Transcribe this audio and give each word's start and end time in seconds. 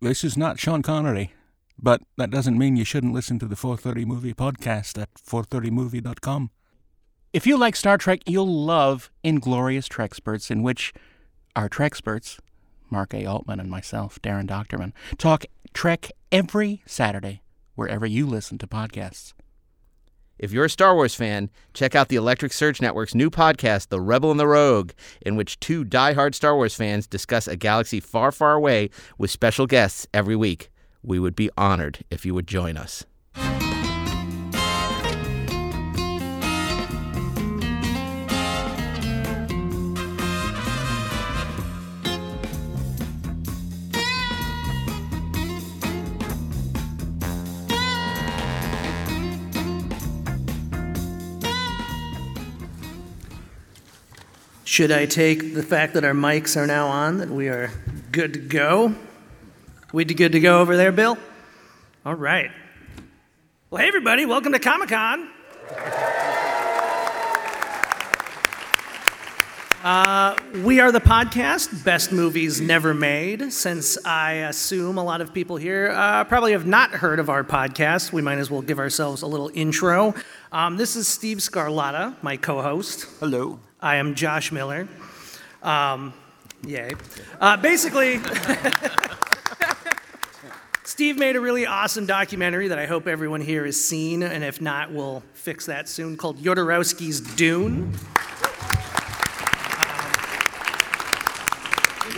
this 0.00 0.24
is 0.24 0.36
not 0.36 0.58
Sean 0.58 0.82
Connery, 0.82 1.32
but 1.78 2.02
that 2.16 2.30
doesn't 2.30 2.58
mean 2.58 2.76
you 2.76 2.84
shouldn't 2.84 3.14
listen 3.14 3.38
to 3.38 3.46
the 3.46 3.56
430 3.56 4.04
Movie 4.04 4.34
podcast 4.34 5.00
at 5.00 5.12
430movie.com. 5.14 6.50
If 7.32 7.46
you 7.46 7.58
like 7.58 7.76
Star 7.76 7.98
Trek, 7.98 8.20
you'll 8.26 8.64
love 8.64 9.10
Inglorious 9.22 9.88
Treksperts, 9.88 10.50
in 10.50 10.62
which 10.62 10.92
our 11.54 11.68
Treksperts, 11.68 12.38
Mark 12.90 13.12
A. 13.12 13.26
Altman 13.26 13.60
and 13.60 13.70
myself, 13.70 14.20
Daren 14.22 14.46
Dochterman, 14.46 14.92
talk 15.18 15.44
Trek 15.74 16.10
every 16.32 16.82
Saturday 16.86 17.42
wherever 17.74 18.06
you 18.06 18.26
listen 18.26 18.58
to 18.58 18.66
podcasts. 18.66 19.34
If 20.38 20.52
you're 20.52 20.66
a 20.66 20.70
Star 20.70 20.94
Wars 20.94 21.16
fan, 21.16 21.50
check 21.74 21.96
out 21.96 22.08
the 22.08 22.16
Electric 22.16 22.52
Surge 22.52 22.80
Network's 22.80 23.14
new 23.14 23.28
podcast, 23.28 23.88
The 23.88 24.00
Rebel 24.00 24.30
and 24.30 24.38
the 24.38 24.46
Rogue, 24.46 24.92
in 25.20 25.34
which 25.34 25.58
two 25.58 25.82
die-hard 25.82 26.34
Star 26.34 26.54
Wars 26.54 26.76
fans 26.76 27.08
discuss 27.08 27.48
a 27.48 27.56
galaxy 27.56 27.98
far, 27.98 28.30
far 28.30 28.54
away 28.54 28.90
with 29.18 29.32
special 29.32 29.66
guests 29.66 30.06
every 30.14 30.36
week. 30.36 30.70
We 31.02 31.18
would 31.18 31.34
be 31.34 31.50
honored 31.56 32.04
if 32.08 32.24
you 32.24 32.34
would 32.34 32.46
join 32.46 32.76
us. 32.76 33.04
Should 54.78 54.92
I 54.92 55.06
take 55.06 55.54
the 55.54 55.62
fact 55.64 55.94
that 55.94 56.04
our 56.04 56.12
mics 56.12 56.56
are 56.56 56.64
now 56.64 56.86
on, 56.86 57.16
that 57.18 57.28
we 57.28 57.48
are 57.48 57.68
good 58.12 58.34
to 58.34 58.38
go? 58.38 58.94
We 59.92 60.04
good 60.04 60.30
to 60.30 60.38
go 60.38 60.60
over 60.60 60.76
there, 60.76 60.92
Bill? 60.92 61.18
All 62.06 62.14
right. 62.14 62.52
Well, 63.70 63.82
hey, 63.82 63.88
everybody, 63.88 64.24
welcome 64.24 64.52
to 64.52 64.60
Comic 64.60 64.90
Con. 64.90 65.30
Uh, 69.82 70.36
we 70.62 70.78
are 70.78 70.92
the 70.92 71.00
podcast, 71.00 71.82
Best 71.84 72.12
Movies 72.12 72.60
Never 72.60 72.94
Made. 72.94 73.52
Since 73.52 73.98
I 74.06 74.34
assume 74.34 74.96
a 74.96 75.02
lot 75.02 75.20
of 75.20 75.34
people 75.34 75.56
here 75.56 75.90
uh, 75.92 76.22
probably 76.22 76.52
have 76.52 76.66
not 76.66 76.92
heard 76.92 77.18
of 77.18 77.28
our 77.28 77.42
podcast, 77.42 78.12
we 78.12 78.22
might 78.22 78.38
as 78.38 78.48
well 78.48 78.62
give 78.62 78.78
ourselves 78.78 79.22
a 79.22 79.26
little 79.26 79.50
intro. 79.54 80.14
Um, 80.52 80.76
this 80.76 80.94
is 80.94 81.08
Steve 81.08 81.38
Scarlata, 81.38 82.14
my 82.22 82.36
co 82.36 82.62
host. 82.62 83.08
Hello. 83.18 83.58
I 83.80 83.96
am 83.96 84.16
Josh 84.16 84.50
Miller. 84.50 84.88
Um, 85.62 86.12
yay. 86.66 86.90
Uh, 87.40 87.56
basically, 87.56 88.20
Steve 90.84 91.16
made 91.16 91.36
a 91.36 91.40
really 91.40 91.64
awesome 91.64 92.04
documentary 92.04 92.68
that 92.68 92.78
I 92.80 92.86
hope 92.86 93.06
everyone 93.06 93.40
here 93.40 93.64
has 93.64 93.80
seen, 93.80 94.24
and 94.24 94.42
if 94.42 94.60
not, 94.60 94.90
we'll 94.90 95.22
fix 95.32 95.66
that 95.66 95.88
soon, 95.88 96.16
called 96.16 96.38
Jodorowsky's 96.38 97.20
Dune. 97.20 97.94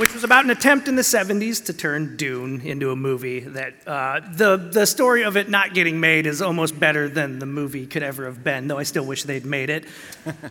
Which 0.01 0.15
was 0.15 0.25
about 0.25 0.45
an 0.45 0.51
attempt 0.51 0.89
in 0.89 0.97
the 0.97 1.03
70s 1.03 1.67
to 1.67 1.75
turn 1.75 2.17
Dune 2.17 2.63
into 2.63 2.91
a 2.91 2.97
movie 2.97 3.41
that 3.41 3.87
uh, 3.87 4.21
the, 4.33 4.57
the 4.57 4.87
story 4.87 5.25
of 5.25 5.37
it 5.37 5.51
not 5.51 5.75
getting 5.75 6.01
made 6.01 6.25
is 6.25 6.41
almost 6.41 6.81
better 6.81 7.07
than 7.07 7.39
the 7.39 7.45
movie 7.45 7.87
could 7.87 8.03
ever 8.03 8.25
have 8.25 8.43
been, 8.43 8.67
though 8.67 8.79
I 8.79 8.85
still 8.85 9.05
wish 9.05 9.25
they'd 9.25 9.45
made 9.45 9.69
it. 9.69 9.85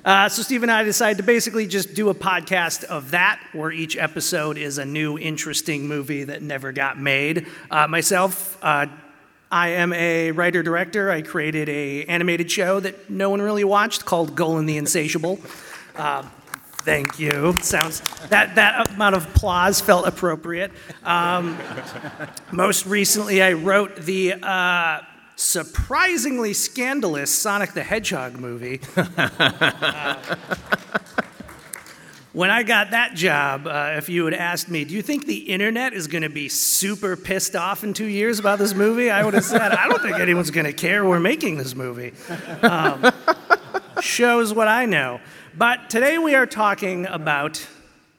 Uh, 0.05 0.27
so 0.29 0.41
Steve 0.41 0.63
and 0.63 0.71
I 0.71 0.83
decided 0.83 1.17
to 1.17 1.23
basically 1.23 1.67
just 1.67 1.93
do 1.93 2.09
a 2.09 2.15
podcast 2.15 2.83
of 2.85 3.11
that, 3.11 3.39
where 3.53 3.71
each 3.71 3.97
episode 3.97 4.57
is 4.57 4.77
a 4.77 4.85
new, 4.85 5.17
interesting 5.17 5.87
movie 5.87 6.23
that 6.23 6.41
never 6.41 6.71
got 6.71 6.97
made. 6.99 7.45
Uh, 7.69 7.87
myself, 7.87 8.57
uh, 8.63 8.87
I 9.51 9.69
am 9.69 9.93
a 9.93 10.31
writer 10.31 10.63
director. 10.63 11.11
I 11.11 11.21
created 11.21 11.69
a 11.69 12.05
animated 12.05 12.49
show 12.49 12.79
that 12.79 13.09
no 13.09 13.29
one 13.29 13.41
really 13.41 13.63
watched 13.63 14.05
called 14.05 14.35
Golan 14.35 14.65
the 14.65 14.77
Insatiable. 14.77 15.39
Uh, 15.95 16.23
Thank 16.89 17.19
you. 17.19 17.53
Sounds 17.61 18.01
that 18.29 18.55
that 18.55 18.89
amount 18.89 19.15
of 19.15 19.27
applause 19.27 19.79
felt 19.79 20.07
appropriate. 20.07 20.71
Um, 21.03 21.55
most 22.51 22.87
recently, 22.87 23.43
I 23.43 23.53
wrote 23.53 23.95
the 23.97 24.33
uh, 24.33 25.01
surprisingly 25.35 26.53
scandalous 26.53 27.29
Sonic 27.29 27.73
the 27.73 27.83
Hedgehog 27.83 28.39
movie. 28.39 28.81
Uh, 28.97 30.35
when 32.33 32.49
I 32.49 32.63
got 32.63 32.89
that 32.89 33.13
job, 33.13 33.67
uh, 33.67 33.93
if 33.97 34.09
you 34.09 34.25
had 34.25 34.33
asked 34.33 34.67
me, 34.67 34.83
do 34.83 34.95
you 34.95 35.03
think 35.03 35.27
the 35.27 35.37
internet 35.37 35.93
is 35.93 36.07
going 36.07 36.23
to 36.23 36.29
be 36.29 36.49
super 36.49 37.15
pissed 37.15 37.55
off 37.55 37.83
in 37.83 37.93
two 37.93 38.07
years 38.07 38.39
about 38.39 38.57
this 38.57 38.73
movie? 38.73 39.11
I 39.11 39.23
would 39.23 39.35
have 39.35 39.45
said, 39.45 39.73
I 39.73 39.87
don't 39.89 40.01
think 40.01 40.17
anyone's 40.17 40.49
going 40.49 40.65
to 40.65 40.73
care 40.73 41.05
we're 41.05 41.19
making 41.19 41.59
this 41.59 41.75
movie. 41.75 42.13
Um, 42.63 43.11
shows 44.01 44.53
what 44.55 44.67
I 44.67 44.85
know. 44.85 45.19
But 45.59 45.89
today 45.89 46.17
we 46.17 46.35
are 46.35 46.45
talking 46.45 47.05
about 47.05 47.67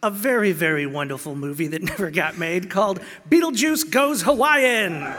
a 0.03 0.11
very, 0.11 0.53
very 0.53 0.85
wonderful 0.85 1.35
movie 1.35 1.69
that 1.69 1.83
never 1.93 2.11
got 2.11 2.37
made 2.37 2.69
called 2.69 3.01
Beetlejuice 3.31 3.91
Goes 3.91 4.23
Hawaiian. 4.23 5.03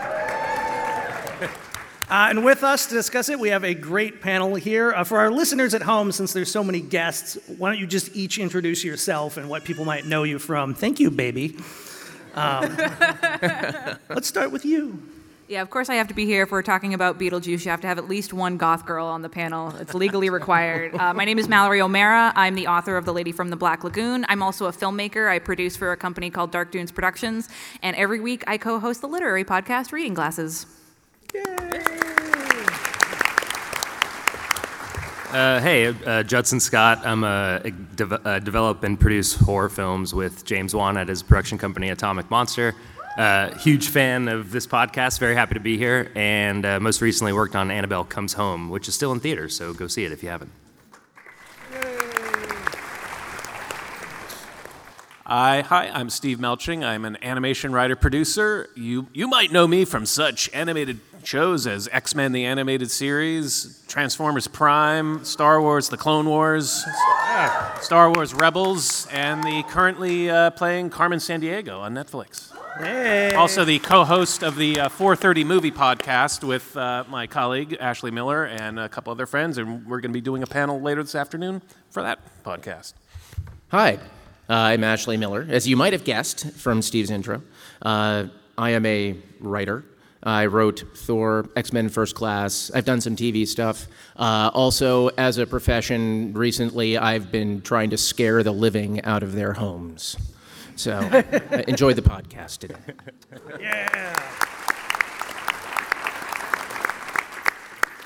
Uh, 2.11 2.27
and 2.29 2.43
with 2.43 2.61
us 2.61 2.87
to 2.87 2.93
discuss 2.93 3.29
it, 3.29 3.39
we 3.39 3.47
have 3.47 3.63
a 3.63 3.73
great 3.73 4.19
panel 4.19 4.55
here. 4.55 4.91
Uh, 4.91 5.01
for 5.01 5.17
our 5.19 5.31
listeners 5.31 5.73
at 5.73 5.81
home, 5.81 6.11
since 6.11 6.33
there's 6.33 6.51
so 6.51 6.61
many 6.61 6.81
guests, 6.81 7.37
why 7.57 7.69
don't 7.69 7.79
you 7.79 7.87
just 7.87 8.13
each 8.13 8.37
introduce 8.37 8.83
yourself 8.83 9.37
and 9.37 9.47
what 9.47 9.63
people 9.63 9.85
might 9.85 10.05
know 10.05 10.23
you 10.23 10.37
from? 10.37 10.73
Thank 10.73 10.99
you, 10.99 11.09
baby. 11.09 11.55
Um, 12.35 12.75
let's 14.09 14.27
start 14.27 14.51
with 14.51 14.65
you. 14.65 15.01
Yeah, 15.51 15.61
of 15.61 15.69
course 15.69 15.89
I 15.89 15.95
have 15.95 16.07
to 16.07 16.13
be 16.13 16.25
here 16.25 16.43
if 16.43 16.51
we're 16.51 16.61
talking 16.61 16.93
about 16.93 17.19
Beetlejuice. 17.19 17.65
You 17.65 17.71
have 17.71 17.81
to 17.81 17.87
have 17.87 17.97
at 17.97 18.07
least 18.07 18.31
one 18.31 18.55
goth 18.55 18.85
girl 18.85 19.05
on 19.05 19.21
the 19.21 19.27
panel. 19.27 19.75
It's 19.75 19.93
legally 19.93 20.29
required. 20.29 20.95
Uh, 21.01 21.13
my 21.15 21.25
name 21.25 21.39
is 21.39 21.47
Mallory 21.47 21.81
O'Meara. 21.81 22.31
I'm 22.35 22.53
the 22.53 22.67
author 22.67 22.95
of 22.95 23.05
The 23.05 23.13
Lady 23.13 23.31
from 23.31 23.49
the 23.49 23.55
Black 23.55 23.83
Lagoon. 23.83 24.23
I'm 24.29 24.43
also 24.43 24.67
a 24.67 24.71
filmmaker. 24.71 25.27
I 25.27 25.39
produce 25.39 25.75
for 25.75 25.91
a 25.91 25.97
company 25.97 26.29
called 26.29 26.51
Dark 26.51 26.71
Dunes 26.71 26.91
Productions. 26.91 27.49
And 27.81 27.95
every 27.95 28.19
week 28.19 28.43
I 28.45 28.59
co 28.59 28.77
host 28.79 29.01
the 29.01 29.07
literary 29.07 29.43
podcast 29.43 29.91
Reading 29.91 30.13
Glasses. 30.13 30.67
Uh, 35.33 35.59
hey, 35.59 35.87
uh, 35.87 36.21
Judson 36.23 36.59
Scott. 36.59 37.01
I'm 37.03 37.23
a, 37.23 37.61
a, 37.65 37.71
de- 37.71 38.29
a 38.29 38.39
develop 38.39 38.83
and 38.83 38.99
produce 38.99 39.33
horror 39.33 39.69
films 39.69 40.13
with 40.13 40.45
James 40.45 40.75
Wan 40.75 40.97
at 40.97 41.07
his 41.07 41.23
production 41.23 41.57
company 41.57 41.89
Atomic 41.89 42.29
Monster. 42.29 42.75
Uh, 43.17 43.53
huge 43.57 43.89
fan 43.89 44.27
of 44.27 44.51
this 44.51 44.65
podcast. 44.65 45.19
Very 45.19 45.35
happy 45.35 45.53
to 45.53 45.59
be 45.59 45.77
here. 45.77 46.11
And 46.15 46.65
uh, 46.65 46.79
most 46.79 47.01
recently 47.01 47.33
worked 47.33 47.55
on 47.55 47.69
Annabelle 47.69 48.05
Comes 48.05 48.33
Home, 48.33 48.69
which 48.69 48.87
is 48.87 48.95
still 48.95 49.11
in 49.11 49.19
theaters. 49.19 49.55
So 49.55 49.73
go 49.73 49.87
see 49.87 50.05
it 50.05 50.11
if 50.11 50.23
you 50.23 50.29
haven't. 50.29 50.51
I, 55.33 55.61
hi, 55.61 55.87
I'm 55.87 56.09
Steve 56.09 56.39
Melching. 56.39 56.83
I'm 56.83 57.05
an 57.05 57.17
animation 57.21 57.71
writer 57.71 57.95
producer. 57.95 58.69
You, 58.75 59.07
you 59.13 59.27
might 59.29 59.49
know 59.51 59.65
me 59.65 59.85
from 59.85 60.05
such 60.05 60.49
animated 60.53 60.99
shows 61.23 61.67
as 61.67 61.87
X 61.91 62.15
Men 62.15 62.33
the 62.33 62.43
Animated 62.43 62.91
Series, 62.91 63.81
Transformers 63.87 64.47
Prime, 64.47 65.23
Star 65.23 65.61
Wars 65.61 65.87
The 65.87 65.95
Clone 65.95 66.25
Wars, 66.25 66.83
Star 67.79 68.11
Wars 68.11 68.33
Rebels, 68.33 69.07
and 69.11 69.41
the 69.43 69.63
currently 69.69 70.29
uh, 70.29 70.49
playing 70.51 70.89
Carmen 70.89 71.19
Sandiego 71.19 71.79
on 71.79 71.93
Netflix. 71.93 72.50
Hey. 72.77 73.33
Also, 73.33 73.65
the 73.65 73.79
co 73.79 74.05
host 74.05 74.43
of 74.43 74.55
the 74.55 74.79
uh, 74.79 74.89
430 74.89 75.43
Movie 75.43 75.71
Podcast 75.71 76.43
with 76.43 76.75
uh, 76.77 77.03
my 77.09 77.27
colleague, 77.27 77.75
Ashley 77.79 78.11
Miller, 78.11 78.45
and 78.45 78.79
a 78.79 78.87
couple 78.87 79.11
other 79.11 79.25
friends. 79.25 79.57
And 79.57 79.85
we're 79.85 79.99
going 79.99 80.11
to 80.11 80.17
be 80.17 80.21
doing 80.21 80.41
a 80.41 80.47
panel 80.47 80.79
later 80.79 81.03
this 81.03 81.13
afternoon 81.13 81.61
for 81.89 82.01
that 82.01 82.19
podcast. 82.45 82.93
Hi, 83.69 83.95
uh, 84.49 84.53
I'm 84.53 84.85
Ashley 84.85 85.17
Miller. 85.17 85.45
As 85.49 85.67
you 85.67 85.75
might 85.75 85.91
have 85.91 86.05
guessed 86.05 86.51
from 86.53 86.81
Steve's 86.81 87.11
intro, 87.11 87.41
uh, 87.81 88.27
I 88.57 88.69
am 88.71 88.85
a 88.85 89.17
writer. 89.41 89.83
I 90.23 90.45
wrote 90.45 90.83
Thor, 90.95 91.49
X 91.57 91.73
Men 91.73 91.89
First 91.89 92.15
Class. 92.15 92.71
I've 92.73 92.85
done 92.85 93.01
some 93.01 93.17
TV 93.17 93.45
stuff. 93.45 93.87
Uh, 94.15 94.49
also, 94.53 95.09
as 95.09 95.37
a 95.37 95.45
profession, 95.45 96.33
recently 96.33 96.97
I've 96.97 97.31
been 97.31 97.61
trying 97.61 97.89
to 97.89 97.97
scare 97.97 98.43
the 98.43 98.53
living 98.53 99.03
out 99.03 99.23
of 99.23 99.33
their 99.33 99.53
homes. 99.53 100.15
So 100.81 100.93
uh, 100.93 101.63
enjoy 101.67 101.93
the 101.93 102.01
podcast 102.01 102.57
today. 102.57 102.75
Yeah. 103.59 104.17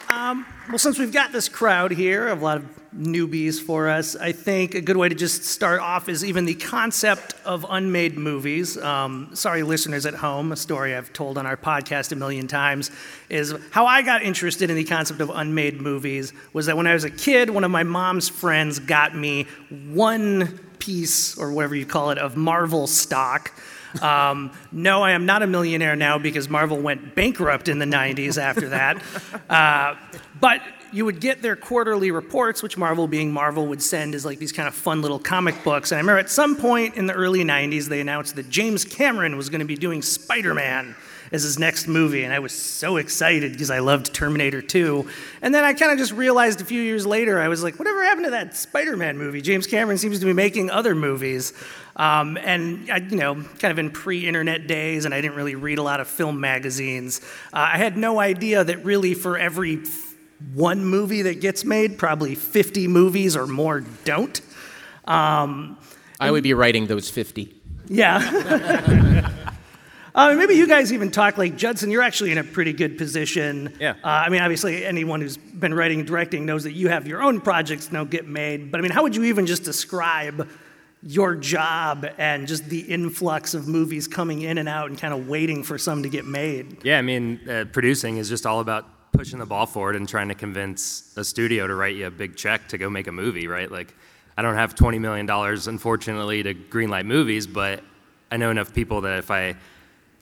Um, 0.10 0.46
well, 0.68 0.78
since 0.78 1.00
we've 1.00 1.14
got 1.14 1.32
this 1.32 1.48
crowd 1.48 1.92
here, 1.92 2.28
a 2.28 2.36
lot 2.36 2.58
of 2.58 2.66
newbies 2.94 3.62
for 3.62 3.88
us, 3.88 4.16
I 4.18 4.34
think 4.34 4.76
a 4.76 4.82
good 4.82 4.98
way 4.98 5.08
to 5.08 5.16
just 5.16 5.44
start 5.44 5.80
off 5.80 6.10
is 6.10 6.26
even 6.26 6.46
the 6.46 6.56
concept 6.56 7.36
of 7.46 7.66
unmade 7.70 8.18
movies. 8.18 8.78
Um, 8.78 9.30
sorry, 9.34 9.64
listeners 9.64 10.06
at 10.06 10.14
home, 10.14 10.52
a 10.52 10.56
story 10.58 10.96
I've 10.96 11.14
told 11.14 11.38
on 11.38 11.46
our 11.46 11.58
podcast 11.58 12.12
a 12.12 12.16
million 12.16 12.48
times 12.48 12.92
is 13.30 13.54
how 13.72 13.86
I 13.86 14.02
got 14.02 14.22
interested 14.22 14.70
in 14.70 14.76
the 14.76 14.84
concept 14.84 15.22
of 15.22 15.30
unmade 15.30 15.80
movies 15.80 16.34
was 16.52 16.66
that 16.66 16.76
when 16.76 16.88
I 16.88 16.94
was 16.94 17.06
a 17.06 17.10
kid, 17.12 17.50
one 17.50 17.64
of 17.64 17.72
my 17.72 17.84
mom's 17.84 18.28
friends 18.28 18.80
got 18.80 19.16
me 19.16 19.44
one 19.92 20.60
piece, 20.86 21.38
or 21.38 21.52
whatever 21.52 21.76
you 21.76 21.86
call 21.86 22.12
it, 22.12 22.18
of 22.18 22.38
Marvel 22.38 22.86
stock. 22.88 23.52
Um, 24.02 24.52
no, 24.72 25.02
I 25.02 25.12
am 25.12 25.26
not 25.26 25.42
a 25.42 25.48
millionaire 25.48 25.96
now 25.96 26.18
because 26.18 26.50
Marvel 26.50 26.78
went 26.78 27.16
bankrupt 27.16 27.68
in 27.70 27.80
the 27.80 27.86
90s 27.86 28.38
after 28.42 28.70
that. 28.70 29.02
Uh, 29.50 29.96
but 30.40 30.62
you 30.92 31.06
would 31.06 31.20
get 31.20 31.42
their 31.42 31.56
quarterly 31.56 32.12
reports, 32.12 32.62
which 32.64 32.78
Marvel, 32.78 33.08
being 33.08 33.32
Marvel, 33.32 33.68
would 33.68 33.82
send 33.82 34.16
as 34.16 34.26
like 34.26 34.40
these 34.40 34.52
kind 34.52 34.68
of 34.68 34.74
fun 34.74 35.02
little 35.02 35.20
comic 35.20 35.64
books. 35.64 35.92
And 35.92 35.98
I 35.98 36.02
remember 36.02 36.20
at 36.20 36.30
some 36.30 36.56
point 36.56 36.96
in 36.96 37.06
the 37.06 37.14
early 37.14 37.44
90s, 37.44 37.86
they 37.86 38.02
announced 38.02 38.36
that 38.36 38.50
James 38.50 38.84
Cameron 38.84 39.38
was 39.38 39.50
going 39.50 39.60
to 39.60 39.66
be 39.66 39.76
doing 39.76 40.02
Spider 40.02 40.54
Man 40.54 40.96
as 41.32 41.44
his 41.44 41.60
next 41.60 41.88
movie. 41.88 42.24
And 42.24 42.34
I 42.34 42.40
was 42.40 42.54
so 42.54 42.98
excited 42.98 43.52
because 43.52 43.70
I 43.70 43.80
loved 43.80 44.14
Terminator 44.14 44.62
2. 44.62 45.08
And 45.42 45.54
then 45.54 45.64
I 45.64 45.74
kind 45.74 45.92
of 45.92 45.98
just 45.98 46.12
realized 46.12 46.62
a 46.62 46.66
few 46.66 46.82
years 46.82 47.06
later, 47.06 47.40
I 47.40 47.48
was 47.48 47.64
like, 47.64 47.78
whatever 47.80 48.04
happened 48.04 48.26
to 48.26 48.32
that 48.32 48.56
Spider 48.56 48.96
Man 48.98 49.18
movie? 49.18 49.42
James 49.42 49.68
Cameron 49.68 49.98
seems 49.98 50.20
to 50.20 50.26
be 50.26 50.34
making 50.34 50.70
other 50.70 50.96
movies. 50.96 51.54
Um, 51.96 52.38
and, 52.38 52.90
I, 52.92 52.98
you 52.98 53.16
know, 53.16 53.36
kind 53.36 53.72
of 53.72 53.80
in 53.80 53.92
pre 53.92 54.28
internet 54.28 54.68
days, 54.68 55.06
and 55.06 55.14
I 55.14 55.22
didn't 55.22 55.38
really 55.38 55.56
read 55.56 55.78
a 55.78 55.84
lot 55.84 56.00
of 56.00 56.08
film 56.08 56.40
magazines, 56.40 57.22
uh, 57.54 57.70
I 57.74 57.78
had 57.78 57.98
no 57.98 58.20
idea 58.20 58.64
that 58.64 58.84
really 58.84 59.14
for 59.14 59.38
every 59.38 59.82
one 60.54 60.84
movie 60.84 61.24
that 61.24 61.40
gets 61.40 61.64
made, 61.64 61.98
probably 61.98 62.36
50 62.36 62.88
movies 62.88 63.36
or 63.36 63.48
more 63.48 63.82
don't. 64.04 64.42
Um, 65.06 65.78
I 66.20 66.32
would 66.32 66.44
be 66.44 66.54
writing 66.54 66.88
those 66.88 67.10
50. 67.10 67.54
yeah. 67.88 69.32
Uh, 70.16 70.34
maybe 70.34 70.54
you 70.56 70.66
guys 70.66 70.94
even 70.94 71.12
talk 71.12 71.38
like 71.38 71.58
Judson. 71.58 71.92
You're 71.92 72.02
actually 72.02 72.32
in 72.32 72.38
a 72.38 72.44
pretty 72.44 72.72
good 72.72 72.98
position. 72.98 73.76
Yeah. 73.82 73.96
Uh, 74.02 74.08
I 74.08 74.30
mean, 74.30 74.42
obviously, 74.42 74.86
anyone 74.86 75.20
who's 75.20 75.36
been 75.36 75.74
writing 75.74 76.00
and 76.00 76.08
directing 76.08 76.46
knows 76.46 76.64
that 76.64 76.72
you 76.72 76.88
have 76.88 77.06
your 77.06 77.22
own 77.22 77.42
projects 77.42 77.92
now 77.92 78.06
get 78.06 78.26
made. 78.26 78.72
But 78.72 78.80
I 78.80 78.82
mean, 78.82 78.94
how 78.94 79.04
would 79.04 79.14
you 79.14 79.26
even 79.26 79.46
just 79.46 79.64
describe 79.64 80.48
your 81.04 81.36
job 81.36 82.08
and 82.18 82.48
just 82.48 82.70
the 82.70 82.80
influx 82.80 83.54
of 83.54 83.68
movies 83.68 84.08
coming 84.08 84.42
in 84.44 84.58
and 84.58 84.70
out 84.70 84.90
and 84.90 84.98
kind 84.98 85.14
of 85.14 85.28
waiting 85.28 85.64
for 85.64 85.78
some 85.78 86.02
to 86.04 86.10
get 86.10 86.26
made? 86.26 86.78
Yeah, 86.86 86.98
I 86.98 87.02
mean, 87.02 87.48
uh, 87.50 87.66
producing 87.74 88.16
is 88.16 88.30
just 88.30 88.46
all 88.46 88.62
about 88.62 89.12
pushing 89.12 89.40
the 89.40 89.46
ball 89.46 89.66
forward 89.66 89.98
and 89.98 90.08
trying 90.08 90.30
to 90.30 90.36
convince 90.36 91.14
a 91.18 91.26
studio 91.26 91.68
to 91.68 91.76
write 91.76 91.98
you 91.98 92.08
a 92.08 92.12
big 92.12 92.38
check 92.38 92.70
to 92.70 92.78
go 92.78 92.90
make 92.90 93.08
a 93.08 93.12
movie, 93.12 93.48
right? 93.48 93.70
Like, 93.70 93.94
I 94.38 94.42
don't 94.42 94.56
have 94.56 94.76
$20 94.76 95.00
million, 95.02 95.30
unfortunately, 95.30 96.42
to 96.44 96.54
greenlight 96.54 97.06
movies, 97.06 97.48
but 97.48 97.84
I 98.32 98.38
know 98.38 98.50
enough 98.50 98.74
people 98.74 99.02
that 99.02 99.20
if 99.20 99.30
I, 99.30 99.56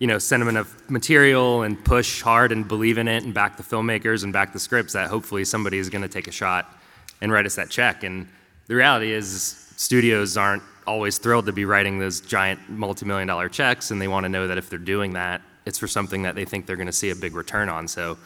you 0.03 0.07
know, 0.07 0.19
send 0.19 0.41
them 0.41 0.49
enough 0.49 0.75
material 0.89 1.61
and 1.61 1.81
push 1.85 2.21
hard 2.21 2.51
and 2.51 2.67
believe 2.67 2.97
in 2.97 3.07
it 3.07 3.23
and 3.23 3.33
back 3.33 3.55
the 3.55 3.63
filmmakers 3.63 4.25
and 4.25 4.33
back 4.33 4.51
the 4.51 4.59
scripts, 4.59 4.91
that 4.91 5.09
hopefully 5.09 5.45
somebody 5.45 5.77
is 5.77 5.89
going 5.89 6.01
to 6.01 6.09
take 6.09 6.27
a 6.27 6.31
shot 6.31 6.77
and 7.21 7.31
write 7.31 7.45
us 7.45 7.55
that 7.55 7.69
check. 7.69 8.03
And 8.03 8.27
the 8.67 8.75
reality 8.75 9.13
is, 9.13 9.71
studios 9.77 10.35
aren't 10.35 10.61
always 10.85 11.19
thrilled 11.19 11.45
to 11.45 11.53
be 11.53 11.63
writing 11.63 11.99
those 11.99 12.19
giant 12.19 12.59
multi-million 12.69 13.29
dollar 13.29 13.47
checks, 13.47 13.91
and 13.91 14.01
they 14.01 14.09
want 14.09 14.25
to 14.25 14.29
know 14.29 14.45
that 14.45 14.57
if 14.57 14.69
they're 14.69 14.77
doing 14.77 15.13
that, 15.13 15.39
it's 15.65 15.79
for 15.79 15.87
something 15.87 16.23
that 16.23 16.35
they 16.35 16.43
think 16.43 16.65
they're 16.65 16.75
going 16.75 16.87
to 16.87 16.91
see 16.91 17.11
a 17.11 17.15
big 17.15 17.33
return 17.33 17.69
on. 17.69 17.87
So 17.87 18.17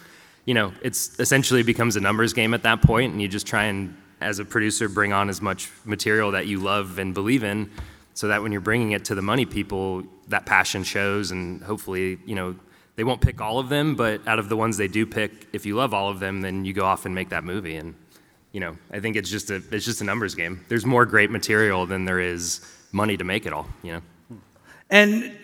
you 0.45 0.55
know, 0.55 0.73
it's 0.81 1.19
essentially 1.19 1.61
becomes 1.61 1.95
a 1.95 2.01
numbers 2.01 2.33
game 2.33 2.55
at 2.55 2.63
that 2.63 2.81
point, 2.81 3.11
and 3.11 3.21
you 3.21 3.27
just 3.27 3.45
try 3.45 3.65
and, 3.65 3.95
as 4.19 4.39
a 4.39 4.45
producer, 4.45 4.89
bring 4.89 5.13
on 5.13 5.29
as 5.29 5.43
much 5.43 5.69
material 5.85 6.31
that 6.31 6.47
you 6.47 6.59
love 6.59 6.97
and 6.97 7.13
believe 7.13 7.43
in, 7.43 7.69
so 8.17 8.29
that 8.29 8.41
when 8.41 8.51
you're 8.51 8.61
bringing 8.61 8.93
it 8.93 9.05
to 9.05 9.13
the 9.13 9.21
money 9.21 9.45
people, 9.45 10.01
that 10.29 10.47
passion 10.47 10.83
shows, 10.83 11.29
and 11.29 11.61
hopefully, 11.61 12.17
you 12.25 12.33
know, 12.33 12.55
they 12.95 13.03
won't 13.03 13.21
pick 13.21 13.39
all 13.39 13.59
of 13.59 13.69
them, 13.69 13.95
but 13.95 14.27
out 14.27 14.39
of 14.39 14.49
the 14.49 14.57
ones 14.57 14.75
they 14.75 14.87
do 14.87 15.05
pick, 15.05 15.31
if 15.53 15.67
you 15.67 15.75
love 15.75 15.93
all 15.93 16.09
of 16.09 16.19
them, 16.19 16.41
then 16.41 16.65
you 16.65 16.73
go 16.73 16.83
off 16.83 17.05
and 17.05 17.13
make 17.13 17.29
that 17.29 17.43
movie. 17.43 17.75
And 17.75 17.93
you 18.53 18.59
know, 18.59 18.75
I 18.89 19.01
think 19.01 19.17
it's 19.17 19.29
just 19.29 19.51
a 19.51 19.61
it's 19.71 19.85
just 19.85 20.01
a 20.01 20.03
numbers 20.03 20.33
game. 20.33 20.65
There's 20.67 20.83
more 20.83 21.05
great 21.05 21.29
material 21.29 21.85
than 21.85 22.05
there 22.05 22.19
is 22.19 22.59
money 22.91 23.17
to 23.17 23.23
make 23.23 23.45
it 23.45 23.53
all. 23.53 23.67
You 23.83 23.91
know. 23.91 24.01
And 24.89 25.37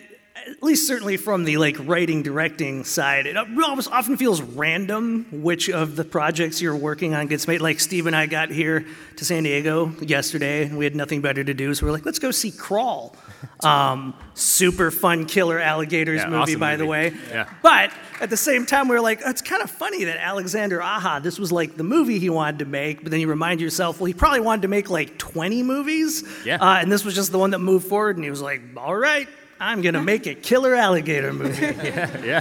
at 0.46 0.62
least 0.62 0.86
certainly 0.86 1.16
from 1.16 1.44
the 1.44 1.56
like 1.56 1.76
writing 1.86 2.22
directing 2.22 2.84
side 2.84 3.26
it 3.26 3.36
almost 3.36 3.90
often 3.90 4.16
feels 4.16 4.42
random 4.42 5.26
which 5.30 5.70
of 5.70 5.96
the 5.96 6.04
projects 6.04 6.60
you're 6.60 6.76
working 6.76 7.14
on 7.14 7.26
gets 7.26 7.46
made 7.48 7.60
like 7.60 7.80
steve 7.80 8.06
and 8.06 8.14
i 8.16 8.26
got 8.26 8.50
here 8.50 8.84
to 9.16 9.24
san 9.24 9.42
diego 9.42 9.90
yesterday 10.00 10.64
and 10.64 10.76
we 10.76 10.84
had 10.84 10.94
nothing 10.94 11.20
better 11.20 11.42
to 11.42 11.54
do 11.54 11.74
so 11.74 11.86
we're 11.86 11.92
like 11.92 12.04
let's 12.04 12.18
go 12.18 12.30
see 12.30 12.50
crawl 12.50 13.16
um, 13.62 14.14
super 14.34 14.90
fun 14.90 15.26
killer 15.26 15.58
alligators 15.58 16.20
Yeah, 16.20 16.26
movie 16.28 16.36
awesome 16.52 16.60
by 16.60 16.76
the 16.76 16.86
way 16.86 17.12
Yeah. 17.30 17.48
but 17.62 17.90
at 18.20 18.30
the 18.30 18.36
same 18.36 18.66
time 18.66 18.88
we 18.88 18.94
were 18.96 19.00
like 19.02 19.20
it's 19.24 19.42
kind 19.42 19.62
of 19.62 19.70
funny 19.70 20.04
that 20.04 20.16
alexander 20.18 20.82
aja 20.82 21.20
this 21.22 21.38
was 21.38 21.52
like 21.52 21.76
the 21.76 21.84
movie 21.84 22.18
he 22.18 22.30
wanted 22.30 22.58
to 22.60 22.64
make 22.64 23.02
but 23.02 23.10
then 23.10 23.20
you 23.20 23.28
remind 23.28 23.60
yourself 23.60 24.00
well 24.00 24.06
he 24.06 24.14
probably 24.14 24.40
wanted 24.40 24.62
to 24.62 24.68
make 24.68 24.90
like 24.90 25.18
20 25.18 25.62
movies 25.62 26.24
Yeah. 26.44 26.56
uh, 26.56 26.78
and 26.80 26.90
this 26.90 27.04
was 27.04 27.14
just 27.14 27.32
the 27.32 27.38
one 27.38 27.50
that 27.50 27.60
moved 27.60 27.86
forward 27.86 28.16
and 28.16 28.24
he 28.24 28.30
was 28.30 28.42
like 28.42 28.60
all 28.76 28.96
right 28.96 29.28
I'm 29.60 29.82
gonna 29.82 30.02
make 30.02 30.26
a 30.26 30.34
killer 30.34 30.74
alligator 30.74 31.32
movie. 31.32 31.60
Yeah, 32.26 32.40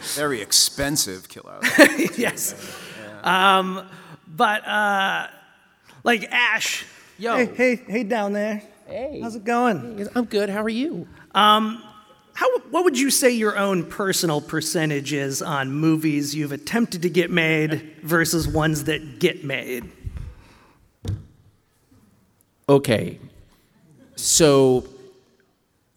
Very 0.14 0.40
expensive 0.40 1.28
killer 1.28 1.52
out. 1.62 2.18
yes. 2.18 2.54
Um, 3.22 3.86
but 4.26 4.66
uh, 4.66 5.28
like 6.02 6.24
Ash. 6.30 6.84
Yo. 7.18 7.36
Hey, 7.36 7.46
hey, 7.54 7.76
hey, 7.76 8.02
down 8.04 8.32
there. 8.32 8.62
Hey. 8.86 9.20
How's 9.22 9.36
it 9.36 9.44
going? 9.44 10.08
I'm 10.14 10.24
good. 10.24 10.50
How 10.50 10.62
are 10.62 10.68
you? 10.68 11.06
How, 12.34 12.58
what 12.70 12.82
would 12.82 12.98
you 12.98 13.10
say 13.10 13.30
your 13.30 13.56
own 13.56 13.84
personal 13.84 14.40
percentage 14.40 15.12
is 15.12 15.40
on 15.40 15.70
movies 15.70 16.34
you've 16.34 16.50
attempted 16.50 17.02
to 17.02 17.08
get 17.08 17.30
made 17.30 17.94
versus 18.02 18.48
ones 18.48 18.84
that 18.84 19.20
get 19.20 19.44
made? 19.44 19.88
Okay. 22.68 23.20
So 24.16 24.84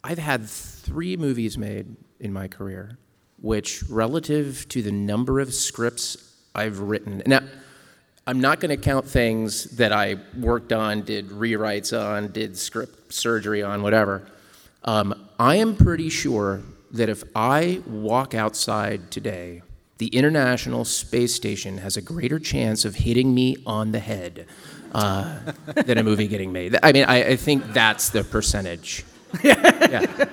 I've 0.08 0.20
had 0.20 0.46
three 0.46 1.18
movies 1.18 1.58
made 1.58 1.98
in 2.22 2.32
my 2.32 2.48
career, 2.48 2.98
which, 3.42 3.84
relative 3.90 4.66
to 4.70 4.82
the 4.82 4.92
number 4.92 5.42
of 5.42 5.54
scripts 5.54 6.34
I've 6.56 6.80
written, 6.80 7.22
now, 7.26 7.42
I'm 8.26 8.40
not 8.40 8.62
going 8.62 8.70
to 8.70 8.82
count 8.82 9.06
things 9.06 9.66
that 9.76 9.92
I 9.92 10.16
worked 10.38 10.72
on, 10.72 11.02
did 11.02 11.28
rewrites 11.28 11.92
on, 11.92 12.32
did 12.32 12.58
script 12.58 13.12
surgery 13.12 13.62
on, 13.62 13.84
whatever. 13.84 14.26
Um, 14.86 15.28
I 15.38 15.58
am 15.58 15.76
pretty 15.76 16.08
sure 16.08 16.62
that 16.92 17.10
if 17.10 17.26
I 17.36 17.82
walk 17.86 18.34
outside 18.34 19.12
today, 19.12 19.62
the 19.98 20.08
International 20.08 20.86
Space 20.86 21.36
Station 21.36 21.80
has 21.80 21.98
a 21.98 22.02
greater 22.02 22.40
chance 22.40 22.86
of 22.86 22.96
hitting 22.96 23.36
me 23.36 23.58
on 23.66 23.92
the 23.92 24.00
head 24.00 24.46
uh, 24.94 25.38
than 25.86 25.98
a 25.98 26.04
movie 26.04 26.30
getting 26.30 26.54
made. 26.54 26.78
I 26.82 26.94
mean, 26.94 27.04
I, 27.04 27.32
I 27.32 27.36
think 27.36 27.74
that's 27.74 28.10
the 28.10 28.24
percentage. 28.24 29.04
Yeah. 29.44 30.26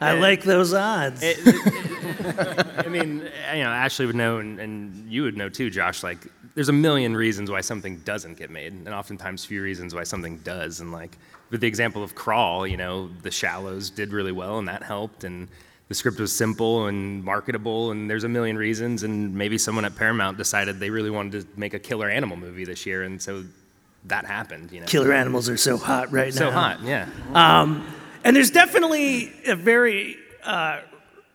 I 0.00 0.12
like 0.12 0.42
those 0.42 0.72
odds. 0.72 1.22
I 1.22 2.86
mean, 2.88 3.22
you 3.54 3.62
know, 3.62 3.68
Ashley 3.70 4.06
would 4.06 4.16
know, 4.16 4.38
and, 4.38 4.58
and 4.58 5.10
you 5.12 5.22
would 5.22 5.36
know 5.36 5.48
too, 5.50 5.68
Josh. 5.68 6.02
Like, 6.02 6.26
there's 6.54 6.70
a 6.70 6.72
million 6.72 7.14
reasons 7.14 7.50
why 7.50 7.60
something 7.60 7.98
doesn't 7.98 8.38
get 8.38 8.50
made, 8.50 8.72
and 8.72 8.88
oftentimes 8.88 9.44
few 9.44 9.62
reasons 9.62 9.94
why 9.94 10.04
something 10.04 10.38
does. 10.38 10.80
And 10.80 10.90
like, 10.90 11.18
with 11.50 11.60
the 11.60 11.66
example 11.66 12.02
of 12.02 12.14
Crawl, 12.14 12.66
you 12.66 12.76
know, 12.78 13.10
The 13.22 13.30
Shallows 13.30 13.90
did 13.90 14.12
really 14.12 14.32
well, 14.32 14.58
and 14.58 14.68
that 14.68 14.82
helped. 14.82 15.24
And 15.24 15.48
the 15.88 15.94
script 15.94 16.18
was 16.18 16.32
simple 16.32 16.86
and 16.86 17.22
marketable, 17.22 17.90
and 17.90 18.08
there's 18.08 18.24
a 18.24 18.28
million 18.28 18.56
reasons. 18.56 19.02
And 19.02 19.34
maybe 19.34 19.58
someone 19.58 19.84
at 19.84 19.96
Paramount 19.96 20.38
decided 20.38 20.80
they 20.80 20.90
really 20.90 21.10
wanted 21.10 21.42
to 21.42 21.60
make 21.60 21.74
a 21.74 21.78
killer 21.78 22.08
animal 22.08 22.38
movie 22.38 22.64
this 22.64 22.86
year, 22.86 23.02
and 23.02 23.20
so 23.20 23.44
that 24.04 24.24
happened. 24.24 24.72
You 24.72 24.80
know, 24.80 24.86
Killer 24.86 25.12
animals 25.12 25.50
are 25.50 25.58
so 25.58 25.76
hot 25.76 26.10
right 26.10 26.32
so 26.32 26.46
now. 26.46 26.52
hot, 26.52 26.82
yeah. 26.82 27.06
Um, 27.34 27.86
And 28.22 28.36
there's 28.36 28.50
definitely 28.50 29.32
a 29.46 29.56
very 29.56 30.16
uh, 30.44 30.80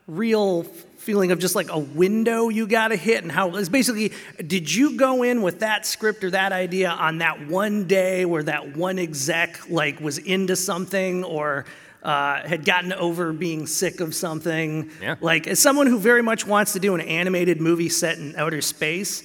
real 0.07 0.63
feeling 0.63 1.31
of 1.31 1.39
just 1.39 1.55
like 1.55 1.69
a 1.69 1.79
window 1.79 2.49
you 2.49 2.67
got 2.67 2.89
to 2.89 2.95
hit, 2.95 3.23
and 3.23 3.31
how 3.31 3.55
it's 3.55 3.69
basically 3.69 4.11
did 4.45 4.73
you 4.73 4.97
go 4.97 5.23
in 5.23 5.41
with 5.41 5.59
that 5.59 5.85
script 5.85 6.23
or 6.23 6.31
that 6.31 6.51
idea 6.51 6.89
on 6.89 7.19
that 7.19 7.47
one 7.47 7.85
day 7.87 8.25
where 8.25 8.43
that 8.43 8.75
one 8.75 8.97
exec 8.97 9.69
like 9.69 9.99
was 9.99 10.17
into 10.17 10.55
something 10.55 11.23
or 11.23 11.65
uh, 12.01 12.47
had 12.47 12.65
gotten 12.65 12.93
over 12.93 13.33
being 13.33 13.65
sick 13.67 13.99
of 13.99 14.13
something? 14.13 14.89
Yeah. 15.01 15.15
Like, 15.21 15.47
as 15.47 15.59
someone 15.59 15.87
who 15.87 15.99
very 15.99 16.21
much 16.21 16.45
wants 16.45 16.73
to 16.73 16.79
do 16.79 16.93
an 16.95 17.01
animated 17.01 17.61
movie 17.61 17.89
set 17.89 18.17
in 18.17 18.35
outer 18.35 18.61
space, 18.61 19.23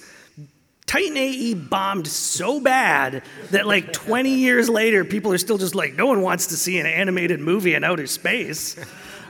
Titan 0.85 1.15
AE 1.15 1.53
bombed 1.53 2.07
so 2.07 2.59
bad 2.59 3.23
that 3.51 3.65
like 3.65 3.93
20 3.93 4.29
years 4.29 4.69
later, 4.69 5.05
people 5.05 5.31
are 5.31 5.37
still 5.37 5.57
just 5.57 5.75
like, 5.75 5.95
no 5.95 6.05
one 6.05 6.21
wants 6.21 6.47
to 6.47 6.57
see 6.57 6.79
an 6.79 6.85
animated 6.85 7.39
movie 7.39 7.75
in 7.75 7.83
outer 7.83 8.07
space. 8.07 8.77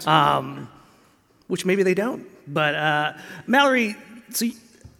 Um, 0.07 0.67
which 1.51 1.65
maybe 1.65 1.83
they 1.83 1.93
don't. 1.93 2.25
But 2.47 2.75
uh, 2.75 3.13
Mallory, 3.45 3.97
so 4.29 4.47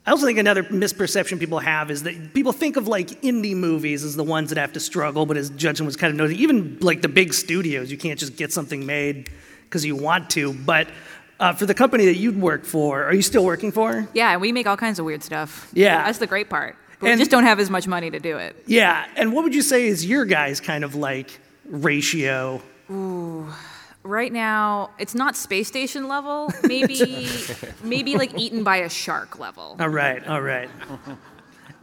I 0.06 0.12
also 0.12 0.26
think 0.26 0.38
another 0.38 0.64
misperception 0.64 1.40
people 1.40 1.60
have 1.60 1.90
is 1.90 2.04
that 2.04 2.34
people 2.34 2.52
think 2.52 2.76
of 2.76 2.90
like 2.90 3.08
indie 3.22 3.56
movies 3.56 4.04
as 4.04 4.18
the 4.18 4.24
ones 4.24 4.50
that 4.50 4.58
have 4.58 4.74
to 4.74 4.80
struggle, 4.82 5.26
but 5.26 5.38
as 5.38 5.50
Judson 5.52 5.86
was 5.86 5.96
kind 5.96 6.12
of 6.12 6.18
noting, 6.18 6.38
even 6.38 6.78
like 6.82 7.02
the 7.02 7.08
big 7.08 7.34
studios, 7.34 7.90
you 7.90 7.98
can't 7.98 8.20
just 8.20 8.36
get 8.36 8.52
something 8.52 8.86
made 8.86 9.30
because 9.64 9.86
you 9.86 9.96
want 9.96 10.30
to. 10.32 10.54
But 10.54 10.90
uh, 11.42 11.54
for 11.54 11.66
the 11.66 11.74
company 11.74 12.06
that 12.06 12.16
you'd 12.18 12.40
work 12.40 12.64
for, 12.64 13.04
are 13.04 13.14
you 13.14 13.22
still 13.22 13.44
working 13.44 13.72
for? 13.72 14.08
Yeah, 14.14 14.32
and 14.32 14.40
we 14.42 14.52
make 14.52 14.68
all 14.68 14.78
kinds 14.78 15.00
of 15.00 15.06
weird 15.06 15.24
stuff. 15.24 15.70
Yeah. 15.74 16.06
That's 16.06 16.20
the 16.20 16.28
great 16.28 16.50
part. 16.50 16.76
But 17.00 17.08
And- 17.10 17.18
we 17.18 17.22
just 17.22 17.32
don't 17.32 17.44
have 17.44 17.60
as 17.60 17.70
much 17.70 17.88
money 17.88 18.10
to 18.12 18.20
do 18.20 18.38
it. 18.38 18.56
Yeah, 18.68 19.06
and 19.18 19.34
what 19.34 19.44
would 19.44 19.56
you 19.56 19.64
say 19.64 19.88
is 19.88 20.06
your 20.06 20.24
guys' 20.26 20.60
kind 20.62 20.84
of 20.84 20.96
like 20.96 21.40
ratio? 21.66 22.62
Ooh. 22.92 23.48
Right 24.04 24.32
now, 24.34 24.90
it's 24.98 25.14
not 25.14 25.36
space 25.36 25.68
station 25.68 26.08
level. 26.08 26.52
Maybe, 26.64 27.28
maybe 27.84 28.16
like 28.18 28.38
eaten 28.38 28.64
by 28.64 28.78
a 28.78 28.90
shark 28.90 29.38
level. 29.38 29.76
All 29.80 29.90
right, 29.90 30.26
all 30.28 30.42
right. 30.42 30.70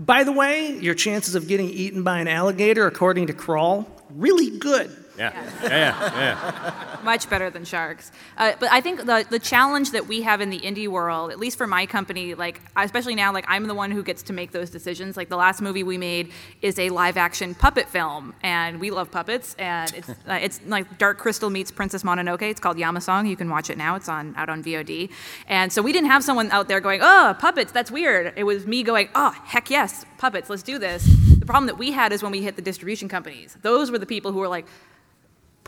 By 0.00 0.24
the 0.24 0.32
way, 0.32 0.76
your 0.78 0.94
chances 0.94 1.34
of 1.36 1.46
getting 1.48 1.68
eaten 1.70 2.02
by 2.02 2.18
an 2.20 2.26
alligator, 2.28 2.86
according 2.86 3.28
to 3.28 3.32
Crawl, 3.32 3.86
really 4.10 4.56
good. 4.58 4.90
Yeah. 5.18 5.32
Yeah. 5.62 5.68
Yeah. 5.68 6.14
yeah. 6.16 6.96
Much 7.04 7.28
better 7.28 7.50
than 7.50 7.64
sharks. 7.64 8.12
Uh, 8.36 8.52
but 8.58 8.70
I 8.70 8.80
think 8.80 9.00
the, 9.00 9.26
the 9.28 9.38
challenge 9.38 9.92
that 9.92 10.06
we 10.06 10.22
have 10.22 10.40
in 10.40 10.50
the 10.50 10.60
indie 10.60 10.88
world, 10.88 11.30
at 11.30 11.38
least 11.38 11.58
for 11.58 11.66
my 11.66 11.86
company, 11.86 12.34
like 12.34 12.60
especially 12.76 13.14
now, 13.14 13.32
like 13.32 13.44
I'm 13.48 13.66
the 13.66 13.74
one 13.74 13.90
who 13.90 14.02
gets 14.02 14.22
to 14.24 14.32
make 14.32 14.52
those 14.52 14.70
decisions. 14.70 15.16
Like 15.16 15.28
the 15.28 15.36
last 15.36 15.60
movie 15.60 15.82
we 15.82 15.98
made 15.98 16.32
is 16.62 16.78
a 16.78 16.90
live 16.90 17.16
action 17.16 17.54
puppet 17.54 17.88
film, 17.88 18.34
and 18.42 18.80
we 18.80 18.90
love 18.90 19.10
puppets, 19.10 19.54
and 19.58 19.92
it's 19.94 20.08
uh, 20.28 20.38
it's 20.40 20.60
like 20.66 20.98
Dark 20.98 21.18
Crystal 21.18 21.50
meets 21.50 21.70
Princess 21.70 22.02
Mononoke. 22.02 22.42
It's 22.42 22.60
called 22.60 22.76
Yamasong. 22.76 23.28
You 23.28 23.36
can 23.36 23.50
watch 23.50 23.70
it 23.70 23.78
now. 23.78 23.96
It's 23.96 24.08
on 24.08 24.34
out 24.36 24.48
on 24.48 24.62
VOD. 24.62 25.10
And 25.46 25.72
so 25.72 25.82
we 25.82 25.92
didn't 25.92 26.10
have 26.10 26.22
someone 26.24 26.50
out 26.50 26.68
there 26.68 26.80
going, 26.80 27.00
"Oh, 27.02 27.36
puppets, 27.38 27.72
that's 27.72 27.90
weird." 27.90 28.32
It 28.36 28.44
was 28.44 28.66
me 28.66 28.82
going, 28.82 29.08
"Oh, 29.14 29.30
heck 29.44 29.70
yes, 29.70 30.04
puppets, 30.18 30.48
let's 30.50 30.62
do 30.62 30.78
this." 30.78 31.04
The 31.38 31.46
problem 31.46 31.66
that 31.66 31.78
we 31.78 31.92
had 31.92 32.12
is 32.12 32.22
when 32.22 32.32
we 32.32 32.42
hit 32.42 32.56
the 32.56 32.62
distribution 32.62 33.08
companies. 33.08 33.56
Those 33.62 33.90
were 33.90 33.98
the 33.98 34.06
people 34.06 34.32
who 34.32 34.38
were 34.38 34.48
like, 34.48 34.66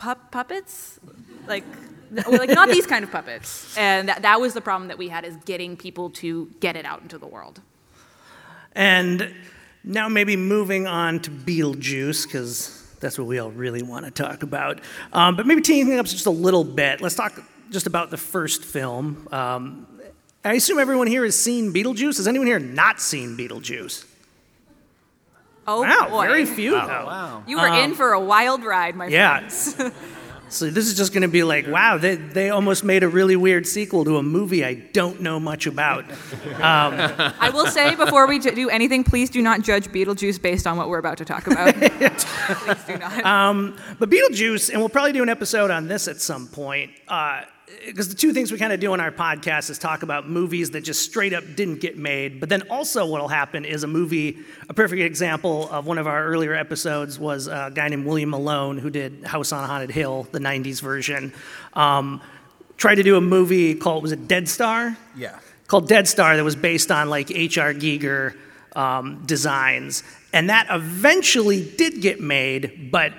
pup 0.01 0.19
puppets 0.31 0.99
like 1.47 1.63
like 2.39 2.49
not 2.49 2.67
these 2.69 2.87
kind 2.93 3.03
of 3.05 3.11
puppets 3.11 3.77
and 3.77 4.09
that, 4.09 4.19
that 4.21 4.37
was 4.41 4.53
the 4.53 4.61
problem 4.69 4.87
that 4.89 4.97
we 4.97 5.07
had 5.07 5.23
is 5.23 5.35
getting 5.45 5.77
people 5.77 6.09
to 6.09 6.49
get 6.59 6.75
it 6.75 6.85
out 6.85 7.01
into 7.01 7.17
the 7.17 7.27
world 7.27 7.61
And 8.73 9.33
now 9.83 10.07
maybe 10.07 10.35
moving 10.35 10.87
on 10.87 11.19
to 11.21 11.31
Beetlejuice, 11.31 12.25
because 12.25 12.95
that's 12.99 13.17
what 13.17 13.27
we 13.27 13.39
all 13.39 13.51
really 13.51 13.81
want 13.83 14.05
to 14.05 14.11
talk 14.11 14.43
about. 14.43 14.79
Um, 15.11 15.35
but 15.35 15.45
maybe 15.45 15.61
teeing 15.61 15.97
up 15.97 16.05
just 16.05 16.25
a 16.25 16.31
little 16.31 16.63
bit. 16.63 17.01
Let's 17.01 17.15
talk 17.15 17.33
just 17.69 17.87
about 17.87 18.11
the 18.11 18.17
first 18.17 18.63
film. 18.63 19.27
Um, 19.31 19.87
I 20.43 20.53
assume 20.53 20.79
everyone 20.79 21.07
here 21.07 21.23
has 21.23 21.39
seen 21.39 21.73
Beetlejuice. 21.73 22.17
Has 22.17 22.27
anyone 22.27 22.47
here 22.47 22.59
not 22.59 22.99
seen 22.99 23.37
Beetlejuice? 23.37 24.05
Oh 25.67 25.81
Wow, 25.81 26.07
boy 26.09 26.25
very 26.27 26.45
few 26.45 26.71
though. 26.71 27.43
you 27.47 27.57
were 27.57 27.67
in 27.67 27.91
um, 27.91 27.95
for 27.95 28.13
a 28.13 28.19
wild 28.19 28.63
ride 28.63 28.95
my 28.95 29.07
Yeah. 29.07 29.39
friends 29.47 29.75
So 30.49 30.69
this 30.69 30.87
is 30.87 30.97
just 30.97 31.13
going 31.13 31.21
to 31.21 31.29
be 31.29 31.43
like, 31.43 31.65
wow, 31.65 31.97
they, 31.97 32.15
they 32.17 32.49
almost 32.49 32.83
made 32.83 33.03
a 33.03 33.07
really 33.07 33.37
weird 33.37 33.65
sequel 33.65 34.03
to 34.03 34.17
a 34.17 34.21
movie 34.23 34.65
I 34.65 34.73
don't 34.73 35.21
know 35.21 35.39
much 35.39 35.65
about. 35.65 36.03
Um, 36.55 36.93
i 37.39 37.49
will 37.53 37.65
say 37.67 37.95
before 37.95 38.27
we 38.27 38.37
do 38.37 38.69
anything 38.69 39.03
please 39.05 39.29
do 39.29 39.41
not 39.41 39.61
judge 39.61 39.87
beetlejuice 39.87 40.39
based 40.41 40.67
on 40.67 40.75
what 40.77 40.89
we're 40.89 40.97
about 40.99 41.17
to 41.19 41.25
talk 41.25 41.47
about 41.47 41.73
please 41.75 42.83
do 42.85 42.97
not 42.97 43.25
um, 43.25 43.77
But 43.97 44.09
Beetlejuice, 44.09 44.69
and 44.69 44.79
we'll 44.79 44.89
probably 44.89 45.13
do 45.13 45.23
an 45.23 45.29
episode 45.29 45.71
on 45.71 45.87
this 45.87 46.07
at 46.09 46.19
some 46.19 46.47
point, 46.47 46.91
uh, 47.07 47.43
because 47.85 48.09
the 48.09 48.15
two 48.15 48.33
things 48.33 48.51
we 48.51 48.57
kind 48.57 48.73
of 48.73 48.79
do 48.79 48.91
on 48.93 48.99
our 48.99 49.11
podcast 49.11 49.69
is 49.69 49.79
talk 49.79 50.03
about 50.03 50.27
movies 50.27 50.71
that 50.71 50.81
just 50.81 51.01
straight 51.01 51.33
up 51.33 51.43
didn't 51.55 51.79
get 51.79 51.97
made. 51.97 52.39
But 52.39 52.49
then 52.49 52.63
also, 52.69 53.05
what'll 53.05 53.27
happen 53.27 53.65
is 53.65 53.83
a 53.83 53.87
movie. 53.87 54.39
A 54.69 54.73
perfect 54.73 55.01
example 55.01 55.69
of 55.69 55.85
one 55.85 55.97
of 55.97 56.07
our 56.07 56.23
earlier 56.25 56.53
episodes 56.53 57.17
was 57.17 57.47
a 57.47 57.71
guy 57.73 57.87
named 57.87 58.05
William 58.05 58.29
Malone 58.31 58.77
who 58.77 58.89
did 58.89 59.23
House 59.23 59.51
on 59.51 59.63
a 59.63 59.67
Haunted 59.67 59.91
Hill, 59.91 60.27
the 60.31 60.39
'90s 60.39 60.81
version. 60.81 61.33
Um, 61.73 62.21
tried 62.77 62.95
to 62.95 63.03
do 63.03 63.15
a 63.15 63.21
movie 63.21 63.75
called 63.75 64.03
was 64.03 64.11
it 64.11 64.27
Dead 64.27 64.49
Star? 64.49 64.97
Yeah. 65.15 65.39
called 65.67 65.87
Dead 65.87 66.07
Star 66.07 66.35
that 66.35 66.43
was 66.43 66.55
based 66.55 66.91
on 66.91 67.09
like 67.09 67.31
H.R. 67.31 67.73
Giger 67.73 68.35
um, 68.75 69.23
designs. 69.25 70.03
And 70.33 70.49
that 70.49 70.67
eventually 70.69 71.63
did 71.77 72.01
get 72.01 72.19
made, 72.19 72.89
but 72.91 73.13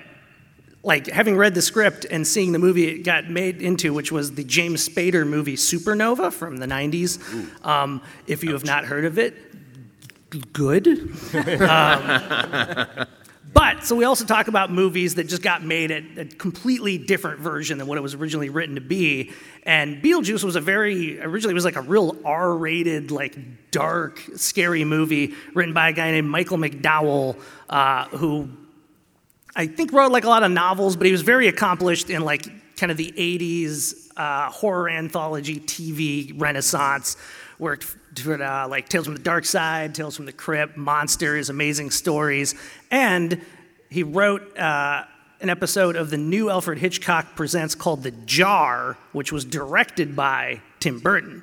like 0.85 1.07
having 1.07 1.37
read 1.37 1.55
the 1.55 1.63
script 1.63 2.07
and 2.11 2.27
seeing 2.27 2.53
the 2.53 2.59
movie 2.59 2.89
it 2.89 2.99
got 2.99 3.31
made 3.31 3.63
into, 3.63 3.93
which 3.93 4.11
was 4.11 4.35
the 4.35 4.45
James 4.45 4.89
Spader 4.89 5.27
movie 5.27 5.57
Supernova 5.57 6.33
from 6.33 6.57
the 6.57 6.67
90s. 6.67 7.65
Um, 7.65 8.03
if 8.27 8.43
you 8.43 8.53
have 8.53 8.65
not 8.65 8.85
heard 8.85 9.05
of 9.05 9.19
it, 9.19 9.35
good. 10.53 11.11
Um, 11.63 13.07
but 13.53 13.85
so 13.85 13.95
we 13.95 14.05
also 14.05 14.25
talk 14.25 14.49
about 14.49 14.71
movies 14.71 15.17
that 15.17 15.25
just 15.25 15.43
got 15.43 15.63
made 15.63 15.91
at 15.91 16.05
a 16.17 16.25
completely 16.25 16.97
different 16.97 17.39
version 17.41 17.77
than 17.77 17.87
what 17.87 17.99
it 17.99 18.01
was 18.01 18.15
originally 18.15 18.49
written 18.49 18.77
to 18.77 18.81
be. 18.81 19.31
And 19.65 20.03
Beetlejuice 20.03 20.43
was 20.43 20.57
a 20.57 20.61
very 20.61 21.21
originally 21.21 21.53
it 21.53 21.55
was 21.55 21.65
like 21.65 21.77
a 21.77 21.83
real 21.83 22.17
R-rated, 22.25 23.11
like 23.11 23.37
dark, 23.71 24.23
scary 24.37 24.85
movie 24.85 25.35
written 25.55 25.75
by 25.75 25.91
a 25.91 25.93
guy 25.93 26.11
named 26.13 26.31
Michael 26.31 26.57
McDowell, 26.57 27.39
uh, 27.69 28.07
who 28.09 28.49
I 29.55 29.67
think 29.67 29.93
wrote 29.93 30.13
like 30.13 30.25
a 30.25 30.29
lot 30.29 30.43
of 30.43 30.51
novels, 30.51 30.97
but 30.97 31.07
he 31.07 31.13
was 31.13 31.23
very 31.23 31.49
accomplished 31.49 32.09
in 32.09 32.23
like 32.23 32.47
kind 32.77 32.91
of 32.91 32.97
the 32.97 33.13
80s 33.13 34.11
uh, 34.17 34.51
horror 34.51 34.89
anthology 34.89 35.61
TV 35.61 36.33
renaissance. 36.41 37.17
Worked 37.59 37.85
for 37.85 38.43
uh, 38.43 38.67
like 38.67 38.89
Tales 38.89 39.05
from 39.05 39.15
the 39.15 39.23
Dark 39.23 39.45
Side, 39.45 39.95
Tales 39.95 40.17
from 40.17 40.27
the 40.27 40.33
Crypt, 40.33 40.77
Monsters, 40.77 41.49
Amazing 41.49 41.91
Stories, 41.91 42.55
and 42.91 43.41
he 43.89 44.03
wrote 44.03 44.57
uh, 44.59 45.05
an 45.41 45.51
episode 45.51 45.97
of 45.97 46.11
the 46.11 46.17
new 46.17 46.51
Alfred 46.51 46.79
Hitchcock 46.79 47.37
Presents 47.37 47.75
called 47.75 48.03
The 48.03 48.11
Jar, 48.11 48.97
which 49.13 49.33
was 49.33 49.45
directed 49.45 50.17
by 50.17 50.61
Tim 50.81 50.99
Burton. 50.99 51.43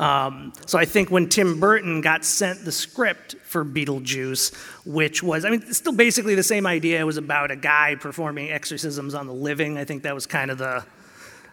Um, 0.00 0.54
so 0.64 0.78
I 0.78 0.86
think 0.86 1.10
when 1.10 1.28
Tim 1.28 1.60
Burton 1.60 2.00
got 2.00 2.24
sent 2.24 2.64
the 2.64 2.72
script 2.72 3.36
for 3.44 3.66
Beetlejuice, 3.66 4.54
which 4.86 5.22
was, 5.22 5.44
I 5.44 5.50
mean, 5.50 5.60
still 5.74 5.92
basically 5.92 6.34
the 6.34 6.42
same 6.42 6.66
idea. 6.66 6.98
It 6.98 7.04
was 7.04 7.18
about 7.18 7.50
a 7.50 7.56
guy 7.56 7.96
performing 7.96 8.50
exorcisms 8.50 9.12
on 9.14 9.26
the 9.26 9.34
living. 9.34 9.76
I 9.76 9.84
think 9.84 10.04
that 10.04 10.14
was 10.14 10.26
kind 10.26 10.50
of 10.50 10.56
the 10.56 10.84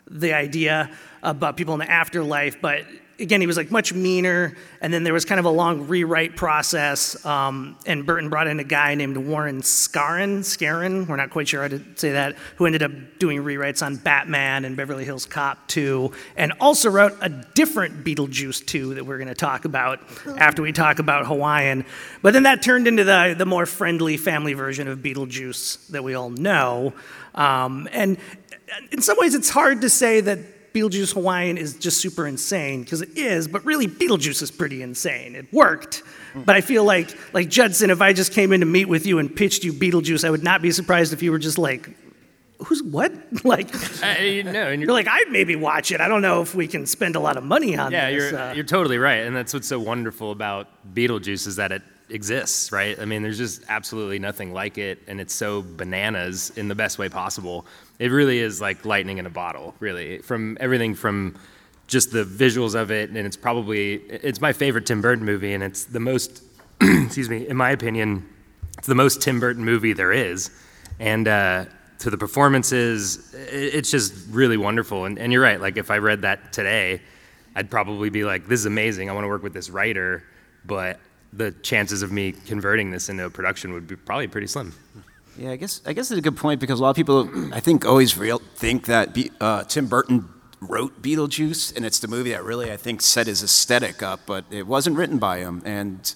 the 0.09 0.31
idea 0.31 0.89
about 1.21 1.57
people 1.57 1.73
in 1.73 1.81
the 1.81 1.91
afterlife. 1.91 2.61
But 2.61 2.85
again, 3.19 3.41
he 3.41 3.47
was 3.47 3.57
like 3.57 3.71
much 3.71 3.93
meaner. 3.93 4.55
And 4.81 4.93
then 4.93 5.03
there 5.03 5.13
was 5.13 5.25
kind 5.25 5.39
of 5.39 5.45
a 5.45 5.49
long 5.49 5.87
rewrite 5.87 6.35
process. 6.35 7.25
Um, 7.25 7.77
and 7.85 8.05
Burton 8.05 8.29
brought 8.29 8.47
in 8.47 8.59
a 8.59 8.63
guy 8.63 8.95
named 8.95 9.17
Warren 9.17 9.61
Skaaren, 9.61 10.39
Skaaren, 10.39 11.07
we're 11.07 11.15
not 11.15 11.31
quite 11.31 11.47
sure 11.47 11.63
how 11.63 11.67
to 11.69 11.81
say 11.95 12.11
that, 12.11 12.35
who 12.57 12.65
ended 12.65 12.83
up 12.83 12.91
doing 13.17 13.39
rewrites 13.43 13.85
on 13.85 13.95
Batman 13.95 14.65
and 14.65 14.77
Beverly 14.77 15.05
Hills 15.05 15.25
Cop 15.25 15.67
2, 15.67 16.11
and 16.35 16.53
also 16.59 16.89
wrote 16.89 17.17
a 17.21 17.29
different 17.29 18.03
Beetlejuice 18.03 18.65
2 18.65 18.95
that 18.95 19.05
we're 19.05 19.17
going 19.17 19.27
to 19.27 19.35
talk 19.35 19.65
about 19.65 19.99
after 20.37 20.61
we 20.61 20.71
talk 20.71 20.99
about 20.99 21.25
Hawaiian. 21.25 21.85
But 22.21 22.33
then 22.33 22.43
that 22.43 22.61
turned 22.61 22.87
into 22.87 23.03
the, 23.03 23.35
the 23.37 23.45
more 23.45 23.65
friendly 23.65 24.17
family 24.17 24.53
version 24.53 24.87
of 24.87 24.99
Beetlejuice 24.99 25.87
that 25.87 26.03
we 26.03 26.13
all 26.13 26.29
know. 26.29 26.93
Um, 27.33 27.87
and 27.91 28.17
in 28.91 29.01
some 29.01 29.17
ways, 29.17 29.33
it's 29.33 29.49
hard 29.49 29.81
to 29.81 29.89
say 29.89 30.21
that 30.21 30.39
Beetlejuice 30.77 31.13
Hawaiian 31.13 31.57
is 31.57 31.75
just 31.75 31.99
super 31.99 32.27
insane 32.27 32.83
because 32.83 33.01
it 33.01 33.17
is, 33.17 33.47
but 33.47 33.65
really 33.65 33.87
Beetlejuice 33.87 34.41
is 34.41 34.51
pretty 34.51 34.81
insane. 34.83 35.35
It 35.35 35.51
worked, 35.51 36.03
but 36.35 36.55
I 36.55 36.61
feel 36.61 36.83
like 36.83 37.17
like 37.33 37.49
Judson, 37.49 37.89
if 37.89 38.01
I 38.01 38.13
just 38.13 38.31
came 38.33 38.53
in 38.53 38.59
to 38.59 38.65
meet 38.65 38.85
with 38.85 39.05
you 39.05 39.17
and 39.19 39.33
pitched 39.35 39.63
you 39.63 39.73
Beetlejuice, 39.73 40.23
I 40.23 40.29
would 40.29 40.43
not 40.43 40.61
be 40.61 40.71
surprised 40.71 41.13
if 41.13 41.23
you 41.23 41.31
were 41.31 41.39
just 41.39 41.57
like, 41.57 41.89
"Who's 42.65 42.83
what?" 42.83 43.11
like 43.43 43.73
Uh, 44.03 44.21
you 44.21 44.43
know, 44.43 44.67
and 44.67 44.81
you're 44.81 44.91
like, 44.91 45.07
I'd 45.07 45.29
maybe 45.31 45.55
watch 45.55 45.91
it. 45.91 45.99
I 45.99 46.07
don't 46.07 46.21
know 46.21 46.41
if 46.41 46.53
we 46.53 46.67
can 46.67 46.85
spend 46.85 47.15
a 47.15 47.19
lot 47.19 47.37
of 47.37 47.43
money 47.43 47.75
on 47.77 47.91
Yeah, 47.91 48.11
this. 48.11 48.31
you're 48.31 48.39
uh, 48.39 48.53
you're 48.53 48.63
totally 48.63 48.97
right, 48.99 49.25
and 49.25 49.35
that's 49.35 49.53
what's 49.53 49.67
so 49.67 49.79
wonderful 49.79 50.31
about 50.31 50.67
Beetlejuice 50.93 51.47
is 51.47 51.55
that 51.55 51.71
it 51.71 51.81
exists, 52.09 52.71
right? 52.71 52.99
I 52.99 53.05
mean, 53.05 53.21
there's 53.21 53.37
just 53.37 53.63
absolutely 53.69 54.19
nothing 54.19 54.53
like 54.53 54.77
it, 54.77 54.99
and 55.07 55.19
it's 55.19 55.33
so 55.33 55.61
bananas 55.61 56.51
in 56.55 56.67
the 56.67 56.75
best 56.75 56.97
way 56.97 57.09
possible. 57.09 57.65
It 57.99 58.11
really 58.11 58.39
is 58.39 58.61
like 58.61 58.85
lightning 58.85 59.17
in 59.17 59.25
a 59.25 59.29
bottle, 59.29 59.75
really. 59.79 60.19
From 60.19 60.57
everything 60.59 60.95
from 60.95 61.37
just 61.87 62.11
the 62.11 62.23
visuals 62.23 62.75
of 62.75 62.91
it, 62.91 63.09
and 63.09 63.17
it's 63.17 63.37
probably 63.37 63.95
it's 63.95 64.41
my 64.41 64.53
favorite 64.53 64.85
Tim 64.85 65.01
Burton 65.01 65.25
movie, 65.25 65.53
and 65.53 65.63
it's 65.63 65.85
the 65.85 65.99
most, 65.99 66.43
excuse 66.81 67.29
me, 67.29 67.47
in 67.47 67.57
my 67.57 67.71
opinion, 67.71 68.27
it's 68.77 68.87
the 68.87 68.95
most 68.95 69.21
Tim 69.21 69.39
Burton 69.39 69.63
movie 69.63 69.93
there 69.93 70.11
is, 70.11 70.51
and. 70.99 71.27
uh 71.27 71.65
to 71.99 72.09
the 72.09 72.17
performances, 72.17 73.33
it's 73.33 73.89
just 73.89 74.13
really 74.29 74.57
wonderful. 74.57 75.05
And, 75.05 75.17
and 75.17 75.33
you're 75.33 75.41
right. 75.41 75.59
Like 75.59 75.77
if 75.77 75.89
I 75.89 75.97
read 75.97 76.21
that 76.21 76.53
today, 76.53 77.01
I'd 77.55 77.71
probably 77.71 78.09
be 78.09 78.23
like, 78.23 78.47
"This 78.47 78.59
is 78.59 78.65
amazing. 78.67 79.09
I 79.09 79.13
want 79.13 79.23
to 79.23 79.29
work 79.29 79.41
with 79.41 79.53
this 79.53 79.69
writer," 79.69 80.23
but 80.65 80.99
the 81.33 81.51
chances 81.51 82.01
of 82.01 82.11
me 82.11 82.31
converting 82.31 82.91
this 82.91 83.09
into 83.09 83.25
a 83.25 83.29
production 83.29 83.73
would 83.73 83.87
be 83.87 83.95
probably 83.95 84.27
pretty 84.27 84.47
slim. 84.47 84.73
Yeah, 85.37 85.51
I 85.51 85.55
guess 85.55 85.81
I 85.85 85.93
guess 85.93 86.09
it's 86.09 86.17
a 86.17 86.21
good 86.21 86.37
point 86.37 86.59
because 86.59 86.79
a 86.79 86.83
lot 86.83 86.89
of 86.91 86.95
people, 86.95 87.29
I 87.53 87.59
think, 87.59 87.85
always 87.85 88.17
real, 88.17 88.39
think 88.55 88.85
that 88.87 89.13
Be- 89.13 89.31
uh, 89.39 89.63
Tim 89.65 89.87
Burton 89.87 90.29
wrote 90.59 91.01
Beetlejuice, 91.03 91.75
and 91.75 91.85
it's 91.85 91.99
the 91.99 92.07
movie 92.07 92.31
that 92.31 92.43
really 92.43 92.71
I 92.71 92.77
think 92.77 93.01
set 93.01 93.27
his 93.27 93.43
aesthetic 93.43 94.01
up, 94.01 94.21
but 94.25 94.45
it 94.49 94.65
wasn't 94.65 94.97
written 94.97 95.19
by 95.19 95.37
him, 95.37 95.61
and 95.63 96.13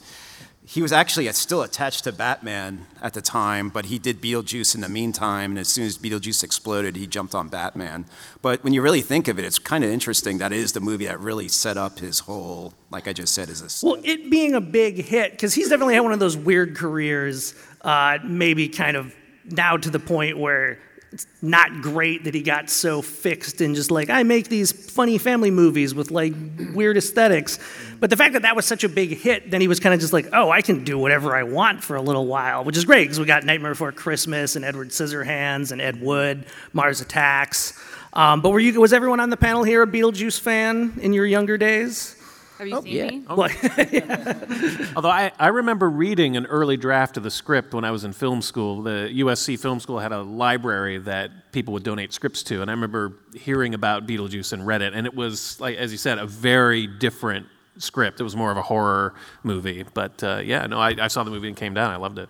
he 0.72 0.82
was 0.82 0.94
actually 0.94 1.30
still 1.34 1.64
attached 1.64 2.06
to 2.06 2.14
Batman 2.14 2.86
at 3.02 3.14
the 3.14 3.22
time, 3.22 3.68
but 3.68 3.88
he 3.88 4.00
did 4.00 4.22
Beetlejuice 4.22 4.74
in 4.74 4.80
the 4.80 4.88
meantime, 4.88 5.52
and 5.52 5.60
as 5.60 5.68
soon 5.68 5.86
as 5.86 5.98
Beetlejuice 5.98 6.46
exploded, 6.46 6.96
he 6.96 7.08
jumped 7.08 7.36
on 7.36 7.50
Batman. 7.50 8.06
But 8.42 8.64
when 8.64 8.72
you 8.72 8.82
really 8.82 9.02
think 9.02 9.28
of 9.28 9.38
it, 9.38 9.44
it's 9.44 9.60
kind 9.60 9.84
of 9.84 9.90
interesting 9.90 10.38
that 10.38 10.54
it 10.54 10.60
is 10.60 10.72
the 10.72 10.80
movie 10.80 11.08
that 11.08 11.20
really 11.20 11.50
set 11.50 11.76
up 11.76 12.00
his 12.00 12.20
whole, 12.20 12.74
like 12.90 13.06
I 13.06 13.12
just 13.12 13.34
said, 13.34 13.50
is 13.50 13.62
aesthetic. 13.62 13.84
Well, 13.84 14.02
it 14.10 14.32
being 14.32 14.54
a 14.54 14.62
big 14.62 14.96
hit, 14.96 15.32
because 15.32 15.54
he's 15.54 15.68
definitely 15.68 15.96
had 15.96 16.04
one 16.04 16.14
of 16.14 16.20
those 16.20 16.38
weird 16.38 16.74
careers, 16.78 17.54
uh, 17.82 18.20
maybe 18.24 18.70
kind 18.70 18.96
of 18.96 19.14
now 19.44 19.76
to 19.76 19.90
the 19.90 20.00
point 20.00 20.38
where 20.38 20.80
it's 21.12 21.28
not 21.42 21.82
great 21.82 22.24
that 22.24 22.34
he 22.34 22.42
got 22.42 22.70
so 22.70 23.02
fixed 23.02 23.60
and 23.60 23.76
just 23.76 23.92
like 23.92 24.10
I 24.10 24.24
make 24.24 24.48
these 24.48 24.72
funny 24.72 25.18
family 25.18 25.52
movies 25.52 25.94
with 25.94 26.10
like 26.10 26.34
weird 26.74 26.96
aesthetics. 26.96 27.60
But 28.00 28.10
the 28.10 28.16
fact 28.16 28.34
that 28.34 28.44
that 28.44 28.56
was 28.56 28.66
such 28.66 28.86
a 28.86 28.90
big 28.90 29.18
hit, 29.18 29.52
then 29.52 29.60
he 29.60 29.68
was 29.68 29.80
kind 29.82 29.94
of 29.94 30.00
just 30.00 30.14
like, 30.14 30.28
oh, 30.32 30.50
I 30.50 30.62
can 30.62 30.86
do 30.86 30.98
whatever 30.98 31.36
I 31.36 31.44
want 31.44 31.84
for 31.84 31.98
a 31.98 32.02
little 32.02 32.28
while, 32.28 32.64
which 32.64 32.78
is 32.78 32.86
great 32.86 33.04
because 33.04 33.20
we 33.20 33.26
got 33.26 33.44
Nightmare 33.44 33.72
Before 33.72 33.92
Christmas 33.92 34.56
and 34.56 34.64
Edward 34.64 34.90
Scissorhands 34.90 35.74
and 35.74 35.82
Ed 35.82 36.02
Wood, 36.02 36.46
Mars 36.72 37.02
Attacks. 37.02 37.78
Um, 38.14 38.42
but 38.42 38.52
were 38.52 38.60
you 38.60 38.80
was 38.80 38.94
everyone 38.94 39.20
on 39.20 39.30
the 39.30 39.38
panel 39.38 39.64
here 39.64 39.84
a 39.84 39.88
Beetlejuice 39.88 40.40
fan 40.40 40.98
in 41.02 41.12
your 41.12 41.26
younger 41.26 41.58
days? 41.58 42.16
Have 42.62 42.68
you 42.68 42.82
seen 42.84 43.22
me? 43.22 43.26
Like, 43.28 43.58
Although 44.96 45.10
I, 45.10 45.32
I 45.40 45.48
remember 45.48 45.90
reading 45.90 46.38
an 46.38 46.46
early 46.46 46.78
draft 46.78 47.18
of 47.18 47.24
the 47.24 47.32
script 47.32 47.74
when 47.74 47.84
I 47.84 47.90
was 47.90 48.04
in 48.04 48.14
film 48.14 48.44
school. 48.44 48.84
The 48.84 49.10
USC 49.12 49.60
Film 49.60 49.80
School 49.80 49.98
had 49.98 50.12
a 50.12 50.22
library 50.22 51.00
that 51.00 51.52
people 51.54 51.74
would 51.74 51.84
donate 51.84 52.14
scripts 52.14 52.44
to, 52.44 52.62
and 52.62 52.70
I 52.70 52.74
remember 52.76 53.14
hearing 53.34 53.74
about 53.74 54.06
Beetlejuice 54.06 54.54
and 54.54 54.68
read 54.68 54.84
it, 54.84 54.94
and 54.94 55.08
it 55.08 55.16
was 55.16 55.60
like, 55.60 55.76
as 55.78 55.92
you 55.92 55.98
said, 55.98 56.20
a 56.20 56.28
very 56.28 56.86
different 56.86 57.48
script. 57.80 58.20
It 58.20 58.24
was 58.24 58.36
more 58.36 58.52
of 58.52 58.58
a 58.58 58.62
horror 58.62 59.16
movie, 59.42 59.84
but 59.96 60.24
uh, 60.24 60.42
yeah, 60.44 60.68
no, 60.68 60.80
I, 60.80 60.96
I 61.00 61.08
saw 61.08 61.24
the 61.24 61.32
movie 61.32 61.48
and 61.48 61.58
came 61.58 61.74
down. 61.74 61.90
I 61.90 61.96
loved 61.96 62.20
it. 62.20 62.30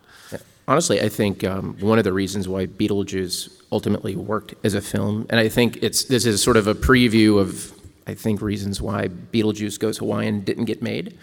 Honestly, 0.66 1.02
I 1.02 1.10
think 1.10 1.44
um, 1.44 1.76
one 1.82 1.98
of 1.98 2.06
the 2.06 2.14
reasons 2.14 2.48
why 2.48 2.68
Beetlejuice 2.68 3.64
ultimately 3.70 4.16
worked 4.16 4.56
as 4.64 4.76
a 4.76 4.82
film, 4.82 5.26
and 5.30 5.42
I 5.42 5.50
think 5.50 5.80
it's 5.82 6.06
this 6.06 6.26
is 6.26 6.42
sort 6.42 6.56
of 6.56 6.68
a 6.68 6.74
preview 6.74 7.38
of 7.38 7.74
I 8.08 8.14
think 8.14 8.42
reasons 8.42 8.82
why 8.82 9.08
Beetlejuice 9.08 9.80
Goes 9.80 9.98
Hawaiian 10.00 10.42
didn't 10.42 10.66
get 10.66 10.82
made. 10.82 11.18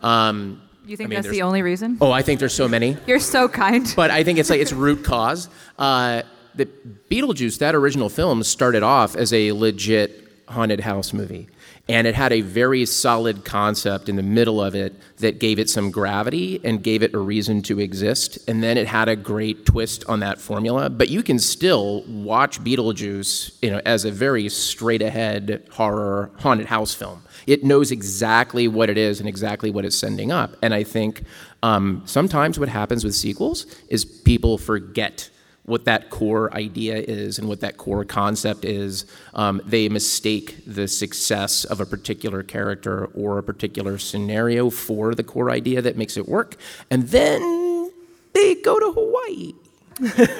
Um, 0.00 0.60
You 0.86 0.96
think 0.96 1.08
I 1.08 1.10
mean, 1.10 1.16
that's 1.22 1.28
the 1.30 1.42
only 1.42 1.62
reason? 1.62 1.96
oh, 2.00 2.10
I 2.12 2.22
think 2.22 2.40
there's 2.40 2.54
so 2.54 2.68
many. 2.68 2.96
You're 3.06 3.20
so 3.20 3.48
kind. 3.48 3.90
but 3.96 4.10
I 4.10 4.24
think 4.24 4.38
it's 4.38 4.50
like 4.50 4.60
its 4.60 4.72
root 4.72 5.04
cause. 5.04 5.48
Uh, 5.78 6.22
the 6.54 6.66
Beetlejuice, 7.10 7.58
that 7.58 7.74
original 7.74 8.08
film, 8.08 8.42
started 8.42 8.82
off 8.82 9.16
as 9.16 9.32
a 9.32 9.52
legit 9.52 10.28
haunted 10.48 10.80
house 10.80 11.12
movie, 11.12 11.48
and 11.86 12.06
it 12.06 12.14
had 12.14 12.32
a 12.32 12.40
very 12.40 12.86
solid 12.86 13.44
concept 13.44 14.08
in 14.08 14.16
the 14.16 14.22
middle 14.22 14.62
of 14.62 14.74
it 14.74 14.94
that 15.18 15.38
gave 15.38 15.58
it 15.58 15.68
some 15.68 15.90
gravity 15.90 16.58
and 16.64 16.82
gave 16.82 17.02
it 17.02 17.12
a 17.12 17.18
reason 17.18 17.60
to 17.62 17.78
exist. 17.78 18.38
And 18.48 18.62
then 18.62 18.78
it 18.78 18.86
had 18.86 19.08
a 19.08 19.16
great 19.16 19.66
twist 19.66 20.02
on 20.08 20.20
that 20.20 20.40
formula. 20.40 20.88
But 20.88 21.10
you 21.10 21.22
can 21.22 21.38
still 21.38 22.02
watch 22.08 22.62
Beetlejuice, 22.64 23.58
you 23.60 23.70
know, 23.70 23.82
as 23.84 24.06
a 24.06 24.10
very 24.10 24.48
straight-ahead 24.48 25.66
horror 25.72 26.30
haunted 26.38 26.66
house 26.66 26.94
film. 26.94 27.22
It 27.46 27.64
knows 27.64 27.90
exactly 27.90 28.66
what 28.66 28.88
it 28.88 28.96
is 28.96 29.20
and 29.20 29.28
exactly 29.28 29.70
what 29.70 29.84
it's 29.84 29.98
sending 29.98 30.32
up. 30.32 30.56
And 30.62 30.72
I 30.72 30.84
think 30.84 31.24
um, 31.62 32.02
sometimes 32.06 32.58
what 32.58 32.70
happens 32.70 33.04
with 33.04 33.14
sequels 33.14 33.66
is 33.88 34.06
people 34.06 34.56
forget 34.56 35.28
what 35.64 35.86
that 35.86 36.10
core 36.10 36.52
idea 36.54 36.96
is 36.96 37.38
and 37.38 37.48
what 37.48 37.60
that 37.60 37.78
core 37.78 38.04
concept 38.04 38.64
is. 38.64 39.06
Um, 39.32 39.62
they 39.64 39.88
mistake 39.88 40.58
the 40.66 40.86
success 40.86 41.64
of 41.64 41.80
a 41.80 41.86
particular 41.86 42.42
character 42.42 43.06
or 43.06 43.38
a 43.38 43.42
particular 43.42 43.98
scenario 43.98 44.70
for 44.70 45.14
the 45.14 45.24
core 45.24 45.50
idea 45.50 45.80
that 45.82 45.96
makes 45.96 46.16
it 46.16 46.28
work. 46.28 46.56
And 46.90 47.08
then 47.08 47.90
they 48.34 48.56
go 48.56 48.78
to 48.78 48.92
Hawaii. 48.92 49.52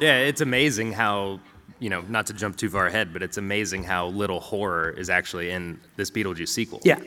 Yeah, 0.00 0.18
it's 0.18 0.40
amazing 0.40 0.92
how, 0.92 1.38
you 1.78 1.88
know, 1.88 2.00
not 2.08 2.26
to 2.26 2.32
jump 2.32 2.56
too 2.56 2.68
far 2.68 2.86
ahead, 2.86 3.12
but 3.12 3.22
it's 3.22 3.36
amazing 3.36 3.84
how 3.84 4.08
little 4.08 4.40
horror 4.40 4.90
is 4.90 5.08
actually 5.08 5.50
in 5.50 5.80
this 5.96 6.10
Beetlejuice 6.10 6.48
sequel. 6.48 6.80
Yeah. 6.82 6.98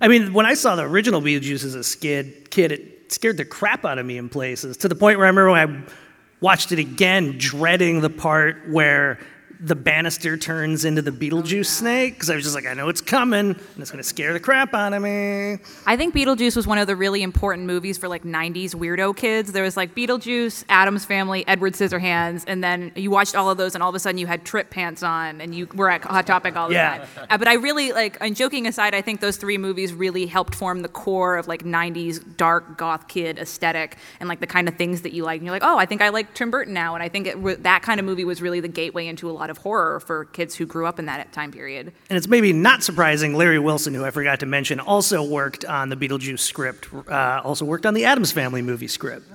I 0.00 0.08
mean, 0.08 0.32
when 0.32 0.46
I 0.46 0.54
saw 0.54 0.74
the 0.74 0.82
original 0.82 1.20
Beetlejuice 1.20 1.64
as 1.64 1.74
a 1.74 1.84
skid, 1.84 2.50
kid, 2.50 2.72
it 2.72 3.12
scared 3.12 3.36
the 3.36 3.44
crap 3.44 3.84
out 3.84 3.98
of 3.98 4.06
me 4.06 4.18
in 4.18 4.28
places 4.28 4.76
to 4.78 4.88
the 4.88 4.96
point 4.96 5.18
where 5.18 5.26
I 5.26 5.30
remember 5.30 5.52
when 5.52 5.86
I 5.86 5.92
watched 6.40 6.72
it 6.72 6.78
again, 6.78 7.36
dreading 7.38 8.00
the 8.00 8.10
part 8.10 8.68
where 8.68 9.18
the 9.60 9.74
banister 9.74 10.36
turns 10.36 10.84
into 10.84 11.00
the 11.02 11.10
Beetlejuice 11.10 11.66
snake 11.66 12.14
because 12.14 12.28
I 12.30 12.34
was 12.34 12.44
just 12.44 12.54
like, 12.54 12.66
I 12.66 12.74
know 12.74 12.88
it's 12.88 13.00
coming 13.00 13.50
and 13.50 13.56
it's 13.78 13.90
going 13.90 14.02
to 14.02 14.08
scare 14.08 14.32
the 14.32 14.40
crap 14.40 14.74
out 14.74 14.92
of 14.92 15.02
me. 15.02 15.58
I 15.86 15.96
think 15.96 16.14
Beetlejuice 16.14 16.54
was 16.56 16.66
one 16.66 16.78
of 16.78 16.86
the 16.86 16.96
really 16.96 17.22
important 17.22 17.66
movies 17.66 17.96
for 17.96 18.08
like 18.08 18.22
90s 18.24 18.74
weirdo 18.74 19.16
kids. 19.16 19.52
There 19.52 19.62
was 19.62 19.76
like 19.76 19.94
Beetlejuice, 19.94 20.64
Addams 20.68 21.04
Family, 21.04 21.46
Edward 21.48 21.72
Scissorhands, 21.74 22.44
and 22.46 22.62
then 22.62 22.92
you 22.96 23.10
watched 23.10 23.34
all 23.34 23.50
of 23.50 23.56
those, 23.58 23.74
and 23.74 23.82
all 23.82 23.88
of 23.88 23.94
a 23.94 23.98
sudden 23.98 24.18
you 24.18 24.26
had 24.26 24.44
trip 24.44 24.70
pants 24.70 25.02
on, 25.02 25.40
and 25.40 25.54
you 25.54 25.66
were 25.74 25.90
at 25.90 26.02
Hot 26.04 26.26
Topic 26.26 26.56
all 26.56 26.68
the 26.68 26.74
Yeah. 26.74 26.98
time. 26.98 27.26
Uh, 27.30 27.38
but 27.38 27.48
I 27.48 27.54
really 27.54 27.92
like, 27.92 28.18
and 28.20 28.36
joking 28.36 28.66
aside, 28.66 28.94
I 28.94 29.00
think 29.00 29.20
those 29.20 29.36
three 29.36 29.58
movies 29.58 29.94
really 29.94 30.26
helped 30.26 30.54
form 30.54 30.82
the 30.82 30.88
core 30.88 31.36
of 31.36 31.48
like 31.48 31.64
90s 31.64 32.36
dark 32.36 32.76
goth 32.76 33.08
kid 33.08 33.38
aesthetic 33.38 33.96
and 34.20 34.28
like 34.28 34.40
the 34.40 34.46
kind 34.46 34.68
of 34.68 34.76
things 34.76 35.02
that 35.02 35.12
you 35.12 35.24
like. 35.24 35.38
And 35.38 35.46
you're 35.46 35.54
like, 35.54 35.64
oh, 35.64 35.78
I 35.78 35.86
think 35.86 36.02
I 36.02 36.10
like 36.10 36.34
Tim 36.34 36.50
Burton 36.50 36.74
now, 36.74 36.94
and 36.94 37.02
I 37.02 37.08
think 37.08 37.26
it, 37.26 37.62
that 37.62 37.82
kind 37.82 37.98
of 37.98 38.04
movie 38.06 38.24
was 38.24 38.42
really 38.42 38.60
the 38.60 38.68
gateway 38.68 39.06
into 39.06 39.30
a 39.30 39.32
lot 39.32 39.45
of 39.50 39.58
horror 39.58 40.00
for 40.00 40.24
kids 40.26 40.54
who 40.54 40.66
grew 40.66 40.86
up 40.86 40.98
in 40.98 41.06
that 41.06 41.32
time 41.32 41.52
period. 41.52 41.92
And 42.10 42.16
it's 42.16 42.28
maybe 42.28 42.52
not 42.52 42.82
surprising, 42.82 43.34
Larry 43.34 43.58
Wilson, 43.58 43.94
who 43.94 44.04
I 44.04 44.10
forgot 44.10 44.40
to 44.40 44.46
mention, 44.46 44.80
also 44.80 45.22
worked 45.22 45.64
on 45.64 45.88
the 45.88 45.96
Beetlejuice 45.96 46.40
script, 46.40 46.88
uh, 47.08 47.40
also 47.44 47.64
worked 47.64 47.86
on 47.86 47.94
the 47.94 48.04
Addams 48.04 48.32
Family 48.32 48.62
movie 48.62 48.88
script. 48.88 49.26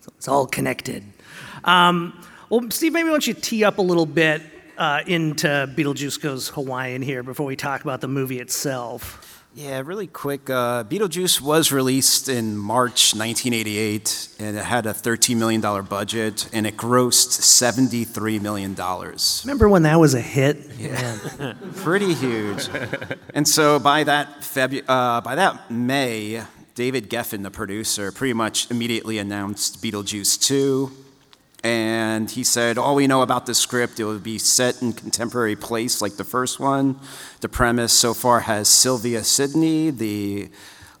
So 0.00 0.12
it's 0.16 0.28
all 0.28 0.46
connected. 0.46 1.04
Um, 1.64 2.12
well, 2.48 2.70
Steve, 2.70 2.92
maybe 2.92 3.08
why 3.08 3.14
don't 3.14 3.26
you 3.26 3.34
tee 3.34 3.64
up 3.64 3.78
a 3.78 3.82
little 3.82 4.06
bit 4.06 4.42
uh, 4.78 5.02
into 5.06 5.46
Beetlejuice 5.46 6.20
Goes 6.20 6.48
Hawaiian 6.50 7.02
here 7.02 7.22
before 7.22 7.46
we 7.46 7.56
talk 7.56 7.82
about 7.82 8.00
the 8.00 8.08
movie 8.08 8.40
itself? 8.40 9.32
Yeah, 9.54 9.80
really 9.82 10.06
quick. 10.06 10.50
Uh, 10.50 10.84
Beetlejuice 10.84 11.40
was 11.40 11.72
released 11.72 12.28
in 12.28 12.58
March 12.58 13.14
1988, 13.14 14.28
and 14.38 14.54
it 14.54 14.62
had 14.62 14.84
a 14.84 14.92
$13 14.92 15.38
million 15.38 15.62
budget, 15.62 16.46
and 16.52 16.66
it 16.66 16.76
grossed 16.76 17.40
$73 17.40 18.42
million. 18.42 18.74
Remember 19.44 19.68
when 19.70 19.84
that 19.84 19.98
was 19.98 20.12
a 20.12 20.20
hit? 20.20 20.58
Yeah, 20.78 21.54
pretty 21.76 22.12
huge. 22.12 22.68
And 23.32 23.48
so 23.48 23.78
by 23.78 24.04
that 24.04 24.40
Febu- 24.40 24.84
uh, 24.86 25.22
by 25.22 25.34
that 25.36 25.70
May, 25.70 26.42
David 26.74 27.08
Geffen, 27.08 27.42
the 27.42 27.50
producer, 27.50 28.12
pretty 28.12 28.34
much 28.34 28.70
immediately 28.70 29.16
announced 29.16 29.82
Beetlejuice 29.82 30.38
2. 30.38 30.92
And 31.66 32.30
he 32.30 32.44
said, 32.44 32.78
All 32.78 32.94
we 32.94 33.08
know 33.08 33.22
about 33.22 33.46
the 33.46 33.54
script, 33.54 33.98
it 33.98 34.04
will 34.04 34.20
be 34.20 34.38
set 34.38 34.80
in 34.82 34.92
contemporary 34.92 35.56
place 35.56 36.00
like 36.00 36.12
the 36.12 36.22
first 36.22 36.60
one. 36.60 36.94
The 37.40 37.48
premise 37.48 37.92
so 37.92 38.14
far 38.14 38.38
has 38.40 38.68
Sylvia 38.68 39.24
Sidney, 39.24 39.90
the 39.90 40.48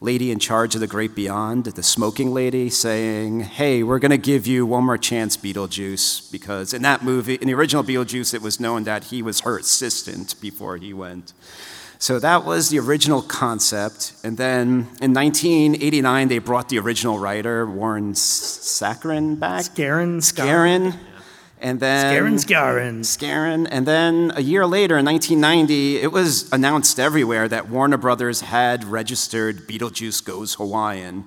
lady 0.00 0.32
in 0.32 0.40
charge 0.40 0.74
of 0.74 0.80
the 0.80 0.88
great 0.88 1.14
beyond, 1.14 1.66
the 1.66 1.84
smoking 1.84 2.34
lady, 2.34 2.68
saying, 2.68 3.42
Hey, 3.42 3.84
we're 3.84 4.00
going 4.00 4.10
to 4.10 4.18
give 4.18 4.44
you 4.48 4.66
one 4.66 4.82
more 4.82 4.98
chance, 4.98 5.36
Beetlejuice. 5.36 6.32
Because 6.32 6.74
in 6.74 6.82
that 6.82 7.04
movie, 7.04 7.36
in 7.36 7.46
the 7.46 7.54
original 7.54 7.84
Beetlejuice, 7.84 8.34
it 8.34 8.42
was 8.42 8.58
known 8.58 8.82
that 8.84 9.04
he 9.04 9.22
was 9.22 9.42
her 9.42 9.58
assistant 9.58 10.34
before 10.40 10.78
he 10.78 10.92
went. 10.92 11.32
So 11.98 12.18
that 12.18 12.44
was 12.44 12.68
the 12.68 12.78
original 12.78 13.22
concept. 13.22 14.12
And 14.22 14.36
then 14.36 14.88
in 15.00 15.14
1989, 15.14 16.28
they 16.28 16.38
brought 16.38 16.68
the 16.68 16.78
original 16.78 17.18
writer, 17.18 17.66
Warren 17.66 18.12
Saccharin, 18.12 19.38
back. 19.38 19.64
Scarin, 19.64 20.18
Scarin. 20.18 20.98
And 21.58 21.80
then 21.80 22.14
Scarin, 22.14 22.34
Scarin. 22.34 23.00
Scarin. 23.00 23.68
And 23.70 23.86
then 23.86 24.32
a 24.36 24.42
year 24.42 24.66
later, 24.66 24.98
in 24.98 25.06
1990, 25.06 25.98
it 25.98 26.12
was 26.12 26.52
announced 26.52 27.00
everywhere 27.00 27.48
that 27.48 27.70
Warner 27.70 27.96
Brothers 27.96 28.42
had 28.42 28.84
registered 28.84 29.66
Beetlejuice 29.66 30.22
Goes 30.22 30.54
Hawaiian. 30.54 31.24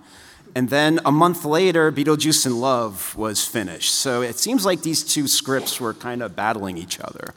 And 0.56 0.70
then 0.70 1.00
a 1.04 1.12
month 1.12 1.46
later, 1.46 1.92
Beetlejuice 1.92 2.46
in 2.46 2.60
Love 2.60 3.16
was 3.16 3.44
finished. 3.44 3.94
So 3.96 4.22
it 4.22 4.38
seems 4.38 4.66
like 4.66 4.84
these 4.84 5.04
two 5.04 5.28
scripts 5.28 5.80
were 5.80 5.94
kind 5.96 6.22
of 6.22 6.36
battling 6.36 6.78
each 6.78 7.00
other 7.00 7.34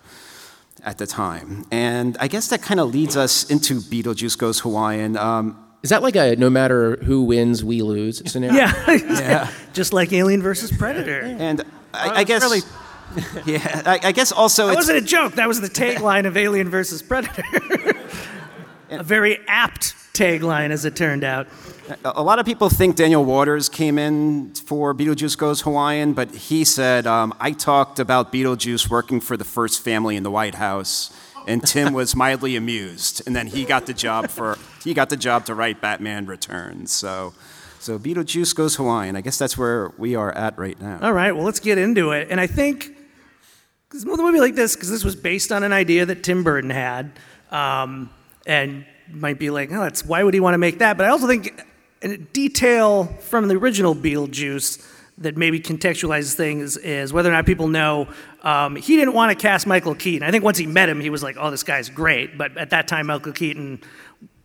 at 0.84 0.98
the 0.98 1.06
time. 1.06 1.64
And 1.70 2.16
I 2.20 2.28
guess 2.28 2.48
that 2.48 2.62
kind 2.62 2.80
of 2.80 2.92
leads 2.92 3.16
us 3.16 3.48
into 3.50 3.80
Beetlejuice 3.80 4.36
Goes 4.36 4.60
Hawaiian. 4.60 5.16
Um, 5.16 5.56
Is 5.82 5.90
that 5.90 6.02
like 6.02 6.16
a 6.16 6.36
no 6.36 6.50
matter 6.50 6.96
who 6.96 7.22
wins, 7.22 7.64
we 7.64 7.82
lose 7.82 8.22
scenario? 8.30 8.56
Yeah. 8.56 8.90
yeah. 8.90 9.50
Just 9.72 9.92
like 9.92 10.12
Alien 10.12 10.42
versus 10.42 10.76
Predator. 10.76 11.20
and 11.22 11.62
I, 11.94 12.20
I 12.20 12.24
guess. 12.24 12.42
yeah, 13.44 13.82
I, 13.84 14.00
I 14.04 14.12
guess 14.12 14.32
also 14.32 14.66
That 14.66 14.72
it's, 14.72 14.88
wasn't 14.88 14.98
a 14.98 15.02
joke. 15.02 15.34
That 15.34 15.46
was 15.46 15.60
the 15.60 15.68
tagline 15.68 16.26
of 16.26 16.36
Alien 16.36 16.70
versus 16.70 17.02
Predator. 17.02 17.42
a 18.90 19.02
very 19.02 19.38
apt 19.46 19.94
tagline, 20.14 20.70
as 20.70 20.84
it 20.84 20.94
turned 20.94 21.24
out. 21.24 21.48
A 22.04 22.22
lot 22.22 22.38
of 22.38 22.46
people 22.46 22.68
think 22.68 22.96
Daniel 22.96 23.24
Waters 23.24 23.68
came 23.68 23.98
in 23.98 24.54
for 24.54 24.94
Beetlejuice 24.94 25.36
Goes 25.36 25.62
Hawaiian, 25.62 26.12
but 26.12 26.30
he 26.34 26.64
said, 26.64 27.06
um, 27.06 27.34
I 27.40 27.52
talked 27.52 27.98
about 27.98 28.32
Beetlejuice 28.32 28.88
working 28.88 29.20
for 29.20 29.36
the 29.36 29.44
first 29.44 29.82
family 29.82 30.16
in 30.16 30.22
the 30.22 30.30
White 30.30 30.54
House, 30.54 31.12
and 31.46 31.62
Tim 31.66 31.92
was 31.92 32.14
mildly 32.14 32.56
amused. 32.56 33.22
And 33.26 33.34
then 33.34 33.46
he 33.46 33.64
got 33.64 33.86
the 33.86 33.94
job 33.94 34.28
for 34.28 34.58
he 34.84 34.94
got 34.94 35.10
the 35.10 35.16
job 35.16 35.46
to 35.46 35.54
write 35.54 35.80
Batman 35.80 36.26
Returns. 36.26 36.92
So, 36.92 37.34
so 37.80 37.98
Beetlejuice 37.98 38.54
Goes 38.54 38.76
Hawaiian. 38.76 39.16
I 39.16 39.22
guess 39.22 39.38
that's 39.38 39.58
where 39.58 39.92
we 39.98 40.14
are 40.14 40.32
at 40.32 40.56
right 40.58 40.80
now. 40.80 40.98
All 41.02 41.12
right, 41.12 41.32
well, 41.32 41.44
let's 41.44 41.60
get 41.60 41.78
into 41.78 42.12
it. 42.12 42.28
And 42.30 42.40
I 42.40 42.46
think 42.46 42.96
because 43.88 44.06
with 44.06 44.20
a 44.20 44.22
movie 44.22 44.40
like 44.40 44.54
this, 44.54 44.74
because 44.74 44.90
this 44.90 45.04
was 45.04 45.16
based 45.16 45.52
on 45.52 45.64
an 45.64 45.72
idea 45.72 46.06
that 46.06 46.22
Tim 46.22 46.44
Burton 46.44 46.70
had, 46.70 47.12
um, 47.50 48.08
and 48.46 48.86
might 49.10 49.38
be 49.38 49.50
like, 49.50 49.70
oh, 49.72 49.80
that's 49.80 50.04
why 50.04 50.22
would 50.22 50.34
he 50.34 50.40
want 50.40 50.54
to 50.54 50.58
make 50.58 50.78
that? 50.78 50.96
But 50.96 51.06
I 51.06 51.10
also 51.10 51.26
think 51.26 51.60
a 52.02 52.16
detail 52.16 53.04
from 53.04 53.48
the 53.48 53.56
original 53.56 53.94
Beetlejuice 53.94 54.88
that 55.18 55.36
maybe 55.36 55.60
contextualizes 55.60 56.34
things 56.34 56.76
is 56.76 57.12
whether 57.12 57.28
or 57.28 57.32
not 57.32 57.46
people 57.46 57.68
know 57.68 58.08
um, 58.42 58.76
he 58.76 58.96
didn't 58.96 59.14
want 59.14 59.30
to 59.30 59.40
cast 59.40 59.66
Michael 59.66 59.94
Keaton. 59.94 60.26
I 60.26 60.30
think 60.30 60.42
once 60.42 60.58
he 60.58 60.66
met 60.66 60.88
him, 60.88 61.00
he 61.00 61.10
was 61.10 61.22
like, 61.22 61.36
"Oh, 61.38 61.50
this 61.50 61.62
guy's 61.62 61.88
great." 61.88 62.36
But 62.36 62.56
at 62.56 62.70
that 62.70 62.88
time, 62.88 63.06
Michael 63.06 63.32
Keaton 63.32 63.80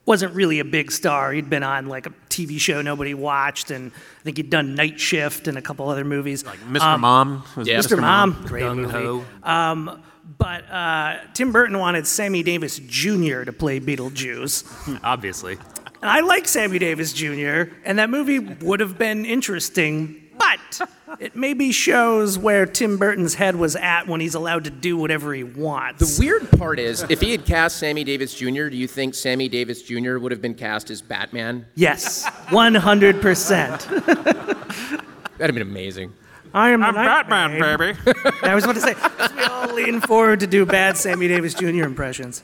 wasn't 0.05 0.33
really 0.33 0.59
a 0.59 0.65
big 0.65 0.91
star. 0.91 1.31
He'd 1.33 1.49
been 1.49 1.63
on 1.63 1.87
like 1.87 2.05
a 2.05 2.11
TV 2.29 2.59
show 2.59 2.81
nobody 2.81 3.13
watched, 3.13 3.71
and 3.71 3.91
I 3.91 4.23
think 4.23 4.37
he'd 4.37 4.49
done 4.49 4.75
Night 4.75 4.99
Shift 4.99 5.47
and 5.47 5.57
a 5.57 5.61
couple 5.61 5.89
other 5.89 6.05
movies. 6.05 6.45
Like 6.45 6.59
Mr. 6.59 6.99
Mom. 6.99 7.43
Was 7.55 7.67
Yeah. 7.67 7.79
Mr. 7.79 7.99
Mom, 7.99 8.43
great 8.45 8.63
Gung 8.63 8.77
movie. 8.77 8.91
Ho. 8.93 9.25
Um, 9.43 10.03
but 10.37 10.69
uh, 10.69 11.17
Tim 11.33 11.51
Burton 11.51 11.79
wanted 11.79 12.05
Sammy 12.07 12.43
Davis 12.43 12.79
Jr. 12.79 13.43
to 13.43 13.53
play 13.53 13.79
Beetlejuice. 13.79 14.99
Obviously. 15.03 15.57
And 16.01 16.11
I 16.11 16.19
like 16.19 16.47
Sammy 16.47 16.79
Davis 16.79 17.13
Jr., 17.13 17.73
and 17.83 17.97
that 17.97 18.09
movie 18.09 18.39
would 18.39 18.79
have 18.81 18.97
been 18.99 19.25
interesting, 19.25 20.29
but 20.37 20.87
it 21.19 21.35
maybe 21.35 21.71
shows 21.71 22.37
where 22.37 22.67
Tim 22.67 22.97
Burton's 22.97 23.33
head 23.33 23.55
was 23.55 23.75
at 23.75 24.07
when 24.07 24.21
he's 24.21 24.35
allowed 24.35 24.65
to 24.65 24.69
do 24.69 24.95
whatever 24.95 25.33
he 25.33 25.43
wants. 25.43 26.17
The 26.17 26.23
weird 26.23 26.51
part 26.51 26.77
is, 26.79 27.03
if 27.09 27.19
he 27.19 27.31
had 27.31 27.45
cast 27.45 27.77
Sammy 27.77 28.03
Davis 28.03 28.35
Jr., 28.35 28.67
do 28.67 28.77
you 28.77 28.87
think 28.87 29.15
Sammy 29.15 29.49
Davis 29.49 29.81
Jr. 29.81 30.17
would 30.19 30.31
have 30.31 30.41
been 30.41 30.53
cast 30.53 30.91
as 30.91 31.01
Batman? 31.01 31.65
yes, 31.73 32.25
100%. 32.49 34.05
That'd 34.05 35.55
have 35.55 35.55
been 35.55 35.61
amazing. 35.61 36.13
I 36.53 36.69
am 36.69 36.83
I'm 36.83 36.95
Night 36.95 37.29
Batman, 37.29 37.77
baby. 37.77 37.99
I 38.41 38.55
was 38.55 38.63
about 38.63 38.75
to 38.75 38.81
say, 38.81 38.95
we 39.35 39.43
all 39.43 39.73
lean 39.73 40.01
forward 40.01 40.39
to 40.39 40.47
do 40.47 40.65
bad 40.65 40.97
Sammy 40.97 41.27
Davis 41.27 41.53
Jr. 41.53 41.83
impressions. 41.83 42.43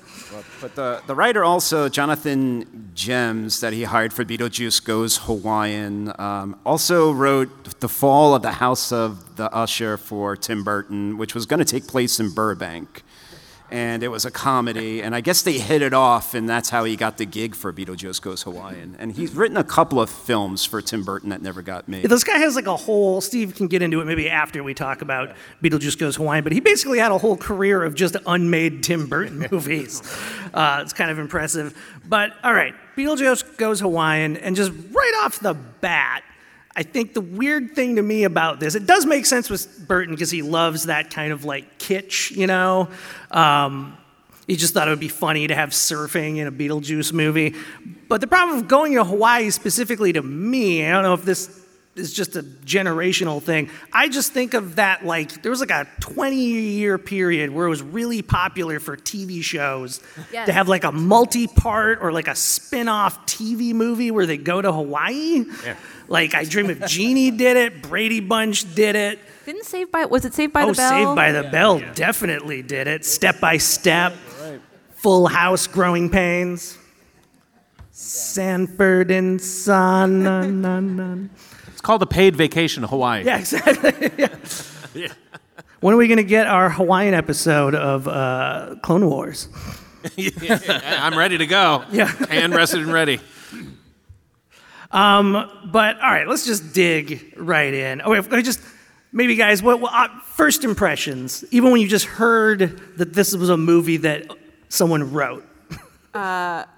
But 0.61 0.75
the, 0.75 1.01
the 1.07 1.15
writer 1.15 1.43
also, 1.43 1.89
Jonathan 1.89 2.91
Gems, 2.93 3.59
that 3.61 3.73
he 3.73 3.83
hired 3.83 4.13
for 4.13 4.23
Beetlejuice 4.23 4.83
Goes 4.83 5.17
Hawaiian, 5.17 6.13
um, 6.19 6.59
also 6.65 7.11
wrote 7.11 7.79
The 7.79 7.89
Fall 7.89 8.35
of 8.35 8.41
the 8.41 8.53
House 8.53 8.91
of 8.91 9.35
the 9.35 9.53
Usher 9.53 9.97
for 9.97 10.35
Tim 10.35 10.63
Burton, 10.63 11.17
which 11.17 11.33
was 11.33 11.45
going 11.45 11.59
to 11.59 11.65
take 11.65 11.87
place 11.87 12.19
in 12.19 12.29
Burbank. 12.29 13.03
And 13.73 14.03
it 14.03 14.09
was 14.09 14.23
a 14.23 14.29
comedy, 14.29 15.01
and 15.01 15.15
I 15.15 15.21
guess 15.21 15.41
they 15.41 15.57
hit 15.57 15.81
it 15.81 15.95
off, 15.95 16.35
and 16.35 16.47
that's 16.47 16.69
how 16.69 16.83
he 16.83 16.95
got 16.95 17.17
the 17.17 17.25
gig 17.25 17.55
for 17.55 17.73
Beetlejuice 17.73 18.21
Goes 18.21 18.43
Hawaiian. 18.43 18.95
And 18.99 19.11
he's 19.13 19.33
written 19.33 19.57
a 19.57 19.63
couple 19.63 19.99
of 19.99 20.11
films 20.11 20.63
for 20.63 20.79
Tim 20.79 21.03
Burton 21.03 21.29
that 21.31 21.41
never 21.41 21.63
got 21.63 21.87
made. 21.87 22.05
This 22.05 22.23
guy 22.23 22.37
has 22.37 22.55
like 22.55 22.67
a 22.67 22.75
whole, 22.77 23.19
Steve 23.19 23.55
can 23.55 23.65
get 23.65 23.81
into 23.81 23.99
it 23.99 24.05
maybe 24.05 24.29
after 24.29 24.63
we 24.63 24.75
talk 24.75 25.01
about 25.01 25.35
Beetlejuice 25.63 25.97
Goes 25.97 26.17
Hawaiian, 26.17 26.43
but 26.43 26.53
he 26.53 26.59
basically 26.59 26.99
had 26.99 27.11
a 27.11 27.17
whole 27.17 27.35
career 27.35 27.81
of 27.83 27.95
just 27.95 28.15
unmade 28.27 28.83
Tim 28.83 29.07
Burton 29.07 29.47
movies. 29.51 30.03
Uh, 30.53 30.81
it's 30.83 30.93
kind 30.93 31.09
of 31.09 31.17
impressive. 31.17 31.75
But 32.07 32.33
all 32.43 32.53
right, 32.53 32.75
Beetlejuice 32.95 33.57
Goes 33.57 33.79
Hawaiian, 33.79 34.37
and 34.37 34.55
just 34.55 34.71
right 34.91 35.21
off 35.23 35.39
the 35.39 35.55
bat, 35.55 36.21
I 36.75 36.83
think 36.83 37.13
the 37.13 37.21
weird 37.21 37.75
thing 37.75 37.97
to 37.97 38.01
me 38.01 38.23
about 38.23 38.59
this, 38.59 38.75
it 38.75 38.85
does 38.87 39.05
make 39.05 39.25
sense 39.25 39.49
with 39.49 39.87
Burton 39.87 40.15
because 40.15 40.31
he 40.31 40.41
loves 40.41 40.85
that 40.85 41.11
kind 41.11 41.31
of 41.31 41.45
like 41.45 41.77
kitsch, 41.77 42.31
you 42.31 42.47
know? 42.47 42.89
Um, 43.29 43.95
he 44.47 44.55
just 44.55 44.73
thought 44.73 44.87
it 44.87 44.91
would 44.91 44.99
be 44.99 45.07
funny 45.07 45.47
to 45.47 45.55
have 45.55 45.69
surfing 45.69 46.37
in 46.37 46.47
a 46.47 46.51
Beetlejuice 46.51 47.13
movie. 47.13 47.55
But 48.09 48.21
the 48.21 48.27
problem 48.27 48.57
of 48.57 48.67
going 48.67 48.93
to 48.95 49.03
Hawaii 49.03 49.51
specifically 49.51 50.13
to 50.13 50.21
me, 50.21 50.85
I 50.85 50.91
don't 50.91 51.03
know 51.03 51.13
if 51.13 51.23
this 51.23 51.62
is 51.95 52.13
just 52.13 52.35
a 52.35 52.41
generational 52.43 53.41
thing. 53.41 53.69
I 53.91 54.09
just 54.09 54.31
think 54.33 54.53
of 54.53 54.77
that 54.77 55.05
like 55.05 55.43
there 55.43 55.51
was 55.51 55.59
like 55.59 55.69
a 55.69 55.87
20 55.99 56.35
year 56.35 56.97
period 56.97 57.51
where 57.51 57.67
it 57.67 57.69
was 57.69 57.83
really 57.83 58.21
popular 58.21 58.79
for 58.79 58.97
TV 58.97 59.43
shows 59.43 60.01
Yes. 60.31 60.47
to 60.47 60.53
have 60.53 60.67
like 60.67 60.83
a 60.83 60.91
multi 60.91 61.47
part 61.47 61.99
or 62.01 62.11
like 62.11 62.27
a 62.27 62.35
spin 62.35 62.87
off 62.87 63.25
TV 63.25 63.73
movie 63.73 64.09
where 64.11 64.25
they 64.25 64.37
go 64.37 64.61
to 64.61 64.71
Hawaii. 64.71 65.45
Like 66.07 66.33
I 66.33 66.45
Dream 66.45 66.69
of 66.69 66.85
Jeannie 66.85 67.31
did 67.31 67.57
it, 67.57 67.81
Brady 67.83 68.19
Bunch 68.19 68.73
did 68.75 68.95
it. 68.95 69.19
Didn't 69.45 69.65
Saved 69.65 69.91
by 69.91 70.05
was 70.05 70.25
it 70.25 70.33
Saved 70.33 70.53
by 70.53 70.63
oh, 70.63 70.67
the 70.67 70.73
Bell? 70.73 70.89
Saved 70.89 71.15
by 71.15 71.31
the 71.31 71.43
Bell 71.43 71.79
definitely 71.93 72.61
did 72.61 72.87
it. 72.87 73.05
Step 73.05 73.39
by 73.39 73.57
Step, 73.57 74.13
Full 74.95 75.27
House, 75.27 75.67
Growing 75.67 76.09
Pains, 76.09 76.77
Sanford 77.91 79.11
and 79.11 79.39
Son. 79.39 81.29
Called 81.83 82.01
a 82.01 82.07
paid 82.07 82.35
vacation 82.35 82.81
to 82.81 82.87
Hawaii. 82.87 83.23
Yeah, 83.23 83.37
exactly. 83.39 84.09
Yeah. 84.95 85.11
When 85.79 85.95
are 85.95 85.97
we 85.97 86.07
going 86.07 86.17
to 86.17 86.23
get 86.23 86.45
our 86.45 86.69
Hawaiian 86.69 87.15
episode 87.15 87.73
of 87.73 88.07
uh, 88.07 88.75
Clone 88.83 89.09
Wars? 89.09 89.47
I'm 90.37 91.17
ready 91.17 91.39
to 91.39 91.47
go. 91.47 91.83
Yeah. 91.91 92.11
And 92.29 92.53
rested 92.53 92.81
and 92.81 92.93
ready. 92.93 93.19
Um, 94.91 95.49
But 95.65 95.95
all 95.99 96.11
right, 96.11 96.27
let's 96.27 96.45
just 96.45 96.73
dig 96.73 97.33
right 97.35 97.73
in. 97.73 98.03
Oh, 98.05 98.11
wait, 98.11 98.31
I 98.31 98.43
just 98.43 98.59
maybe 99.11 99.35
guys, 99.35 99.63
what, 99.63 99.79
what 99.79 99.91
uh, 99.93 100.07
first 100.35 100.63
impressions? 100.63 101.43
Even 101.49 101.71
when 101.71 101.81
you 101.81 101.87
just 101.87 102.05
heard 102.05 102.79
that 102.97 103.13
this 103.13 103.35
was 103.35 103.49
a 103.49 103.57
movie 103.57 103.97
that 103.97 104.27
someone 104.69 105.11
wrote. 105.11 105.43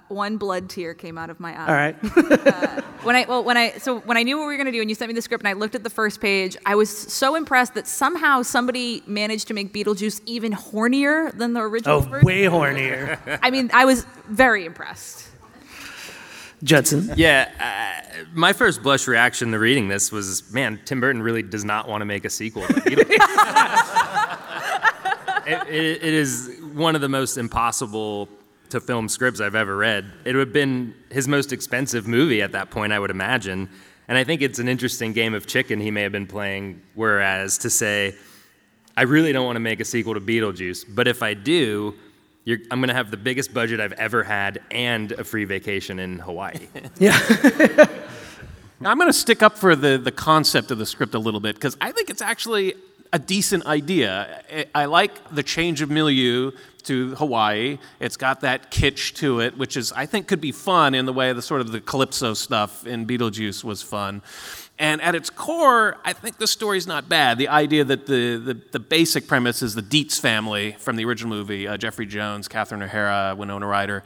One 0.08 0.38
blood 0.38 0.70
tear 0.70 0.94
came 0.94 1.18
out 1.18 1.30
of 1.32 1.40
my 1.40 1.54
eye. 1.60 1.68
All 1.68 1.74
right. 1.74 2.84
When 3.06 3.16
I 3.16 3.26
well 3.28 3.44
when 3.44 3.56
I 3.56 3.74
so 3.78 4.00
when 4.00 4.18
I 4.18 4.24
knew 4.24 4.36
what 4.40 4.48
we 4.48 4.54
were 4.54 4.58
gonna 4.58 4.72
do 4.72 4.82
and 4.82 4.90
you 4.90 4.96
sent 4.96 5.10
me 5.10 5.14
the 5.14 5.22
script 5.22 5.44
and 5.44 5.48
I 5.48 5.54
looked 5.54 5.76
at 5.76 5.84
the 5.84 5.92
first 5.92 6.20
page, 6.22 6.58
I 6.66 6.74
was 6.74 6.90
so 6.90 7.36
impressed 7.36 7.76
that 7.76 7.86
somehow 7.86 8.42
somebody 8.42 9.04
managed 9.06 9.48
to 9.50 9.54
make 9.54 9.72
Beetlejuice 9.72 10.22
even 10.26 10.54
hornier 10.54 11.32
than 11.38 11.54
the 11.54 11.60
original 11.62 11.98
Oh, 11.98 12.00
version. 12.00 12.26
way 12.26 12.46
hornier. 12.46 13.20
I 13.44 13.52
mean, 13.52 13.70
I 13.76 13.86
was 13.86 14.08
very 14.28 14.66
impressed. 14.66 15.28
Judson. 16.64 17.12
Yeah, 17.16 17.52
uh, 17.60 18.24
my 18.34 18.54
first 18.54 18.82
blush 18.82 19.08
reaction 19.08 19.52
to 19.52 19.60
reading 19.60 19.88
this 19.88 20.12
was, 20.12 20.52
man, 20.52 20.80
Tim 20.86 21.00
Burton 21.00 21.22
really 21.22 21.44
does 21.44 21.64
not 21.64 21.88
want 21.88 22.02
to 22.02 22.06
make 22.06 22.26
a 22.26 22.30
sequel. 22.32 22.64
To 22.66 22.76
it, 25.46 25.68
it, 25.68 26.04
it 26.04 26.14
is 26.14 26.58
one 26.74 26.96
of 26.96 27.02
the 27.02 27.10
most 27.10 27.38
impossible 27.38 28.30
to 28.76 28.82
film 28.82 29.08
scripts 29.08 29.40
I've 29.40 29.56
ever 29.56 29.76
read. 29.76 30.12
It 30.26 30.36
would 30.36 30.48
have 30.48 30.54
been 30.54 30.94
his 31.10 31.28
most 31.28 31.54
expensive 31.54 32.08
movie 32.08 32.42
at 32.42 32.52
that 32.52 32.70
point, 32.70 32.92
I 32.92 33.00
would 33.00 33.10
imagine. 33.10 33.70
And 34.08 34.18
I 34.18 34.24
think 34.24 34.42
it's 34.42 34.60
an 34.60 34.68
interesting 34.68 35.14
game 35.14 35.34
of 35.34 35.48
chicken 35.48 35.80
he 35.80 35.92
may 35.92 36.02
have 36.02 36.12
been 36.12 36.28
playing. 36.28 36.82
Whereas 36.94 37.58
to 37.60 37.70
say, 37.70 38.16
I 38.98 39.04
really 39.04 39.32
don't 39.32 39.46
want 39.46 39.56
to 39.56 39.62
make 39.62 39.80
a 39.80 39.86
sequel 39.86 40.14
to 40.14 40.20
Beetlejuice, 40.22 40.86
but 40.90 41.08
if 41.08 41.24
I 41.24 41.34
do, 41.34 41.96
you're, 42.44 42.60
I'm 42.70 42.80
going 42.80 42.90
to 42.90 42.94
have 42.94 43.12
the 43.12 43.18
biggest 43.18 43.54
budget 43.54 43.80
I've 43.80 43.94
ever 43.94 44.24
had 44.24 44.62
and 44.72 45.12
a 45.14 45.24
free 45.24 45.46
vacation 45.46 46.00
in 46.00 46.20
Hawaii. 46.20 46.68
Yeah. 47.00 47.18
I'm 48.84 49.00
going 49.00 49.10
to 49.10 49.18
stick 49.18 49.42
up 49.42 49.58
for 49.58 49.76
the, 49.76 49.98
the 49.98 50.12
concept 50.12 50.70
of 50.70 50.78
the 50.78 50.86
script 50.86 51.16
a 51.16 51.20
little 51.20 51.40
bit 51.40 51.56
because 51.56 51.78
I 51.80 51.92
think 51.94 52.10
it's 52.10 52.22
actually 52.22 52.76
a 53.14 53.18
decent 53.18 53.66
idea. 53.66 54.44
I, 54.76 54.84
I 54.84 54.86
like 54.86 55.34
the 55.34 55.42
change 55.42 55.82
of 55.82 55.90
milieu 55.90 56.52
to 56.86 57.16
Hawaii. 57.16 57.78
It's 58.00 58.18
got 58.18 58.42
that 58.42 58.72
kitsch 58.72 59.14
to 59.16 59.40
it, 59.40 59.58
which 59.58 59.78
is 59.78 59.92
I 59.92 60.06
think 60.06 60.28
could 60.28 60.42
be 60.42 60.52
fun 60.52 60.96
in 60.96 61.06
the 61.06 61.14
way 61.14 61.34
the 61.34 61.42
sort 61.42 61.62
of 61.62 61.72
the 61.72 61.82
calypso 61.82 62.34
stuff 62.34 62.86
in 62.86 63.06
Beetlejuice 63.06 63.64
was 63.64 63.82
fun. 63.82 64.22
And 64.78 65.02
at 65.02 65.16
its 65.16 65.30
core, 65.30 65.98
I 66.04 66.12
think 66.12 66.38
the 66.38 66.48
story's 66.48 66.86
not 66.86 67.08
bad. 67.08 67.38
The 67.38 67.48
idea 67.48 67.86
that 67.86 68.08
the, 68.08 68.38
the, 68.38 68.62
the 68.72 68.80
basic 68.80 69.26
premise 69.26 69.62
is 69.62 69.74
the 69.74 69.82
Deetz 69.82 70.20
family 70.20 70.76
from 70.80 70.98
the 70.98 71.06
original 71.06 71.34
movie, 71.34 71.66
uh, 71.66 71.78
Jeffrey 71.78 72.06
Jones, 72.06 72.50
Catherine 72.50 72.84
O'Hara, 72.84 73.36
Winona 73.38 73.66
Ryder, 73.66 74.04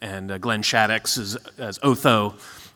and 0.00 0.30
uh, 0.30 0.38
Glenn 0.38 0.62
Shadix 0.62 1.18
as, 1.18 1.36
as 1.58 1.80
Otho 1.82 2.34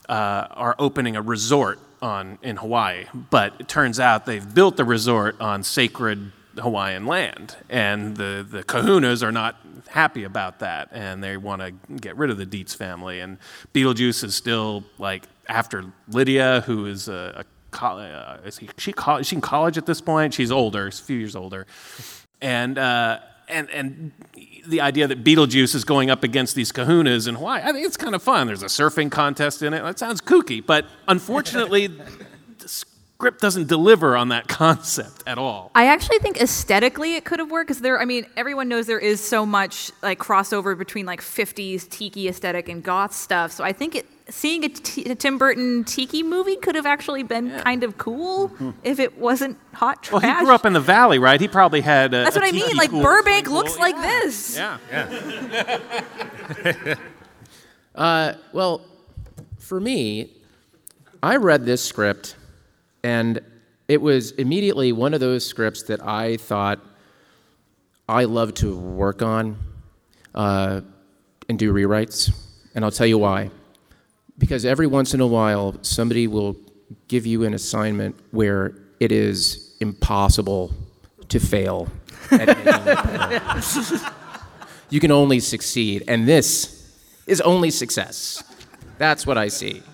uh, 0.09 0.47
are 0.51 0.75
opening 0.79 1.15
a 1.15 1.23
resort 1.23 1.79
on 2.03 2.39
in 2.43 2.57
Hawaii, 2.57 3.07
but 3.31 3.55
it 3.59 3.69
turns 3.69 3.99
out 3.99 4.27
they've 4.27 4.55
built 4.55 4.77
the 4.77 4.85
resort 4.85 5.41
on 5.41 5.63
sacred 5.63 6.31
Hawaiian 6.59 7.07
land, 7.07 7.57
and 7.69 8.17
the 8.17 8.47
the 8.49 8.63
Kahunas 8.63 9.23
are 9.23 9.33
not 9.33 9.57
happy 9.89 10.25
about 10.25 10.59
that, 10.61 10.89
and 10.93 11.23
they 11.23 11.37
want 11.37 11.63
to 11.63 11.71
get 11.97 12.17
rid 12.17 12.31
of 12.31 12.39
the 12.39 12.47
Deetz 12.47 12.75
family. 12.75 13.21
And 13.21 13.39
Beetlejuice 13.75 14.25
is 14.25 14.35
still 14.35 14.85
like 14.99 15.25
after 15.49 15.85
Lydia, 16.09 16.63
who 16.67 16.87
is 16.87 17.09
a, 17.09 17.45
a 17.45 17.45
uh, 17.85 18.39
is 18.45 18.57
he, 18.59 18.71
she 18.79 18.93
co- 18.93 19.23
she 19.23 19.37
in 19.37 19.43
college 19.43 19.77
at 19.77 19.85
this 19.87 20.01
point? 20.01 20.33
She's 20.33 20.51
older, 20.51 20.91
she's 20.91 21.01
a 21.01 21.05
few 21.05 21.19
years 21.19 21.37
older, 21.37 21.67
and. 22.41 22.79
Uh, 22.79 23.21
and, 23.49 23.71
and 23.71 24.13
the 24.67 24.81
idea 24.81 25.07
that 25.07 25.23
Beetlejuice 25.23 25.77
is 25.77 25.85
going 25.85 26.11
up 26.11 26.25
against 26.25 26.57
these 26.57 26.73
kahunas 26.73 27.29
in 27.29 27.37
Hawaii, 27.37 27.63
I 27.63 27.73
think 27.73 27.87
it's 27.87 27.97
kind 27.97 28.15
of 28.15 28.23
fun. 28.23 28.49
There's 28.49 28.65
a 28.65 28.67
surfing 28.67 29.11
contest 29.11 29.63
in 29.63 29.73
it. 29.73 29.83
That 29.83 30.01
sounds 30.01 30.21
kooky, 30.21 30.65
but 30.65 30.87
unfortunately, 31.07 31.89
script 33.17 33.41
doesn't 33.41 33.67
deliver 33.67 34.15
on 34.15 34.29
that 34.29 34.47
concept 34.49 35.23
at 35.27 35.39
all. 35.39 35.71
I 35.75 35.87
actually 35.87 36.19
think 36.19 36.39
aesthetically 36.39 37.15
it 37.15 37.25
could 37.25 37.39
have 37.39 37.51
worked 37.51 37.69
because 37.69 37.81
there. 37.81 37.99
I 37.99 38.05
mean, 38.05 38.27
everyone 38.37 38.69
knows 38.69 38.87
there 38.87 38.99
is 38.99 39.27
so 39.27 39.47
much 39.47 39.91
like 40.03 40.19
crossover 40.19 40.77
between 40.77 41.07
like 41.07 41.23
'50s 41.23 41.89
tiki 41.89 42.29
aesthetic 42.29 42.69
and 42.69 42.83
goth 42.83 43.15
stuff. 43.15 43.53
So 43.53 43.65
I 43.65 43.73
think 43.73 43.95
it 43.95 44.07
seeing 44.29 44.65
a, 44.65 44.69
t- 44.69 45.05
a 45.05 45.15
Tim 45.15 45.39
Burton 45.39 45.85
tiki 45.85 46.23
movie 46.23 46.57
could 46.57 46.75
have 46.75 46.85
actually 46.85 47.23
been 47.23 47.59
kind 47.61 47.85
of 47.85 47.97
cool 47.97 48.51
mm-hmm. 48.51 48.71
if 48.83 48.99
it 48.99 49.17
wasn't 49.17 49.57
hot 49.73 50.03
trash. 50.03 50.23
Well, 50.23 50.39
he 50.39 50.45
grew 50.45 50.55
up 50.55 50.67
in 50.67 50.75
the 50.75 50.81
valley, 50.81 51.19
right? 51.19 51.41
He 51.41 51.49
probably 51.49 51.81
had. 51.81 52.13
A, 52.13 52.25
That's 52.25 52.37
what 52.37 52.45
I 52.45 52.53
mean. 52.53 52.65
tiki 52.65 52.77
Like 52.77 52.91
pool 52.91 53.03
Burbank 53.03 53.47
swimming 53.47 53.55
looks 53.55 53.73
pool. 53.73 53.81
like 53.81 53.97
this. 53.97 54.57
Yeah, 54.57 54.79
yeah. 54.91 56.95
Uh, 57.95 58.35
well, 58.53 58.83
for 59.59 59.81
me, 59.81 60.31
I 61.23 61.37
read 61.37 61.65
this 61.65 61.83
script 61.83 62.37
and 63.07 63.41
it 63.87 64.03
was 64.03 64.33
immediately 64.33 64.91
one 64.91 65.15
of 65.15 65.21
those 65.21 65.47
scripts 65.47 65.85
that 65.85 66.05
I 66.05 66.39
thought 66.39 66.81
I 68.09 68.25
love 68.25 68.53
to 68.55 68.77
work 68.77 69.23
on 69.23 69.59
uh, 70.35 70.81
and 71.49 71.57
do 71.57 71.73
rewrites. 71.73 72.35
And 72.75 72.85
I'll 72.85 72.91
tell 72.91 73.07
you 73.07 73.19
why. 73.19 73.51
Because 74.39 74.65
every 74.65 74.89
once 74.89 75.15
in 75.15 75.21
a 75.21 75.27
while, 75.27 75.77
somebody 75.83 76.27
will 76.27 76.57
give 77.07 77.27
you 77.27 77.45
an 77.45 77.55
assignment 77.55 78.17
where 78.33 78.75
it 78.99 79.13
is 79.13 79.77
impossible 79.79 80.75
to 81.29 81.39
fail. 81.39 81.89
You 84.91 84.99
can 84.99 85.13
only 85.13 85.39
succeed. 85.39 86.03
And 86.09 86.27
this 86.27 86.93
is 87.29 87.41
only 87.43 87.71
success. 87.71 88.43
That's 88.99 89.29
what 89.29 89.39
I 89.39 89.47
see. 89.47 89.85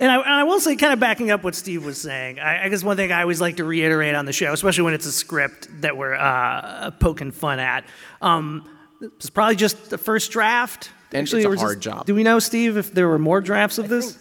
And 0.00 0.10
I, 0.10 0.16
and 0.16 0.32
I 0.32 0.44
will 0.44 0.58
say, 0.58 0.74
kind 0.76 0.92
of 0.92 0.98
backing 0.98 1.30
up 1.30 1.44
what 1.44 1.54
Steve 1.54 1.84
was 1.84 2.00
saying, 2.00 2.40
I, 2.40 2.64
I 2.64 2.68
guess 2.68 2.82
one 2.82 2.96
thing 2.96 3.12
I 3.12 3.22
always 3.22 3.40
like 3.40 3.56
to 3.58 3.64
reiterate 3.64 4.14
on 4.14 4.24
the 4.24 4.32
show, 4.32 4.52
especially 4.52 4.84
when 4.84 4.94
it's 4.94 5.06
a 5.06 5.12
script 5.12 5.68
that 5.82 5.96
we're 5.96 6.14
uh, 6.14 6.90
poking 6.92 7.30
fun 7.30 7.60
at, 7.60 7.84
um, 8.20 8.68
it's 9.00 9.30
probably 9.30 9.56
just 9.56 9.90
the 9.90 9.98
first 9.98 10.32
draft. 10.32 10.90
And 11.12 11.22
it's 11.22 11.32
a 11.34 11.42
hard 11.56 11.76
this- 11.78 11.84
job. 11.84 12.06
Do 12.06 12.14
we 12.14 12.22
know, 12.22 12.38
Steve, 12.38 12.76
if 12.76 12.92
there 12.92 13.06
were 13.06 13.18
more 13.18 13.40
drafts 13.40 13.78
of 13.78 13.88
this? 13.88 14.18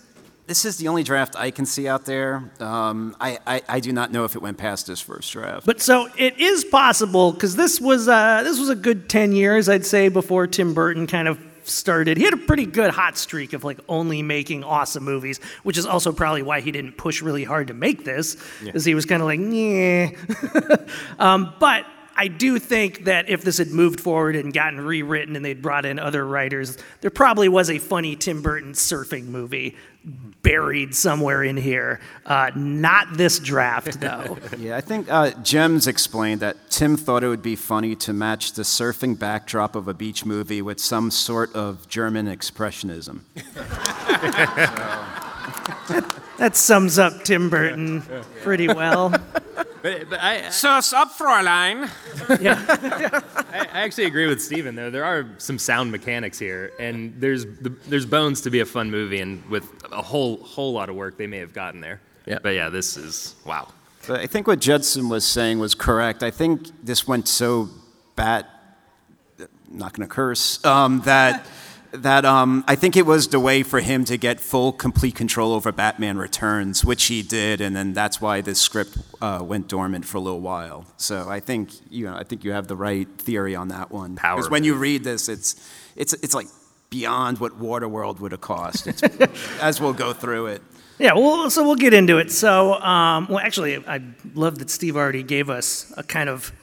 This 0.47 0.65
is 0.65 0.75
the 0.77 0.89
only 0.89 1.03
draft 1.03 1.35
I 1.37 1.49
can 1.49 1.65
see 1.65 1.87
out 1.87 2.03
there. 2.03 2.51
Um, 2.59 3.15
I, 3.21 3.39
I, 3.47 3.61
I 3.69 3.79
do 3.79 3.93
not 3.93 4.11
know 4.11 4.25
if 4.25 4.35
it 4.35 4.41
went 4.41 4.57
past 4.57 4.85
this 4.87 4.99
first 4.99 5.31
draft. 5.31 5.65
But 5.65 5.79
so 5.79 6.09
it 6.17 6.37
is 6.39 6.65
possible 6.65 7.31
because 7.31 7.55
this 7.55 7.79
was 7.79 8.09
uh, 8.09 8.41
this 8.43 8.59
was 8.59 8.67
a 8.67 8.75
good 8.75 9.07
ten 9.07 9.31
years, 9.31 9.69
I'd 9.69 9.85
say, 9.85 10.09
before 10.09 10.47
Tim 10.47 10.73
Burton 10.73 11.07
kind 11.07 11.29
of 11.29 11.39
started. 11.63 12.17
He 12.17 12.23
had 12.23 12.33
a 12.33 12.37
pretty 12.37 12.65
good 12.65 12.91
hot 12.91 13.17
streak 13.17 13.53
of 13.53 13.63
like 13.63 13.79
only 13.87 14.21
making 14.21 14.63
awesome 14.63 15.03
movies, 15.03 15.39
which 15.63 15.77
is 15.77 15.85
also 15.85 16.11
probably 16.11 16.41
why 16.43 16.61
he 16.61 16.71
didn't 16.71 16.93
push 16.93 17.21
really 17.21 17.43
hard 17.43 17.67
to 17.67 17.73
make 17.73 18.05
this, 18.05 18.37
because 18.63 18.85
he 18.85 18.95
was 18.95 19.05
kind 19.05 19.21
of 19.21 19.27
like, 19.27 19.39
yeah. 19.41 20.11
um, 21.19 21.53
but 21.59 21.85
I 22.21 22.27
do 22.27 22.59
think 22.59 23.05
that 23.05 23.29
if 23.29 23.41
this 23.41 23.57
had 23.57 23.69
moved 23.69 23.99
forward 23.99 24.35
and 24.35 24.53
gotten 24.53 24.79
rewritten 24.79 25.35
and 25.35 25.43
they'd 25.43 25.59
brought 25.59 25.85
in 25.87 25.97
other 25.97 26.23
writers, 26.23 26.77
there 27.01 27.09
probably 27.09 27.49
was 27.49 27.71
a 27.71 27.79
funny 27.79 28.15
Tim 28.15 28.43
Burton 28.43 28.73
surfing 28.73 29.25
movie 29.25 29.75
buried 30.43 30.93
somewhere 30.93 31.43
in 31.43 31.57
here. 31.57 31.99
Uh, 32.23 32.51
not 32.55 33.17
this 33.17 33.39
draft, 33.39 33.99
though. 33.99 34.37
Yeah, 34.59 34.77
I 34.77 34.81
think 34.81 35.09
uh, 35.09 35.31
Gems 35.41 35.87
explained 35.87 36.41
that 36.41 36.69
Tim 36.69 36.95
thought 36.95 37.23
it 37.23 37.27
would 37.27 37.41
be 37.41 37.55
funny 37.55 37.95
to 37.95 38.13
match 38.13 38.53
the 38.53 38.61
surfing 38.61 39.17
backdrop 39.17 39.75
of 39.75 39.87
a 39.87 39.93
beach 39.95 40.23
movie 40.23 40.61
with 40.61 40.79
some 40.79 41.09
sort 41.09 41.51
of 41.55 41.87
German 41.87 42.27
expressionism. 42.27 43.21
That 46.41 46.55
sums 46.55 46.97
up 46.97 47.23
Tim 47.23 47.51
Burton 47.51 48.01
pretty 48.41 48.67
well. 48.67 49.09
But, 49.09 50.09
but 50.09 50.19
I, 50.19 50.49
Surf's 50.49 50.91
up, 50.91 51.11
Fräulein. 51.11 51.87
I, 53.53 53.67
I 53.71 53.81
actually 53.81 54.05
agree 54.05 54.25
with 54.25 54.41
Steven, 54.41 54.73
though. 54.73 54.89
There 54.89 55.05
are 55.05 55.27
some 55.37 55.59
sound 55.59 55.91
mechanics 55.91 56.39
here, 56.39 56.71
and 56.79 57.13
there's 57.21 57.45
the, 57.45 57.69
there's 57.87 58.07
bones 58.07 58.41
to 58.41 58.49
be 58.49 58.59
a 58.59 58.65
fun 58.65 58.89
movie, 58.89 59.19
and 59.19 59.47
with 59.51 59.71
a 59.91 60.01
whole 60.01 60.37
whole 60.37 60.73
lot 60.73 60.89
of 60.89 60.95
work 60.95 61.15
they 61.15 61.27
may 61.27 61.37
have 61.37 61.53
gotten 61.53 61.79
there. 61.79 62.01
Yeah. 62.25 62.39
But 62.41 62.55
yeah, 62.55 62.69
this 62.69 62.97
is 62.97 63.35
wow. 63.45 63.67
But 64.07 64.21
I 64.21 64.25
think 64.25 64.47
what 64.47 64.59
Judson 64.59 65.09
was 65.09 65.23
saying 65.23 65.59
was 65.59 65.75
correct. 65.75 66.23
I 66.23 66.31
think 66.31 66.69
this 66.83 67.07
went 67.07 67.27
so 67.27 67.69
bad, 68.15 68.47
not 69.69 69.93
going 69.93 70.09
to 70.09 70.11
curse, 70.11 70.65
um, 70.65 71.01
that, 71.01 71.45
that 71.93 72.25
um, 72.25 72.63
I 72.67 72.75
think 72.75 72.95
it 72.95 73.05
was 73.05 73.27
the 73.27 73.39
way 73.39 73.63
for 73.63 73.79
him 73.79 74.05
to 74.05 74.17
get 74.17 74.39
full, 74.39 74.71
complete 74.71 75.15
control 75.15 75.53
over 75.53 75.71
Batman 75.71 76.17
Returns, 76.17 76.85
which 76.85 77.05
he 77.05 77.21
did, 77.21 77.61
and 77.61 77.75
then 77.75 77.93
that's 77.93 78.21
why 78.21 78.41
this 78.41 78.59
script 78.59 78.97
uh, 79.21 79.39
went 79.43 79.67
dormant 79.67 80.05
for 80.05 80.17
a 80.17 80.21
little 80.21 80.41
while. 80.41 80.85
So 80.97 81.29
I 81.29 81.39
think, 81.39 81.71
you 81.89 82.05
know, 82.05 82.15
I 82.15 82.23
think 82.23 82.43
you 82.43 82.51
have 82.51 82.67
the 82.67 82.75
right 82.75 83.07
theory 83.17 83.55
on 83.55 83.69
that 83.69 83.91
one. 83.91 84.15
Power 84.15 84.37
Because 84.37 84.49
when 84.49 84.63
you 84.63 84.75
read 84.75 85.03
this, 85.03 85.27
it's, 85.29 85.55
it's, 85.95 86.13
it's 86.13 86.33
like 86.33 86.47
beyond 86.89 87.39
what 87.39 87.59
Waterworld 87.59 88.19
would 88.19 88.31
have 88.31 88.41
cost, 88.41 88.87
it's, 88.87 89.03
as 89.61 89.81
we'll 89.81 89.93
go 89.93 90.13
through 90.13 90.47
it. 90.47 90.61
Yeah, 90.99 91.13
well, 91.13 91.49
so 91.49 91.63
we'll 91.63 91.75
get 91.75 91.93
into 91.95 92.19
it. 92.19 92.31
So, 92.31 92.75
um, 92.75 93.27
well, 93.27 93.39
actually, 93.39 93.83
I 93.87 94.01
love 94.35 94.59
that 94.59 94.69
Steve 94.69 94.95
already 94.95 95.23
gave 95.23 95.49
us 95.49 95.91
a 95.97 96.03
kind 96.03 96.29
of 96.29 96.53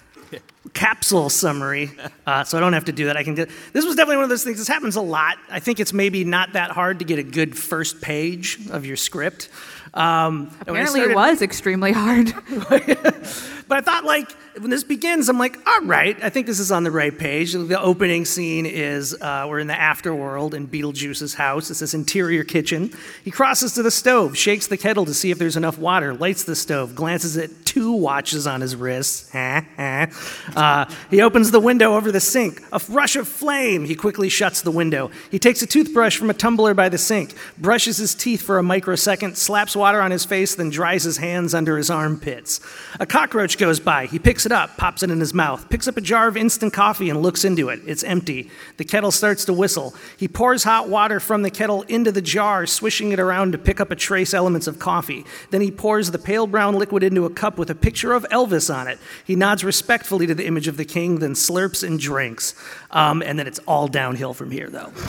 capsule 0.75 1.31
summary, 1.31 1.91
uh, 2.27 2.45
so 2.45 2.57
I 2.57 2.61
don't 2.61 2.73
have 2.73 2.87
to 2.87 2.93
do 2.93 3.07
that. 3.07 3.17
I 3.17 3.25
can 3.25 3.35
get. 3.35 3.51
This 3.73 3.85
was 3.85 3.97
definitely 3.97 4.17
one 4.17 4.25
of 4.25 4.31
those 4.31 4.45
things. 4.45 4.59
This 4.59 4.69
happens 4.69 4.97
a 4.97 5.01
lot. 5.01 5.39
I 5.51 5.61
think 5.61 5.81
it's 5.81 5.93
maybe 5.93 6.25
not 6.25 6.53
that 6.53 6.71
hard 6.71 6.99
to 7.01 7.05
get 7.05 7.19
a 7.19 7.23
good 7.23 7.57
first 7.57 8.01
page 8.01 8.59
of 8.71 8.87
your 8.87 8.97
script. 8.97 9.49
Um, 9.95 10.51
and 10.67 10.75
when 10.75 10.77
I 10.77 10.85
Apparently, 10.85 11.01
it 11.01 11.15
was 11.15 11.43
extremely 11.43 11.93
hard. 11.93 12.33
But 13.69 13.79
I 13.79 13.81
thought, 13.83 14.05
like, 14.05 14.35
when 14.61 14.71
this 14.71 14.85
begins, 14.85 15.29
I'm 15.29 15.39
like, 15.39 15.57
all 15.67 15.83
right, 15.83 16.17
I 16.23 16.31
think 16.31 16.47
this 16.47 16.59
is 16.59 16.73
on 16.73 16.85
the 16.85 16.91
right 16.91 17.17
page. 17.17 17.53
The 17.53 17.81
opening 17.81 18.25
scene 18.25 18.67
is 18.67 19.15
uh, 19.21 19.47
we're 19.49 19.61
in 19.61 19.67
the 19.67 19.75
afterworld 19.75 20.55
in 20.55 20.67
Beetlejuice's 20.67 21.35
house. 21.35 21.71
It's 21.71 21.81
this 21.81 21.95
interior 21.95 22.45
kitchen. 22.45 22.93
He 23.25 23.31
crosses 23.31 23.75
to 23.75 23.83
the 23.83 23.91
stove, 23.91 24.37
shakes 24.37 24.67
the 24.67 24.77
kettle 24.77 25.05
to 25.07 25.15
see 25.15 25.31
if 25.31 25.39
there's 25.39 25.57
enough 25.57 25.79
water, 25.79 26.15
lights 26.15 26.45
the 26.45 26.57
stove, 26.57 26.95
glances 26.95 27.37
at 27.37 27.51
two 27.65 27.93
watches 27.93 28.47
on 28.47 28.61
his 28.61 28.75
wrists. 28.75 29.33
uh, 29.35 30.91
he 31.11 31.21
opens 31.21 31.51
the 31.51 31.61
window 31.61 31.95
over 31.95 32.11
the 32.11 32.21
sink. 32.21 32.63
A 32.73 32.81
rush 32.89 33.15
of 33.17 33.29
flame. 33.29 33.85
He 33.85 33.95
quickly 33.95 34.29
shuts 34.29 34.63
the 34.63 34.71
window. 34.71 35.11
He 35.31 35.39
takes 35.39 35.63
a 35.63 35.67
toothbrush 35.67 36.17
from 36.17 36.31
a 36.31 36.35
tumbler 36.35 36.75
by 36.75 36.89
the 36.89 36.99
sink, 36.99 37.35
brushes 37.59 37.99
his 37.99 38.15
teeth 38.15 38.43
for 38.43 38.59
a 38.59 38.63
microsecond, 38.63 39.37
slaps 39.37 39.77
water 39.77 40.01
on 40.01 40.11
his 40.11 40.25
face, 40.25 40.55
then 40.55 40.71
dries 40.71 41.05
his 41.05 41.19
hands 41.19 41.55
under 41.55 41.77
his 41.77 41.91
armpits. 41.91 42.61
A 42.99 43.07
cockroach 43.07 43.59
goes 43.59 43.79
by. 43.79 44.07
He 44.07 44.19
picks 44.19 44.47
it 44.49 44.53
up, 44.53 44.79
pops 44.79 45.03
it 45.03 45.11
in 45.11 45.21
his 45.21 45.35
mouth, 45.35 45.69
picks 45.69 45.87
up 45.87 45.99
a 45.99 46.01
jar 46.01 46.27
of 46.27 46.35
instant 46.39 46.73
coffee 46.73 47.11
and 47.11 47.21
looks 47.21 47.45
into 47.45 47.69
it. 47.69 47.81
It's 47.87 48.03
empty. 48.03 48.51
The 48.79 48.85
kettle 48.85 49.11
starts 49.11 49.45
to 49.45 49.53
whistle. 49.53 49.95
He 50.17 50.27
pours 50.27 50.65
hot 50.65 50.89
water 50.89 51.21
from 51.21 51.43
the 51.43 51.51
kettle 51.51 51.83
into 51.83 52.11
the 52.11 52.23
jar, 52.23 52.65
swishing 52.65 53.13
it 53.13 53.21
around 53.21 53.53
to 53.53 53.59
pick 53.59 53.79
up 53.79 53.91
a 53.91 53.95
trace 53.97 54.33
elements 54.33 54.67
of 54.67 54.79
coffee. 54.79 55.27
Then 55.51 55.61
he 55.61 55.71
pours 55.71 56.11
the 56.11 56.19
pale 56.19 56.47
brown 56.47 56.77
liquid 56.77 57.03
into 57.03 57.27
a 57.27 57.31
cup 57.31 57.59
with 57.59 57.69
a 57.69 57.75
picture 57.75 58.15
of 58.15 58.25
Elvis 58.31 58.75
on 58.75 58.89
it. 58.89 58.99
He 59.23 59.37
nods 59.37 59.63
respectfully 59.65 60.27
to 60.27 60.35
the 60.35 60.47
image 60.47 60.67
of 60.67 60.79
the 60.79 60.87
king, 60.87 61.19
then 61.19 61.35
slurps 61.35 61.87
and 61.87 62.01
drinks. 62.01 62.55
Um, 62.91 63.23
and 63.23 63.39
then 63.39 63.47
it's 63.47 63.59
all 63.69 63.87
downhill 63.87 64.33
from 64.33 64.51
here, 64.51 64.71
though. 64.71 64.93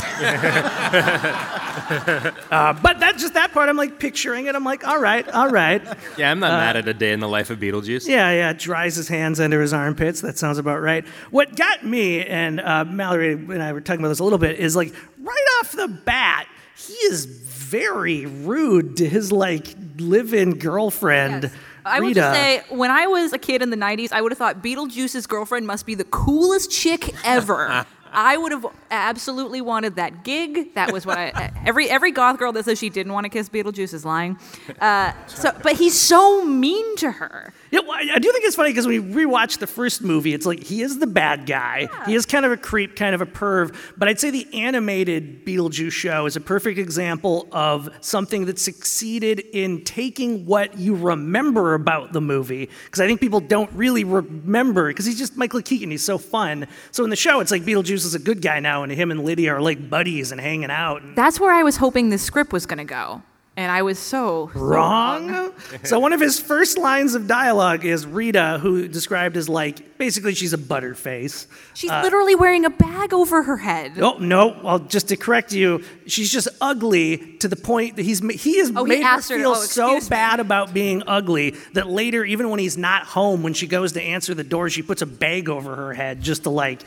Uh, 2.52 2.73
but 2.82 2.99
that 2.99 3.17
just 3.17 3.36
that 3.36 3.52
part, 3.52 3.69
I'm 3.69 3.78
like 3.78 3.99
picturing 3.99 4.47
it. 4.47 4.56
I'm 4.56 4.63
like, 4.63 4.86
all 4.88 4.99
right, 4.99 5.28
all 5.30 5.49
right. 5.49 5.82
Yeah, 6.17 6.32
I'm 6.32 6.39
not 6.39 6.52
mad 6.52 6.75
at 6.78 6.88
a 6.88 6.93
day 6.93 7.12
in 7.13 7.19
the 7.19 7.28
life 7.28 7.49
of 7.49 7.60
Beetlejuice. 7.60 8.08
Yeah, 8.08 8.32
yeah. 8.32 8.54
Dries 8.54 8.95
his 8.95 9.08
hands 9.08 9.18
under 9.21 9.62
his 9.62 9.73
armpits. 9.73 10.21
That 10.21 10.38
sounds 10.38 10.58
about 10.58 10.82
right. 10.82 11.05
What 11.32 11.55
got 11.55 11.86
me 11.86 12.25
and 12.25 12.60
uh, 12.60 12.86
Mallory 12.86 13.34
and 13.34 13.62
I 13.62 13.73
were 13.73 13.82
talking 13.82 14.01
about 14.01 14.10
this 14.10 14.19
a 14.19 14.23
little 14.23 14.39
bit 14.39 14.60
is 14.60 14.75
like 14.75 14.93
right 15.21 15.45
off 15.60 15.71
the 15.71 15.88
bat, 15.88 16.47
he 16.75 16.93
is 16.93 17.25
very 17.25 18.25
rude 18.25 18.97
to 18.97 19.08
his 19.08 19.32
like 19.32 19.75
live-in 19.97 20.58
girlfriend. 20.58 21.43
Yes. 21.43 21.53
I 21.86 21.99
would 21.99 22.13
just 22.13 22.36
say, 22.36 22.62
when 22.69 22.91
I 22.91 23.08
was 23.08 23.34
a 23.34 23.38
kid 23.38 23.62
in 23.62 23.69
the 23.69 23.77
90s, 23.77 24.12
I 24.12 24.21
would 24.21 24.32
have 24.32 24.38
thought 24.38 24.62
Beetlejuice's 24.62 25.25
girlfriend 25.25 25.65
must 25.65 25.86
be 25.86 25.95
the 25.95 26.03
coolest 26.03 26.71
chick 26.71 27.13
ever. 27.25 27.86
I 28.12 28.38
would 28.38 28.51
have 28.51 28.65
absolutely 28.91 29.62
wanted 29.62 29.95
that 29.95 30.23
gig. 30.23 30.73
That 30.73 30.91
was 30.91 31.05
what 31.05 31.17
I. 31.17 31.51
Every 31.65 31.89
every 31.89 32.12
goth 32.12 32.39
girl 32.39 32.51
that 32.53 32.65
says 32.65 32.79
she 32.79 32.89
didn't 32.89 33.13
want 33.13 33.25
to 33.25 33.29
kiss 33.29 33.49
Beetlejuice 33.49 33.93
is 33.93 34.05
lying. 34.05 34.39
Uh, 34.79 35.13
so, 35.27 35.51
but 35.62 35.73
he's 35.73 35.97
so 35.97 36.43
mean 36.43 36.95
to 36.97 37.12
her. 37.12 37.53
Yeah, 37.71 37.82
well, 37.82 37.99
I 37.99 38.17
do 38.19 38.32
think 38.32 38.45
it's 38.45 38.55
funny 38.55 38.71
because 38.71 38.88
when 38.88 39.13
we 39.13 39.23
rewatch 39.25 39.60
the 39.60 39.67
first 39.67 40.01
movie, 40.01 40.34
it's 40.34 40.45
like 40.45 40.63
he 40.63 40.82
is 40.82 40.99
the 40.99 41.08
bad 41.08 41.45
guy. 41.45 41.88
He 42.05 42.15
is 42.15 42.25
kind 42.25 42.45
of 42.45 42.51
a 42.51 42.58
creep, 42.58 42.95
kind 42.95 43.13
of 43.13 43.21
a 43.21 43.25
perv. 43.25 43.75
But 43.95 44.08
I'd 44.08 44.19
say 44.19 44.32
the 44.32 44.47
animated 44.53 45.45
Beetlejuice 45.45 45.91
show 45.91 46.25
is 46.25 46.36
a 46.36 46.41
perfect 46.41 46.79
example 46.79 47.47
of 47.51 47.89
something 48.01 48.45
that 48.45 48.58
succeeded 48.58 49.39
in 49.39 49.84
taking 49.84 50.45
what 50.45 50.77
you 50.79 50.95
remember 50.95 51.75
about 51.75 52.12
the 52.13 52.21
movie. 52.21 52.69
Because 52.86 53.01
I 53.01 53.08
think 53.08 53.19
people 53.19 53.39
don't 53.39 53.71
really 53.73 54.03
remember, 54.03 54.88
because 54.88 55.05
he's 55.05 55.19
just 55.19 55.38
Michael 55.38 55.62
Keaton. 55.62 55.91
He's 55.91 56.03
so 56.03 56.17
fun. 56.17 56.67
So 56.91 57.03
in 57.03 57.10
the 57.10 57.15
show, 57.15 57.39
it's 57.39 57.51
like 57.51 57.63
Beetlejuice 57.63 58.05
is 58.05 58.15
a 58.15 58.19
good 58.19 58.41
guy 58.41 58.60
now, 58.60 58.84
and 58.84 58.91
him 58.91 59.12
and 59.12 59.23
Lydia 59.23 59.53
are 59.53 59.62
like 59.62 59.89
buddies 59.89 60.32
and 60.32 60.41
hanging 60.41 60.71
out. 60.71 61.03
And 61.03 61.15
That's 61.15 61.39
where 61.39 61.51
I 61.51 61.63
was 61.63 61.77
hoping 61.77 62.10
this 62.10 62.23
script 62.23 62.51
was 62.51 62.65
going 62.65 62.79
to 62.79 62.84
go, 62.84 63.21
and 63.60 63.72
I 63.72 63.82
was 63.82 64.00
so 64.00 64.19
so 64.19 64.48
wrong. 64.60 65.54
so 65.84 66.00
one 66.00 66.13
of 66.13 66.19
his 66.19 66.39
first 66.39 66.78
lines 66.78 67.15
of 67.15 67.28
dialogue 67.28 67.86
is 67.86 68.06
Rita, 68.06 68.60
who 68.62 68.88
described 68.88 69.38
as 69.38 69.48
like 69.50 69.98
basically 69.98 70.34
she's 70.34 70.54
a 70.54 70.58
butterface. 70.58 71.48
She's 71.74 71.91
uh, 71.91 72.02
literally 72.02 72.36
wearing 72.36 72.65
a 72.65 72.69
bag 72.69 73.13
over 73.13 73.43
her 73.43 73.58
head. 73.58 74.00
Oh 74.00 74.17
no! 74.17 74.60
Well, 74.63 74.80
just 74.80 75.10
to 75.10 75.17
correct 75.17 75.52
you, 75.52 75.84
she's 76.06 76.32
just 76.32 76.48
ugly 76.62 77.38
to 77.39 77.48
the 77.48 77.56
point 77.56 77.95
that 77.95 78.04
he's 78.04 78.19
he 78.41 78.60
has 78.60 78.72
Oh, 78.76 78.84
he 78.84 78.89
made 78.89 79.04
her 79.04 79.15
her 79.15 79.22
feel 79.22 79.52
oh, 79.52 79.56
so 79.56 79.95
me. 79.95 80.02
bad 80.10 80.39
about 80.39 80.74
being 80.74 81.04
ugly 81.08 81.52
that 81.74 81.88
later, 81.88 82.24
even 82.24 82.50
when 82.50 82.60
he's 82.60 82.78
not 82.78 83.04
home, 83.04 83.43
when 83.43 83.54
she 83.54 83.67
goes 83.67 83.93
to 83.93 84.02
answer 84.02 84.34
the 84.34 84.43
door, 84.43 84.69
she 84.69 84.82
puts 84.82 85.02
a 85.02 85.06
bag 85.06 85.50
over 85.50 85.76
her 85.76 85.93
head 85.93 86.22
just 86.22 86.43
to 86.43 86.50
like. 86.50 86.82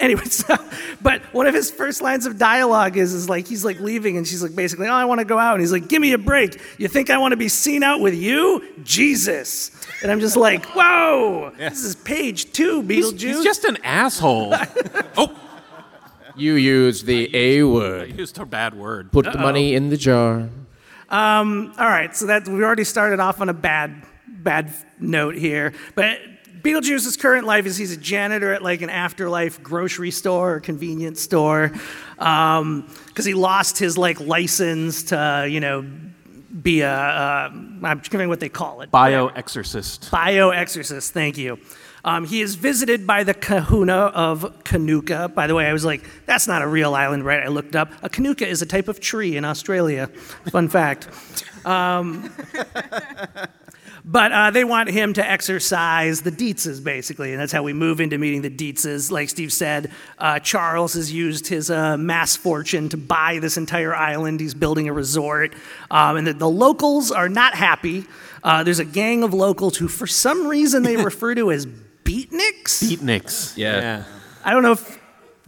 Anyway, 0.00 0.24
so, 0.26 0.56
but 1.00 1.22
one 1.32 1.46
of 1.46 1.54
his 1.54 1.70
first 1.70 2.02
lines 2.02 2.26
of 2.26 2.38
dialogue 2.38 2.96
is, 2.96 3.12
is 3.14 3.28
like 3.28 3.46
he's 3.46 3.64
like 3.64 3.78
leaving, 3.80 4.16
and 4.16 4.26
she's 4.26 4.42
like 4.42 4.56
basically, 4.56 4.88
"Oh, 4.88 4.92
I 4.94 5.04
want 5.04 5.20
to 5.20 5.24
go 5.24 5.38
out," 5.38 5.54
and 5.54 5.60
he's 5.60 5.72
like, 5.72 5.88
"Give 5.88 6.00
me 6.00 6.12
a 6.12 6.18
break. 6.18 6.60
You 6.78 6.88
think 6.88 7.10
I 7.10 7.18
want 7.18 7.32
to 7.32 7.36
be 7.36 7.48
seen 7.48 7.82
out 7.82 8.00
with 8.00 8.14
you, 8.14 8.64
Jesus?" 8.82 9.70
And 10.02 10.10
I'm 10.10 10.20
just 10.20 10.36
like, 10.36 10.64
"Whoa, 10.74 11.52
this 11.56 11.84
is 11.84 11.94
page 11.96 12.52
two, 12.52 12.82
He's, 12.82 13.12
Beetlejuice." 13.12 13.20
he's 13.20 13.44
just 13.44 13.64
an 13.64 13.76
asshole. 13.84 14.54
oh, 15.16 15.36
You 16.36 16.54
used 16.54 17.06
the 17.06 17.34
a 17.36 17.62
word. 17.62 18.02
I 18.02 18.14
used 18.14 18.38
a 18.38 18.46
bad 18.46 18.74
word. 18.74 19.12
Put 19.12 19.26
the 19.26 19.38
money 19.38 19.74
in 19.74 19.90
the 19.90 19.96
jar. 19.96 20.48
Um, 21.10 21.74
all 21.76 21.88
right, 21.88 22.14
so 22.14 22.26
that 22.26 22.46
we 22.46 22.62
already 22.62 22.84
started 22.84 23.18
off 23.18 23.40
on 23.40 23.48
a 23.48 23.52
bad, 23.52 24.02
bad 24.28 24.72
note 25.00 25.34
here. 25.34 25.72
But 25.96 26.20
Beetlejuice's 26.62 27.16
current 27.16 27.46
life 27.46 27.66
is 27.66 27.76
he's 27.76 27.92
a 27.92 27.96
janitor 27.96 28.52
at 28.52 28.62
like 28.62 28.82
an 28.82 28.90
afterlife 28.90 29.62
grocery 29.62 30.10
store 30.10 30.54
or 30.54 30.60
convenience 30.60 31.20
store, 31.20 31.72
because 32.16 33.24
he 33.24 33.34
lost 33.34 33.78
his 33.78 33.96
like 33.96 34.20
license 34.20 35.04
to 35.04 35.46
you 35.48 35.60
know 35.60 35.84
be 36.62 36.80
a 36.80 36.92
uh, 36.92 37.50
I'm 37.82 38.00
forgetting 38.00 38.28
what 38.28 38.40
they 38.40 38.48
call 38.48 38.82
it. 38.82 38.90
Bioexorcist. 38.90 40.10
Bioexorcist, 40.10 41.10
thank 41.10 41.38
you. 41.38 41.58
Um, 42.04 42.24
he 42.24 42.40
is 42.40 42.54
visited 42.54 43.06
by 43.06 43.24
the 43.24 43.34
kahuna 43.34 44.06
of 44.14 44.64
Kanuka. 44.64 45.34
By 45.34 45.46
the 45.46 45.54
way, 45.54 45.66
I 45.66 45.72
was 45.72 45.84
like, 45.84 46.02
that's 46.24 46.48
not 46.48 46.62
a 46.62 46.66
real 46.66 46.94
island, 46.94 47.26
right? 47.26 47.42
I 47.42 47.48
looked 47.48 47.76
up. 47.76 47.92
A 48.02 48.08
Kanuka 48.08 48.46
is 48.46 48.62
a 48.62 48.66
type 48.66 48.88
of 48.88 49.00
tree 49.00 49.36
in 49.36 49.44
Australia. 49.44 50.06
Fun 50.50 50.68
fact. 50.68 51.08
Um, 51.66 52.32
but 54.10 54.32
uh, 54.32 54.50
they 54.50 54.64
want 54.64 54.90
him 54.90 55.12
to 55.12 55.24
exercise 55.24 56.22
the 56.22 56.32
Deetzes, 56.32 56.82
basically, 56.82 57.30
and 57.30 57.40
that's 57.40 57.52
how 57.52 57.62
we 57.62 57.72
move 57.72 58.00
into 58.00 58.18
meeting 58.18 58.42
the 58.42 58.50
Deetzes. 58.50 59.12
Like 59.12 59.28
Steve 59.28 59.52
said, 59.52 59.92
uh, 60.18 60.40
Charles 60.40 60.94
has 60.94 61.12
used 61.12 61.46
his 61.46 61.70
uh, 61.70 61.96
mass 61.96 62.34
fortune 62.34 62.88
to 62.88 62.96
buy 62.96 63.38
this 63.38 63.56
entire 63.56 63.94
island. 63.94 64.40
He's 64.40 64.52
building 64.52 64.88
a 64.88 64.92
resort, 64.92 65.54
um, 65.92 66.16
and 66.16 66.26
the, 66.26 66.32
the 66.32 66.48
locals 66.50 67.12
are 67.12 67.28
not 67.28 67.54
happy. 67.54 68.04
Uh, 68.42 68.64
there's 68.64 68.80
a 68.80 68.84
gang 68.84 69.22
of 69.22 69.32
locals 69.32 69.76
who, 69.76 69.86
for 69.86 70.08
some 70.08 70.48
reason, 70.48 70.82
they 70.82 70.96
refer 71.04 71.36
to 71.36 71.52
as 71.52 71.66
beatniks. 72.02 72.82
Beatniks. 72.82 73.56
Yeah. 73.56 74.02
I 74.44 74.50
don't 74.50 74.64
know 74.64 74.72
if 74.72 74.99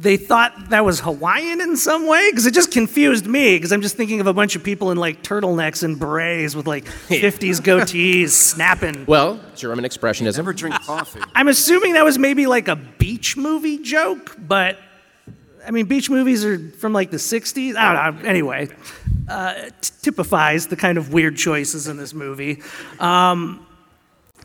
they 0.02 0.16
thought 0.16 0.70
that 0.70 0.84
was 0.84 0.98
Hawaiian 1.00 1.60
in 1.60 1.76
some 1.76 2.08
way 2.08 2.28
because 2.30 2.44
it 2.44 2.54
just 2.54 2.72
confused 2.72 3.24
me 3.24 3.56
because 3.56 3.70
I'm 3.72 3.82
just 3.82 3.96
thinking 3.96 4.20
of 4.20 4.26
a 4.26 4.32
bunch 4.32 4.56
of 4.56 4.64
people 4.64 4.90
in 4.90 4.98
like 4.98 5.22
turtlenecks 5.22 5.84
and 5.84 5.98
berets 5.98 6.56
with 6.56 6.66
like 6.66 6.84
50s 7.08 7.60
goatees 7.60 8.30
snapping. 8.30 9.06
Well, 9.06 9.40
German 9.54 9.84
expressionism. 9.84 10.38
Never 10.38 10.52
drink 10.52 10.74
coffee. 10.82 11.20
I'm 11.36 11.46
assuming 11.46 11.92
that 11.94 12.04
was 12.04 12.18
maybe 12.18 12.46
like 12.46 12.66
a 12.66 12.74
beach 12.76 13.36
movie 13.36 13.78
joke, 13.78 14.36
but 14.38 14.76
I 15.64 15.70
mean, 15.70 15.86
beach 15.86 16.10
movies 16.10 16.44
are 16.44 16.58
from 16.58 16.92
like 16.92 17.12
the 17.12 17.18
60s. 17.18 17.76
I 17.76 18.10
don't 18.10 18.22
know. 18.22 18.28
Anyway, 18.28 18.70
uh, 19.28 19.54
t- 19.80 19.92
typifies 20.02 20.66
the 20.66 20.76
kind 20.76 20.98
of 20.98 21.12
weird 21.12 21.36
choices 21.36 21.86
in 21.86 21.96
this 21.96 22.12
movie. 22.12 22.60
Um, 22.98 23.64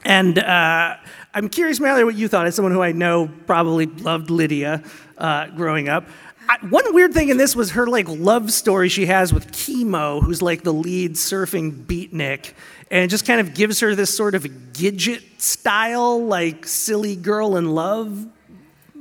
and 0.03 0.39
uh, 0.39 0.95
I'm 1.33 1.49
curious, 1.49 1.79
Mallory, 1.79 2.03
what 2.03 2.15
you 2.15 2.27
thought 2.27 2.47
as 2.47 2.55
someone 2.55 2.71
who 2.71 2.81
I 2.81 2.91
know 2.91 3.29
probably 3.45 3.85
loved 3.85 4.29
Lydia 4.29 4.83
uh, 5.17 5.47
growing 5.47 5.89
up. 5.89 6.05
I, 6.49 6.57
one 6.67 6.93
weird 6.93 7.13
thing 7.13 7.29
in 7.29 7.37
this 7.37 7.55
was 7.55 7.71
her 7.71 7.87
like 7.87 8.07
love 8.07 8.51
story 8.51 8.87
she 8.89 9.05
has 9.07 9.33
with 9.33 9.51
Chemo, 9.51 10.23
who's 10.23 10.41
like 10.41 10.63
the 10.63 10.73
lead 10.73 11.13
surfing 11.13 11.85
beatnik, 11.85 12.53
and 12.89 13.03
it 13.03 13.07
just 13.07 13.25
kind 13.25 13.41
of 13.41 13.53
gives 13.53 13.79
her 13.81 13.95
this 13.95 14.15
sort 14.15 14.33
of 14.33 14.43
Gidget 14.43 15.41
style, 15.41 16.25
like 16.25 16.65
silly 16.65 17.15
girl 17.15 17.57
in 17.57 17.71
love 17.75 18.27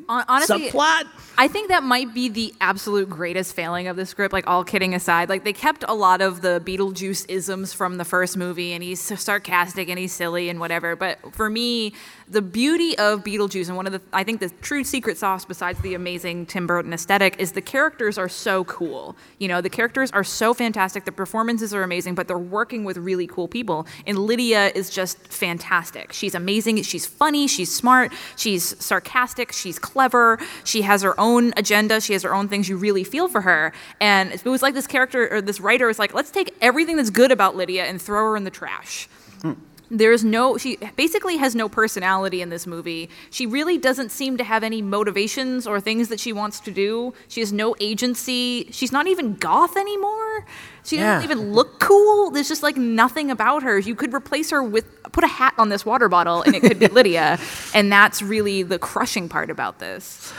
Hon- 0.08 0.24
Honestly, 0.28 0.70
subplot. 0.70 1.04
I 1.38 1.48
think 1.48 1.68
that 1.68 1.82
might 1.82 2.14
be 2.14 2.30
the 2.30 2.54
absolute 2.62 3.10
greatest 3.10 3.54
failing 3.54 3.88
of 3.88 3.96
the 3.96 4.06
script. 4.06 4.32
Like 4.32 4.46
all 4.46 4.64
kidding 4.64 4.94
aside, 4.94 5.28
like 5.28 5.44
they 5.44 5.52
kept 5.52 5.84
a 5.86 5.94
lot 5.94 6.22
of 6.22 6.40
the 6.40 6.62
Beetlejuice 6.64 7.26
isms 7.28 7.74
from 7.74 7.98
the 7.98 8.06
first 8.06 8.38
movie, 8.38 8.72
and 8.72 8.82
he's 8.82 9.00
sarcastic 9.20 9.90
and 9.90 9.98
he's 9.98 10.12
silly 10.12 10.48
and 10.48 10.58
whatever. 10.58 10.96
But 10.96 11.18
for 11.34 11.50
me, 11.50 11.92
the 12.26 12.40
beauty 12.40 12.96
of 12.96 13.22
Beetlejuice 13.22 13.68
and 13.68 13.76
one 13.76 13.86
of 13.86 13.92
the 13.92 14.00
I 14.14 14.24
think 14.24 14.40
the 14.40 14.48
true 14.62 14.82
secret 14.82 15.18
sauce, 15.18 15.44
besides 15.44 15.78
the 15.80 15.92
amazing 15.92 16.46
Tim 16.46 16.66
Burton 16.66 16.94
aesthetic, 16.94 17.36
is 17.38 17.52
the 17.52 17.60
characters 17.60 18.16
are 18.16 18.30
so 18.30 18.64
cool. 18.64 19.14
You 19.38 19.48
know, 19.48 19.60
the 19.60 19.70
characters 19.70 20.10
are 20.12 20.24
so 20.24 20.54
fantastic. 20.54 21.04
The 21.04 21.12
performances 21.12 21.74
are 21.74 21.82
amazing, 21.82 22.14
but 22.14 22.28
they're 22.28 22.38
working 22.38 22.84
with 22.84 22.96
really 22.96 23.26
cool 23.26 23.46
people. 23.46 23.86
And 24.06 24.18
Lydia 24.18 24.72
is 24.74 24.88
just 24.88 25.18
fantastic. 25.28 26.14
She's 26.14 26.34
amazing. 26.34 26.82
She's 26.82 27.04
funny. 27.04 27.46
She's 27.46 27.74
smart. 27.74 28.10
She's 28.36 28.82
sarcastic. 28.82 29.52
She's 29.52 29.78
clever. 29.78 30.38
She 30.64 30.80
has 30.82 31.02
her 31.02 31.18
own 31.20 31.25
agenda. 31.56 32.00
She 32.00 32.12
has 32.12 32.22
her 32.22 32.34
own 32.34 32.48
things. 32.48 32.68
You 32.68 32.76
really 32.76 33.04
feel 33.04 33.28
for 33.28 33.40
her. 33.42 33.72
And 34.00 34.32
it 34.32 34.44
was 34.44 34.62
like 34.62 34.74
this 34.74 34.86
character 34.86 35.28
or 35.32 35.40
this 35.42 35.60
writer 35.60 35.86
was 35.86 35.98
like, 35.98 36.14
let's 36.14 36.30
take 36.30 36.54
everything 36.60 36.96
that's 36.96 37.10
good 37.10 37.32
about 37.32 37.56
Lydia 37.56 37.84
and 37.84 38.00
throw 38.00 38.30
her 38.30 38.36
in 38.36 38.44
the 38.44 38.50
trash. 38.50 39.08
Hmm. 39.42 39.52
There's 39.88 40.24
no, 40.24 40.58
she 40.58 40.78
basically 40.96 41.36
has 41.36 41.54
no 41.54 41.68
personality 41.68 42.42
in 42.42 42.48
this 42.50 42.66
movie. 42.66 43.08
She 43.30 43.46
really 43.46 43.78
doesn't 43.78 44.10
seem 44.10 44.36
to 44.36 44.42
have 44.42 44.64
any 44.64 44.82
motivations 44.82 45.64
or 45.64 45.80
things 45.80 46.08
that 46.08 46.18
she 46.18 46.32
wants 46.32 46.58
to 46.60 46.72
do. 46.72 47.14
She 47.28 47.38
has 47.40 47.52
no 47.52 47.76
agency. 47.78 48.68
She's 48.72 48.90
not 48.90 49.06
even 49.06 49.34
goth 49.36 49.76
anymore. 49.76 50.44
She 50.82 50.96
Yeah. 50.96 51.14
doesn't 51.14 51.30
even 51.30 51.52
look 51.52 51.78
cool. 51.78 52.32
There's 52.32 52.48
just 52.48 52.64
like 52.64 52.76
nothing 52.76 53.30
about 53.30 53.62
her. 53.62 53.78
You 53.78 53.94
could 53.94 54.12
replace 54.12 54.50
her 54.50 54.60
with, 54.60 54.86
put 55.12 55.22
a 55.22 55.28
hat 55.28 55.54
on 55.56 55.68
this 55.68 55.86
water 55.86 56.08
bottle 56.08 56.42
and 56.42 56.56
it 56.56 56.62
could 56.62 56.80
be 56.80 56.88
Lydia. 56.98 57.38
And 57.72 57.92
that's 57.92 58.22
really 58.22 58.64
the 58.64 58.80
crushing 58.80 59.28
part 59.28 59.50
about 59.50 59.78
this. 59.78 60.32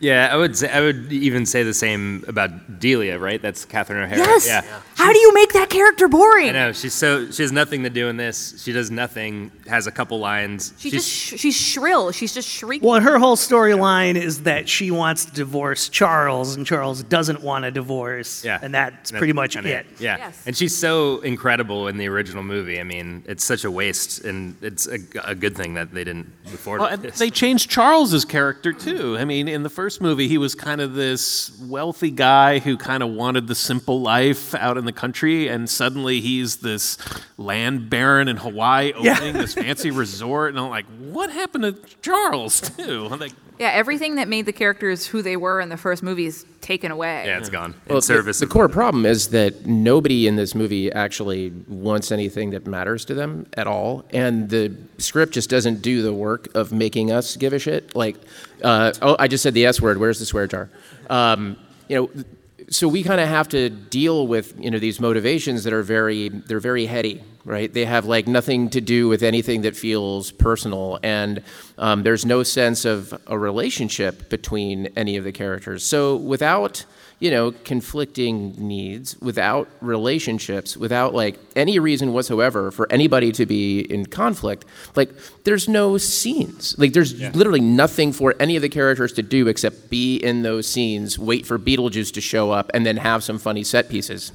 Yeah, 0.00 0.28
I 0.32 0.36
would 0.36 0.56
say, 0.56 0.70
I 0.70 0.80
would 0.80 1.12
even 1.12 1.46
say 1.46 1.62
the 1.62 1.72
same 1.74 2.24
about 2.28 2.80
Delia, 2.80 3.18
right? 3.18 3.40
That's 3.40 3.64
Catherine 3.64 4.02
O'Hara. 4.02 4.18
Yes. 4.18 4.46
Yeah. 4.46 4.62
How 4.96 5.12
do 5.12 5.18
you 5.18 5.32
make 5.34 5.52
that 5.52 5.70
character 5.70 6.08
boring? 6.08 6.48
I 6.50 6.52
know 6.52 6.72
she's 6.72 6.94
so 6.94 7.30
she 7.30 7.42
has 7.42 7.52
nothing 7.52 7.82
to 7.84 7.90
do 7.90 8.08
in 8.08 8.16
this. 8.16 8.62
She 8.62 8.72
does 8.72 8.90
nothing. 8.90 9.50
Has 9.66 9.86
a 9.86 9.92
couple 9.92 10.18
lines. 10.18 10.72
She 10.78 10.90
she's 10.90 11.04
just 11.04 11.08
sh- 11.10 11.40
she's 11.40 11.56
shrill. 11.56 12.10
She's 12.12 12.34
just 12.34 12.48
shrieking. 12.48 12.88
Well, 12.88 13.00
her 13.00 13.18
whole 13.18 13.36
storyline 13.36 14.16
is 14.16 14.42
that 14.42 14.68
she 14.68 14.90
wants 14.90 15.24
to 15.26 15.32
divorce 15.32 15.88
Charles, 15.88 16.56
and 16.56 16.66
Charles 16.66 17.02
doesn't 17.04 17.42
want 17.42 17.64
a 17.64 17.70
divorce. 17.70 18.44
yeah, 18.44 18.58
And 18.62 18.74
that's 18.74 19.10
That- 19.10 19.18
pretty 19.18 19.32
much 19.32 19.54
kinda 19.54 19.70
it. 19.70 19.86
Yeah, 19.98 20.16
Yes. 20.18 20.42
and 20.46 20.56
she's 20.56 20.76
so 20.76 21.20
incredible 21.20 21.88
in 21.88 21.96
the 21.98 22.08
original 22.08 22.42
movie. 22.42 22.78
I 22.80 22.84
mean, 22.84 23.22
it's 23.26 23.44
such 23.44 23.64
a 23.64 23.70
waste, 23.70 24.24
and 24.24 24.56
it's 24.62 24.86
a, 24.86 24.98
a 25.24 25.34
good 25.34 25.56
thing 25.56 25.74
that 25.74 25.92
they 25.94 26.04
didn't 26.04 26.30
move 26.44 26.60
forward 26.60 26.80
Well, 26.80 26.90
with 26.90 27.02
this. 27.02 27.18
they 27.18 27.30
changed 27.30 27.70
Charles's 27.70 28.24
character 28.24 28.72
too. 28.72 29.16
I 29.18 29.24
mean, 29.24 29.48
in 29.48 29.62
the 29.62 29.70
first 29.70 29.83
movie, 30.00 30.28
he 30.28 30.38
was 30.38 30.54
kind 30.54 30.80
of 30.80 30.94
this 30.94 31.56
wealthy 31.60 32.10
guy 32.10 32.58
who 32.58 32.76
kind 32.76 33.02
of 33.02 33.10
wanted 33.10 33.46
the 33.46 33.54
simple 33.54 34.00
life 34.00 34.54
out 34.54 34.76
in 34.76 34.84
the 34.84 34.92
country, 34.92 35.48
and 35.48 35.68
suddenly 35.68 36.20
he's 36.20 36.56
this 36.56 36.96
land 37.36 37.90
baron 37.90 38.28
in 38.28 38.36
Hawaii 38.36 38.92
opening 38.92 39.34
this 39.34 39.54
fancy 39.54 39.90
resort, 39.90 40.50
and 40.50 40.58
I'm 40.58 40.70
like, 40.70 40.86
what 40.98 41.30
happened 41.30 41.64
to 41.64 41.96
Charles 42.02 42.60
too? 42.60 43.08
I'm 43.10 43.18
like, 43.20 43.32
Yeah, 43.58 43.70
everything 43.70 44.16
that 44.16 44.26
made 44.28 44.46
the 44.46 44.52
characters 44.52 45.06
who 45.06 45.22
they 45.22 45.36
were 45.36 45.60
in 45.60 45.68
the 45.68 45.76
first 45.76 46.02
movie 46.02 46.26
is 46.26 46.44
taken 46.60 46.90
away. 46.90 47.24
yeah, 47.26 47.38
it's 47.38 47.48
gone. 47.48 47.74
Well, 47.86 47.96
in 47.96 48.02
service. 48.02 48.40
The, 48.40 48.46
the 48.46 48.52
core 48.52 48.68
problem 48.68 49.06
is 49.06 49.28
that 49.28 49.66
nobody 49.66 50.26
in 50.26 50.36
this 50.36 50.54
movie 50.54 50.90
actually 50.90 51.50
wants 51.68 52.10
anything 52.10 52.50
that 52.50 52.66
matters 52.66 53.04
to 53.06 53.14
them 53.14 53.46
at 53.54 53.66
all, 53.66 54.04
and 54.10 54.48
the 54.50 54.76
script 54.98 55.34
just 55.34 55.50
doesn't 55.50 55.82
do 55.82 56.02
the 56.02 56.12
work 56.12 56.48
of 56.54 56.72
making 56.72 57.12
us 57.12 57.36
give 57.36 57.52
a 57.52 57.58
shit. 57.58 57.94
Like, 57.94 58.16
uh, 58.62 58.92
oh, 59.02 59.16
I 59.18 59.28
just 59.28 59.42
said 59.42 59.54
the 59.54 59.66
S 59.66 59.80
word. 59.80 59.98
Where's 59.98 60.18
the 60.18 60.26
swear 60.26 60.46
jar? 60.46 60.68
Um, 61.08 61.56
you 61.88 61.96
know, 61.96 62.24
so 62.70 62.88
we 62.88 63.02
kind 63.02 63.20
of 63.20 63.28
have 63.28 63.48
to 63.50 63.70
deal 63.70 64.26
with 64.26 64.58
you 64.58 64.70
know 64.70 64.78
these 64.78 64.98
motivations 65.00 65.64
that 65.64 65.72
are 65.72 65.82
very 65.82 66.28
they're 66.28 66.60
very 66.60 66.86
heady 66.86 67.22
right? 67.44 67.72
They 67.72 67.84
have 67.84 68.06
like 68.06 68.26
nothing 68.26 68.70
to 68.70 68.80
do 68.80 69.08
with 69.08 69.22
anything 69.22 69.62
that 69.62 69.76
feels 69.76 70.30
personal. 70.30 70.98
And 71.02 71.42
um, 71.78 72.02
there's 72.02 72.24
no 72.24 72.42
sense 72.42 72.84
of 72.84 73.14
a 73.26 73.38
relationship 73.38 74.30
between 74.30 74.86
any 74.96 75.16
of 75.16 75.24
the 75.24 75.32
characters. 75.32 75.84
So 75.84 76.16
without 76.16 76.84
you 77.20 77.30
know 77.30 77.52
conflicting 77.64 78.54
needs 78.58 79.16
without 79.20 79.68
relationships 79.80 80.76
without 80.76 81.14
like 81.14 81.38
any 81.54 81.78
reason 81.78 82.12
whatsoever 82.12 82.72
for 82.72 82.90
anybody 82.90 83.30
to 83.30 83.46
be 83.46 83.80
in 83.80 84.04
conflict 84.04 84.64
like 84.96 85.10
there's 85.44 85.68
no 85.68 85.96
scenes. 85.96 86.76
Like 86.78 86.92
there's 86.92 87.18
literally 87.34 87.60
nothing 87.60 88.12
for 88.12 88.34
any 88.40 88.56
of 88.56 88.62
the 88.62 88.68
characters 88.68 89.12
to 89.14 89.22
do 89.22 89.46
except 89.46 89.90
be 89.90 90.16
in 90.16 90.42
those 90.42 90.66
scenes 90.66 91.18
wait 91.18 91.46
for 91.46 91.58
beetlejuice 91.58 92.12
to 92.14 92.20
show 92.20 92.50
up 92.50 92.70
and 92.74 92.84
then 92.84 92.96
have 92.96 93.22
some 93.22 93.38
funny 93.38 93.62
set 93.62 93.88
pieces 93.88 94.32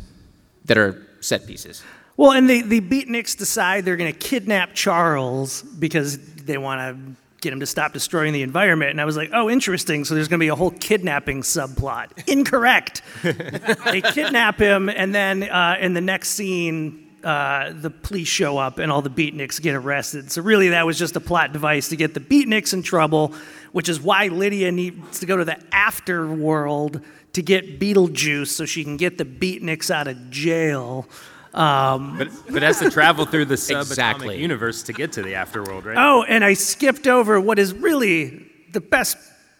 that 0.65 0.77
are 0.77 1.05
set 1.19 1.45
pieces 1.45 1.83
Well, 2.19 2.33
and 2.33 2.49
the, 2.49 2.63
the 2.63 2.81
beatniks 2.81 3.37
decide 3.37 3.85
they're 3.85 3.95
going 3.95 4.11
to 4.11 4.19
kidnap 4.19 4.73
Charles 4.73 5.61
because 5.61 6.17
they 6.17 6.57
want 6.57 6.81
to 6.81 7.15
get 7.39 7.53
him 7.53 7.61
to 7.61 7.65
stop 7.65 7.93
destroying 7.93 8.33
the 8.33 8.41
environment. 8.41 8.91
And 8.91 8.99
I 8.99 9.05
was 9.05 9.15
like, 9.15 9.29
oh, 9.31 9.49
interesting. 9.49 10.03
So 10.03 10.15
there's 10.15 10.27
going 10.27 10.39
to 10.39 10.43
be 10.43 10.49
a 10.49 10.55
whole 10.55 10.71
kidnapping 10.71 11.43
subplot. 11.43 12.27
Incorrect. 12.27 13.03
they 13.23 14.01
kidnap 14.01 14.59
him, 14.59 14.89
and 14.89 15.15
then 15.15 15.43
uh, 15.43 15.77
in 15.79 15.93
the 15.93 16.01
next 16.01 16.31
scene, 16.31 17.09
uh, 17.23 17.71
the 17.71 17.89
police 17.89 18.27
show 18.27 18.57
up 18.57 18.79
and 18.79 18.91
all 18.91 19.01
the 19.01 19.09
beatniks 19.09 19.61
get 19.61 19.75
arrested. 19.75 20.29
So 20.29 20.41
really, 20.41 20.67
that 20.67 20.85
was 20.85 20.99
just 20.99 21.15
a 21.15 21.21
plot 21.21 21.53
device 21.53 21.87
to 21.87 21.95
get 21.95 22.15
the 22.15 22.19
beatniks 22.19 22.73
in 22.73 22.83
trouble, 22.83 23.33
which 23.71 23.87
is 23.87 24.01
why 24.01 24.27
Lydia 24.27 24.73
needs 24.73 25.21
to 25.21 25.25
go 25.25 25.37
to 25.37 25.45
the 25.45 25.57
afterworld 25.71 27.01
to 27.31 27.41
get 27.41 27.79
Beetlejuice 27.79 28.49
so 28.49 28.65
she 28.65 28.83
can 28.83 28.97
get 28.97 29.17
the 29.17 29.23
beatniks 29.23 29.89
out 29.89 30.09
of 30.09 30.29
jail. 30.29 31.07
Um, 31.53 32.17
But, 32.17 32.29
but 32.51 32.61
has 32.61 32.79
to 32.79 32.89
travel 32.91 33.25
through 33.25 33.45
the 33.45 33.55
subatomic 33.55 33.81
Exactly. 33.81 34.39
universe 34.41 34.83
to 34.83 34.93
get 34.93 35.11
to 35.13 35.23
the 35.23 35.33
afterworld, 35.33 35.85
right? 35.85 35.97
Oh, 35.97 36.23
and 36.23 36.43
I 36.43 36.53
skipped 36.53 37.07
over 37.07 37.39
what 37.41 37.57
is 37.57 37.73
really 37.73 38.45
the 38.71 38.81
best 38.81 39.17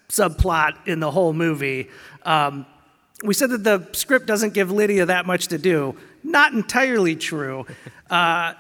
subplot 0.10 0.88
in 0.88 1.00
the 1.00 1.10
whole 1.12 1.34
movie. 1.34 1.90
Um, 2.24 2.66
we 3.24 3.34
said 3.34 3.50
that 3.50 3.64
the 3.64 3.88
script 3.94 4.28
doesn't 4.28 4.54
give 4.54 4.72
Lydia 4.72 5.06
that 5.08 5.26
much 5.26 5.48
to 5.48 5.58
do. 5.58 5.96
Not 6.24 6.54
entirely 6.54 7.16
true. 7.16 7.66
Uh, 8.10 8.54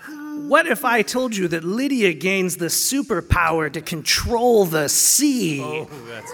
what 0.47 0.68
if 0.68 0.86
I 0.86 1.01
told 1.01 1.36
you 1.36 1.47
that 1.49 1.64
Lydia 1.64 2.14
gains 2.14 2.57
the 2.57 2.68
superpower 2.68 3.72
to 3.72 3.82
control 3.82 4.66
the 4.66 4.88
sea? 4.88 5.62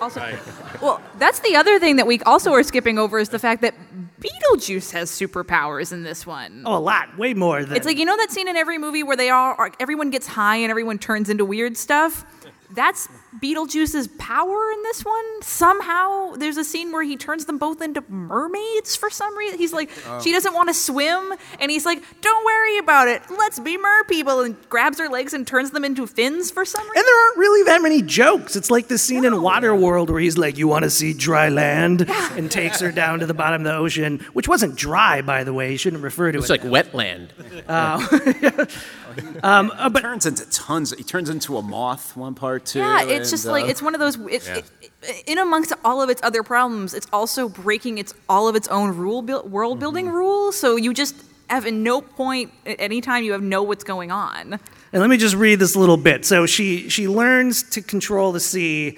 Also, 0.02 0.38
well, 0.82 1.02
that's 1.18 1.40
the 1.40 1.56
other 1.56 1.80
thing 1.80 1.96
that 1.96 2.08
we 2.08 2.20
also 2.22 2.54
are 2.54 2.64
skipping 2.64 3.00
over 3.00 3.18
is 3.20 3.30
the 3.30 3.40
fact 3.40 3.62
that 3.62 3.74
Beetlejuice 4.20 4.92
has 4.92 5.10
superpowers 5.12 5.92
in 5.92 6.04
this 6.04 6.26
one. 6.26 6.64
Oh, 6.66 6.78
a 6.78 6.80
lot, 6.80 7.18
way 7.18 7.34
more 7.34 7.64
than. 7.64 7.76
It's 7.76 7.86
like 7.86 7.98
you 7.98 8.06
know 8.06 8.18
that 8.18 8.32
scene 8.32 8.48
in 8.48 8.56
every 8.56 8.78
movie 8.78 9.04
where 9.04 9.18
they 9.18 9.30
all 9.30 9.56
are, 9.58 9.72
everyone 9.80 10.10
gets 10.10 10.28
high 10.28 10.58
and 10.58 10.70
everyone 10.70 10.98
turns 11.00 11.30
into 11.30 11.46
weird 11.46 11.78
stuff. 11.78 12.26
That's 12.72 13.08
Beetlejuice's 13.42 14.08
power 14.18 14.72
in 14.72 14.82
this 14.84 15.04
one. 15.04 15.42
Somehow, 15.42 16.32
there's 16.36 16.58
a 16.58 16.64
scene 16.64 16.92
where 16.92 17.04
he 17.04 17.18
turns 17.18 17.46
them 17.46 17.58
both 17.58 17.82
into 17.82 18.04
mermaids 18.10 18.96
for 18.96 19.10
some 19.10 19.36
reason. 19.38 19.58
He's 19.60 19.74
like, 19.74 19.90
she 20.22 20.32
doesn't 20.32 20.54
want 20.54 20.70
to 20.70 20.74
swim, 20.74 21.34
and 21.60 21.70
he's 21.72 21.86
like, 21.86 22.02
"Don't 22.22 22.46
worry 22.46 22.78
about 22.78 23.08
it. 23.08 23.22
Let's 23.30 23.60
be 23.60 23.78
mer 23.78 24.04
people," 24.06 24.42
and 24.42 24.56
grabs 24.70 25.00
her 25.00 25.10
legs 25.10 25.34
and 25.34 25.46
turns 25.48 25.72
them 25.72 25.84
into 25.86 26.08
fins 26.08 26.52
for 26.52 26.66
some 26.66 26.82
reason. 26.82 26.98
And 26.98 27.06
there 27.06 27.24
aren't 27.26 27.38
really 27.38 27.64
that 27.66 27.82
many 27.82 28.02
jokes. 28.02 28.56
It's 28.56 28.72
like 28.72 28.88
the 28.88 28.98
scene 28.98 29.26
in 29.26 29.34
Waterworld 29.34 30.10
where 30.10 30.20
he's 30.20 30.38
like, 30.38 30.58
You 30.58 30.68
want 30.68 30.84
to 30.84 30.90
see 30.90 31.14
dry 31.14 31.50
land? 31.50 32.10
And 32.36 32.50
takes 32.50 32.80
her 32.82 32.92
down 32.92 33.20
to 33.20 33.26
the 33.26 33.34
bottom 33.34 33.62
of 33.62 33.66
the 33.66 33.76
ocean, 33.76 34.20
which 34.34 34.48
wasn't 34.48 34.76
dry, 34.76 35.22
by 35.22 35.44
the 35.44 35.54
way. 35.54 35.72
You 35.72 35.78
shouldn't 35.78 36.04
refer 36.04 36.32
to 36.32 36.40
It's 36.40 36.50
it. 36.50 36.56
It's 36.56 36.64
like 36.64 36.92
wetland. 36.92 37.30
um, 39.44 39.72
uh, 39.72 39.84
He 39.86 39.90
but 39.90 40.02
turns 40.02 40.26
into 40.26 40.50
tons. 40.50 40.94
He 40.94 41.04
turns 41.04 41.30
into 41.30 41.58
a 41.58 41.62
moth 41.62 42.16
one 42.16 42.36
part 42.36 42.66
too. 42.66 42.80
Yeah, 42.80 43.04
it's 43.26 43.32
just 43.32 43.46
and, 43.46 43.52
like 43.54 43.66
uh, 43.66 43.68
it's 43.70 43.82
one 43.82 43.94
of 43.96 44.00
those. 44.00 44.18
It, 44.28 44.48
it, 45.02 45.24
in 45.28 45.38
amongst 45.38 45.74
all 45.84 46.02
of 46.02 46.10
its 46.10 46.22
other 46.24 46.44
problems, 46.44 46.94
it's 46.94 47.08
also 47.12 47.50
breaking 47.50 47.98
its 47.98 48.14
all 48.30 48.48
of 48.48 48.56
its 48.56 48.68
own 48.70 48.96
rule 48.96 49.22
buil- 49.22 49.48
world 49.48 49.80
building 49.80 50.06
Mm-hmm. 50.06 50.16
rules. 50.16 50.58
So 50.60 50.76
you 50.76 50.94
just 50.94 51.16
have 51.50 51.66
at 51.66 51.74
no 51.74 52.02
point 52.02 52.52
at 52.66 52.78
any 52.80 53.02
time 53.02 53.24
you 53.24 53.34
have 53.34 53.44
know 53.44 53.62
what's 53.64 53.84
going 53.84 54.12
on. 54.12 54.54
And 54.94 55.02
let 55.02 55.10
me 55.10 55.18
just 55.18 55.36
read 55.36 55.60
this 55.60 55.76
little 55.76 55.98
bit. 55.98 56.26
So 56.26 56.46
she 56.46 56.90
she 56.90 57.08
learns 57.08 57.64
to 57.72 57.82
control 57.82 58.32
the 58.32 58.40
sea 58.40 58.98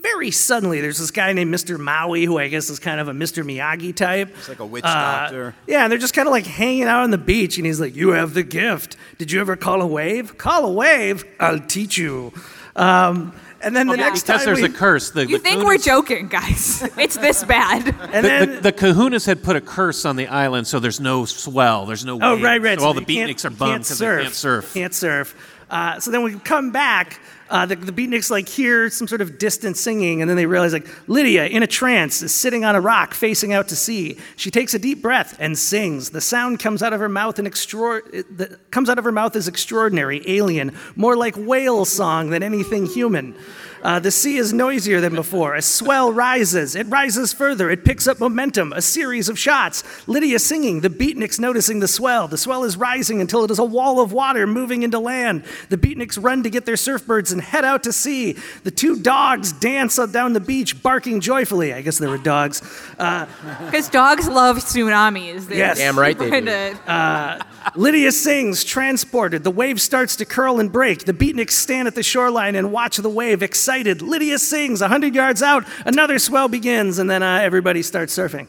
very 0.00 0.32
suddenly. 0.32 0.80
There's 0.80 0.98
this 0.98 1.12
guy 1.12 1.32
named 1.32 1.54
Mr. 1.54 1.78
Maui, 1.78 2.24
who 2.24 2.36
I 2.38 2.48
guess 2.48 2.68
is 2.70 2.80
kind 2.80 2.98
of 2.98 3.06
a 3.06 3.12
Mr. 3.12 3.44
Miyagi 3.44 3.94
type. 3.94 4.30
It's 4.36 4.48
like 4.48 4.58
a 4.58 4.66
witch 4.66 4.84
Uh, 4.84 4.88
doctor. 4.92 5.54
Yeah, 5.68 5.84
and 5.84 5.92
they're 5.92 5.98
just 5.98 6.14
kind 6.14 6.26
of 6.26 6.32
like 6.32 6.44
hanging 6.46 6.84
out 6.84 7.02
on 7.04 7.10
the 7.12 7.18
beach, 7.18 7.56
and 7.56 7.64
he's 7.66 7.78
like, 7.78 7.94
"You 7.94 8.10
have 8.10 8.34
the 8.34 8.42
gift. 8.42 8.96
Did 9.18 9.30
you 9.30 9.40
ever 9.40 9.54
call 9.54 9.80
a 9.80 9.86
wave? 9.86 10.38
Call 10.38 10.64
a 10.64 10.72
wave. 10.72 11.24
I'll 11.38 11.60
teach 11.60 11.98
you." 11.98 12.32
Um, 12.74 13.32
and 13.62 13.74
then 13.76 13.86
the 13.86 13.96
next 13.96 14.22
because 14.22 14.40
time 14.40 14.46
there's 14.46 14.60
we, 14.60 14.66
a 14.66 14.72
curse. 14.72 15.10
The, 15.10 15.26
You 15.26 15.38
the 15.38 15.42
think 15.42 15.64
we're 15.64 15.78
joking, 15.78 16.28
guys? 16.28 16.82
it's 16.98 17.16
this 17.16 17.44
bad. 17.44 17.86
and 18.12 18.24
The, 18.24 18.28
then 18.28 18.50
the, 18.56 18.60
the 18.60 18.72
Kahunas 18.72 19.26
had 19.26 19.42
put 19.42 19.56
a 19.56 19.60
curse 19.60 20.04
on 20.04 20.16
the 20.16 20.26
island, 20.26 20.66
so 20.66 20.78
there's 20.80 21.00
no 21.00 21.24
swell, 21.24 21.86
there's 21.86 22.04
no. 22.04 22.18
Oh, 22.20 22.32
waves. 22.34 22.42
right, 22.44 22.62
right. 22.62 22.78
So 22.80 22.86
all 22.86 22.94
the 22.94 23.00
they 23.00 23.14
beatniks 23.16 23.44
are 23.44 23.48
can't 23.48 23.58
bummed 23.58 23.82
because 23.84 23.98
they 23.98 24.06
can't 24.22 24.34
surf. 24.34 24.74
Can't 24.74 24.94
surf. 24.94 25.34
Uh, 25.70 25.98
so 26.00 26.10
then 26.10 26.22
we 26.22 26.38
come 26.38 26.70
back. 26.70 27.20
Uh, 27.52 27.66
the, 27.66 27.76
the 27.76 27.92
beatniks 27.92 28.30
like 28.30 28.48
hear 28.48 28.88
some 28.88 29.06
sort 29.06 29.20
of 29.20 29.36
distant 29.36 29.76
singing, 29.76 30.22
and 30.22 30.30
then 30.30 30.38
they 30.38 30.46
realize 30.46 30.72
like 30.72 30.88
Lydia, 31.06 31.44
in 31.46 31.62
a 31.62 31.66
trance, 31.66 32.22
is 32.22 32.34
sitting 32.34 32.64
on 32.64 32.74
a 32.74 32.80
rock 32.80 33.12
facing 33.12 33.52
out 33.52 33.68
to 33.68 33.76
sea. 33.76 34.16
She 34.36 34.50
takes 34.50 34.72
a 34.72 34.78
deep 34.78 35.02
breath 35.02 35.36
and 35.38 35.58
sings. 35.58 36.10
The 36.10 36.22
sound 36.22 36.60
comes 36.60 36.82
out 36.82 36.94
of 36.94 37.00
her 37.00 37.10
mouth 37.10 37.38
and 37.38 37.46
extra- 37.46 38.00
it- 38.10 38.38
the, 38.38 38.58
comes 38.70 38.88
out 38.88 38.96
of 38.98 39.04
her 39.04 39.12
mouth 39.12 39.36
is 39.36 39.48
extraordinary, 39.48 40.22
alien, 40.26 40.74
more 40.96 41.14
like 41.14 41.36
whale 41.36 41.84
song 41.84 42.30
than 42.30 42.42
anything 42.42 42.86
human. 42.86 43.34
Uh, 43.82 43.98
the 43.98 44.10
sea 44.10 44.36
is 44.36 44.52
noisier 44.52 45.00
than 45.00 45.14
before. 45.14 45.54
A 45.56 45.62
swell 45.62 46.12
rises. 46.12 46.76
It 46.76 46.86
rises 46.88 47.32
further. 47.32 47.68
It 47.70 47.84
picks 47.84 48.06
up 48.06 48.20
momentum. 48.20 48.72
A 48.72 48.80
series 48.82 49.28
of 49.28 49.38
shots. 49.38 49.82
Lydia 50.06 50.38
singing. 50.38 50.80
The 50.80 50.88
beatniks 50.90 51.40
noticing 51.40 51.80
the 51.80 51.88
swell. 51.88 52.28
The 52.28 52.38
swell 52.38 52.62
is 52.64 52.76
rising 52.76 53.20
until 53.20 53.42
it 53.44 53.50
is 53.50 53.58
a 53.58 53.64
wall 53.64 54.00
of 54.00 54.12
water 54.12 54.46
moving 54.46 54.82
into 54.82 54.98
land. 54.98 55.44
The 55.68 55.76
beatniks 55.76 56.22
run 56.22 56.42
to 56.44 56.50
get 56.50 56.64
their 56.64 56.76
surfboards 56.76 57.32
and 57.32 57.40
head 57.40 57.64
out 57.64 57.82
to 57.82 57.92
sea. 57.92 58.36
The 58.62 58.70
two 58.70 59.00
dogs 59.00 59.52
dance 59.52 59.96
down 60.12 60.32
the 60.32 60.40
beach, 60.40 60.82
barking 60.82 61.20
joyfully. 61.20 61.74
I 61.74 61.82
guess 61.82 61.98
they 61.98 62.06
were 62.06 62.18
dogs. 62.18 62.62
Uh, 62.98 63.26
Because 63.66 63.88
dogs 63.88 64.28
love 64.28 64.58
tsunamis. 64.58 65.48
They're 65.48 65.58
Yes. 65.58 65.78
Damn 65.78 65.98
right 65.98 66.16
they 66.18 66.30
do. 66.40 66.46
to- 66.46 67.46
Lydia 67.74 68.12
sings, 68.12 68.64
transported. 68.64 69.44
The 69.44 69.50
wave 69.50 69.80
starts 69.80 70.16
to 70.16 70.24
curl 70.24 70.60
and 70.60 70.70
break. 70.70 71.04
The 71.04 71.12
beatniks 71.12 71.52
stand 71.52 71.88
at 71.88 71.94
the 71.94 72.02
shoreline 72.02 72.54
and 72.54 72.72
watch 72.72 72.96
the 72.96 73.08
wave, 73.08 73.42
excited. 73.42 74.02
Lydia 74.02 74.38
sings, 74.38 74.80
100 74.80 75.14
yards 75.14 75.42
out, 75.42 75.64
another 75.86 76.18
swell 76.18 76.48
begins, 76.48 76.98
and 76.98 77.08
then 77.10 77.22
uh, 77.22 77.40
everybody 77.42 77.82
starts 77.82 78.16
surfing. 78.16 78.48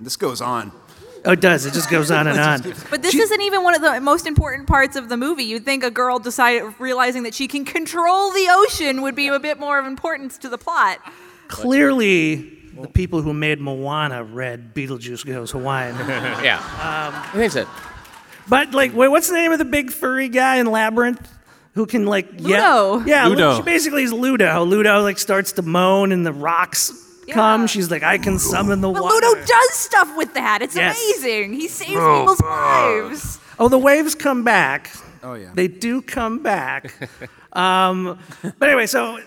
This 0.00 0.16
goes 0.16 0.40
on. 0.40 0.72
Oh, 1.26 1.32
it 1.32 1.40
does. 1.40 1.64
It 1.64 1.72
just 1.72 1.90
goes 1.90 2.10
on 2.10 2.26
and 2.26 2.38
on. 2.64 2.74
But 2.90 3.02
this 3.02 3.14
isn't 3.14 3.40
even 3.40 3.62
one 3.62 3.74
of 3.74 3.80
the 3.80 3.98
most 4.00 4.26
important 4.26 4.66
parts 4.68 4.94
of 4.94 5.08
the 5.08 5.16
movie. 5.16 5.44
You'd 5.44 5.64
think 5.64 5.82
a 5.82 5.90
girl 5.90 6.18
decided 6.18 6.74
realizing 6.78 7.22
that 7.22 7.34
she 7.34 7.48
can 7.48 7.64
control 7.64 8.30
the 8.30 8.46
ocean 8.50 9.00
would 9.02 9.14
be 9.14 9.28
a 9.28 9.40
bit 9.40 9.58
more 9.58 9.78
of 9.78 9.86
importance 9.86 10.36
to 10.38 10.48
the 10.50 10.58
plot. 10.58 10.98
Clearly, 11.48 12.36
the 12.78 12.88
people 12.88 13.22
who 13.22 13.32
made 13.32 13.60
Moana 13.60 14.22
read 14.22 14.74
Beetlejuice 14.74 15.24
Goes 15.24 15.52
Hawaiian. 15.52 15.96
Yeah. 16.44 16.60
I 16.62 17.32
think 17.36 17.52
so. 17.52 17.66
But, 18.48 18.72
like, 18.72 18.94
wait, 18.94 19.08
what's 19.08 19.28
the 19.28 19.34
name 19.34 19.52
of 19.52 19.58
the 19.58 19.64
big 19.64 19.90
furry 19.90 20.28
guy 20.28 20.56
in 20.56 20.66
Labyrinth? 20.66 21.30
Who 21.74 21.86
can 21.86 22.06
like 22.06 22.28
yell? 22.40 22.98
Ludo. 22.98 23.06
Yeah, 23.08 23.26
Ludo. 23.26 23.56
She 23.56 23.62
basically 23.62 24.04
is 24.04 24.12
Ludo. 24.12 24.62
Ludo 24.62 25.02
like 25.02 25.18
starts 25.18 25.50
to 25.52 25.62
moan 25.62 26.12
and 26.12 26.24
the 26.24 26.32
rocks 26.32 26.92
come. 27.30 27.66
She's 27.66 27.90
like, 27.90 28.04
I 28.04 28.16
can 28.18 28.38
summon 28.38 28.80
the 28.80 28.92
But 28.92 29.02
water. 29.02 29.14
Ludo 29.26 29.44
does 29.44 29.72
stuff 29.72 30.16
with 30.16 30.34
that. 30.34 30.62
It's 30.62 30.76
Yes. 30.76 30.96
amazing. 30.96 31.52
He 31.54 31.66
saves 31.66 31.90
people's 31.90 32.40
lives. 32.40 33.40
Oh, 33.58 33.68
the 33.68 33.78
waves 33.78 34.14
come 34.14 34.44
back. 34.44 34.90
Oh 35.24 35.34
yeah. 35.34 35.50
They 35.52 35.66
do 35.66 36.00
come 36.00 36.38
back. 36.44 36.92
um, 37.54 38.20
but 38.58 38.68
anyway, 38.68 38.86
so 38.86 39.18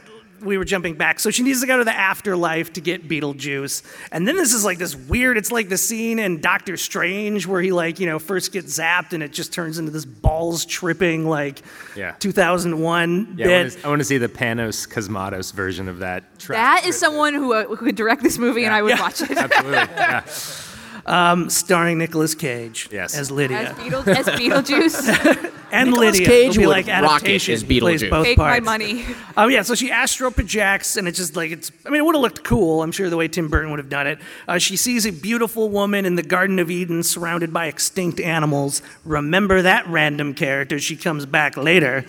we 0.42 0.58
were 0.58 0.66
jumping 0.66 0.96
back. 0.96 1.20
So 1.20 1.32
she 1.32 1.44
needs 1.44 1.62
to 1.62 1.68
go 1.68 1.78
to 1.78 1.84
the 1.84 1.96
afterlife 1.96 2.74
to 2.74 2.82
get 2.82 3.08
Beetlejuice. 3.08 3.84
And 4.12 4.28
then 4.28 4.36
this 4.36 4.54
is 4.54 4.64
like 4.66 4.78
this 4.78 4.96
weird, 4.96 5.38
it's 5.38 5.52
like 5.52 5.70
the 5.70 5.78
scene 5.78 6.20
in 6.20 6.42
Doctor 6.42 6.78
Strange 6.78 7.46
where 7.48 7.62
he 7.62 7.72
like, 7.72 8.00
you 8.00 8.06
know, 8.06 8.20
first 8.20 8.52
gets 8.52 8.78
zapped 8.78 9.14
and 9.14 9.24
it 9.24 9.34
just 9.34 9.52
turns 9.54 9.78
into 9.80 9.92
this 9.92 10.06
balls 10.06 10.66
tripping 10.66 11.28
like 11.28 11.62
Yeah. 11.96 12.14
2001 12.20 13.36
Yeah, 13.38 13.46
I 13.46 13.48
bit. 13.48 13.62
want, 13.64 13.72
to, 13.74 13.86
I 13.86 13.90
want 13.90 14.00
to 14.00 14.06
see 14.06 14.18
the 14.18 14.30
Panos 14.30 14.88
Cosmatos 14.88 15.54
version 15.54 15.88
of 15.88 16.00
that. 16.00 16.38
Track. 16.40 16.58
That 16.84 16.88
is 16.88 16.98
someone 17.00 17.34
who, 17.34 17.54
uh, 17.54 17.64
who 17.66 17.76
could 17.78 17.96
direct 17.96 18.22
this 18.24 18.38
movie, 18.38 18.64
and 18.66 18.74
I 18.74 18.82
would 18.82 19.00
watch 19.00 19.22
it. 19.22 19.32
Absolutely. 19.32 20.64
Yeah. 21.08 21.48
starring 21.48 21.98
Nicolas 21.98 22.36
Cage 22.36 22.90
Yes. 22.92 23.18
as 23.18 23.32
Lydia. 23.32 23.72
As, 23.72 23.78
Beetle, 23.78 24.10
as 24.10 24.26
Beetlejuice. 24.28 25.54
and 25.72 25.90
Nicolas 25.92 26.12
Lydia. 26.20 26.28
Cage 26.28 26.50
It'll 26.52 26.60
be 26.62 26.66
would 26.68 26.72
like 26.74 26.88
rock 26.88 27.02
it 27.02 27.06
adaptation. 27.06 27.54
as 27.54 27.62
He 27.62 27.80
plays 27.80 28.02
Beetlejuice. 28.04 28.10
both 28.10 28.26
Take 28.26 28.38
my 28.38 28.44
parts. 28.60 28.66
money. 28.66 29.06
Um, 29.36 29.50
yeah, 29.52 29.62
so 29.62 29.76
she 29.76 29.92
astral 29.92 30.32
projects, 30.32 30.98
and 30.98 31.08
it's 31.08 31.18
just 31.18 31.36
like 31.36 31.52
it's. 31.52 31.72
I 31.86 31.90
mean, 31.90 32.02
it 32.02 32.06
would 32.06 32.16
have 32.16 32.22
looked 32.22 32.44
cool. 32.44 32.84
I'm 32.84 32.92
sure 32.92 33.10
the 33.10 33.18
way 33.18 33.28
Tim 33.28 33.48
Burton 33.50 33.70
would 33.72 33.80
have 33.80 33.90
done 33.90 34.08
it. 34.08 34.20
Uh, 34.48 34.58
she 34.58 34.76
sees 34.76 35.06
a 35.06 35.12
beautiful 35.12 35.70
woman 35.70 36.06
in 36.06 36.16
the 36.16 36.24
Garden 36.24 36.60
of 36.60 36.70
Eden, 36.70 37.04
surrounded 37.04 37.54
by 37.54 37.68
extinct 37.68 38.20
animals. 38.20 38.82
Remember 39.06 39.62
that 39.62 39.88
random 39.88 40.34
character? 40.34 40.80
She 40.80 40.96
comes 40.98 41.26
back 41.26 41.56
later, 41.58 42.06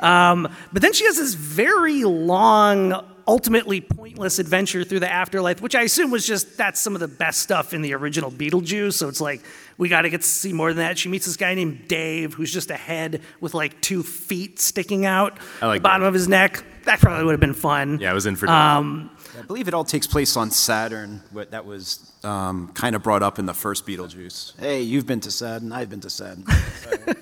um, 0.00 0.48
but 0.72 0.82
then 0.82 0.92
she 0.92 1.04
has 1.04 1.16
this 1.16 1.34
very 1.34 2.04
long. 2.04 3.04
Ultimately 3.28 3.80
pointless 3.80 4.38
adventure 4.38 4.84
through 4.84 5.00
the 5.00 5.12
afterlife, 5.12 5.60
which 5.60 5.74
I 5.74 5.82
assume 5.82 6.12
was 6.12 6.24
just 6.24 6.56
that's 6.56 6.78
some 6.80 6.94
of 6.94 7.00
the 7.00 7.08
best 7.08 7.40
stuff 7.40 7.74
in 7.74 7.82
the 7.82 7.92
original 7.94 8.30
Beetlejuice. 8.30 8.92
So 8.94 9.08
it's 9.08 9.20
like 9.20 9.42
we 9.78 9.88
got 9.88 10.02
to 10.02 10.10
get 10.10 10.20
to 10.22 10.26
see 10.28 10.52
more 10.52 10.68
than 10.68 10.78
that. 10.78 10.96
She 10.96 11.08
meets 11.08 11.26
this 11.26 11.36
guy 11.36 11.54
named 11.54 11.88
Dave, 11.88 12.34
who's 12.34 12.52
just 12.52 12.70
a 12.70 12.76
head 12.76 13.22
with 13.40 13.52
like 13.52 13.80
two 13.80 14.02
feet 14.04 14.60
sticking 14.60 15.04
out 15.06 15.38
I 15.60 15.66
like 15.66 15.80
the 15.82 15.88
bottom 15.88 16.02
Dave. 16.02 16.08
of 16.08 16.14
his 16.14 16.28
neck. 16.28 16.62
That 16.84 17.00
probably 17.00 17.24
would 17.24 17.32
have 17.32 17.40
been 17.40 17.52
fun. 17.54 17.98
Yeah, 18.00 18.12
I 18.12 18.14
was 18.14 18.26
in 18.26 18.36
for 18.36 18.48
Um, 18.48 19.10
I 19.36 19.42
believe 19.42 19.66
it 19.66 19.74
all 19.74 19.82
takes 19.84 20.06
place 20.06 20.36
on 20.36 20.52
Saturn. 20.52 21.20
What 21.32 21.50
that 21.50 21.66
was 21.66 22.12
um, 22.22 22.68
kind 22.74 22.94
of 22.94 23.02
brought 23.02 23.24
up 23.24 23.40
in 23.40 23.46
the 23.46 23.54
first 23.54 23.84
Beetlejuice. 23.86 24.58
Hey, 24.60 24.82
you've 24.82 25.04
been 25.06 25.20
to 25.20 25.32
Saturn. 25.32 25.72
I've 25.72 25.90
been 25.90 26.00
to 26.02 26.10
Saturn. 26.10 26.44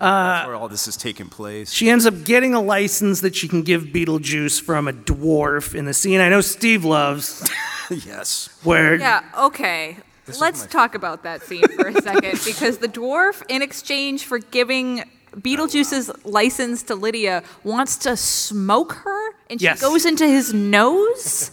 So, 0.00 0.06
I 0.06 0.28
that's 0.36 0.46
where 0.46 0.56
all 0.56 0.68
this 0.68 0.86
is 0.88 0.96
taking 0.96 1.28
place. 1.28 1.72
She 1.72 1.88
ends 1.90 2.06
up 2.06 2.24
getting 2.24 2.54
a 2.54 2.60
license 2.60 3.20
that 3.22 3.34
she 3.36 3.48
can 3.48 3.62
give 3.62 3.84
Beetlejuice 3.84 4.60
from 4.60 4.88
a 4.88 4.92
dwarf 4.92 5.74
in 5.74 5.84
the 5.84 5.94
scene 5.94 6.20
I 6.20 6.28
know 6.28 6.40
Steve 6.40 6.84
loves, 6.84 7.48
yes. 7.90 8.48
where 8.62 8.96
Yeah, 8.96 9.22
okay. 9.38 9.96
Let's 10.40 10.66
talk 10.66 10.94
about 10.96 11.22
that 11.22 11.42
scene 11.42 11.62
for 11.68 11.86
a 11.88 12.02
second 12.02 12.40
because 12.44 12.78
the 12.78 12.88
dwarf, 12.88 13.42
in 13.48 13.62
exchange 13.62 14.24
for 14.24 14.38
giving 14.40 15.04
Beetlejuice's 15.36 16.10
license 16.24 16.82
to 16.84 16.94
Lydia, 16.96 17.42
wants 17.62 17.96
to 17.98 18.16
smoke 18.16 18.92
her 19.04 19.30
and 19.48 19.60
she 19.60 19.64
Yes. 19.66 19.80
goes 19.80 20.04
into 20.04 20.26
his 20.26 20.52
nose. 20.52 21.50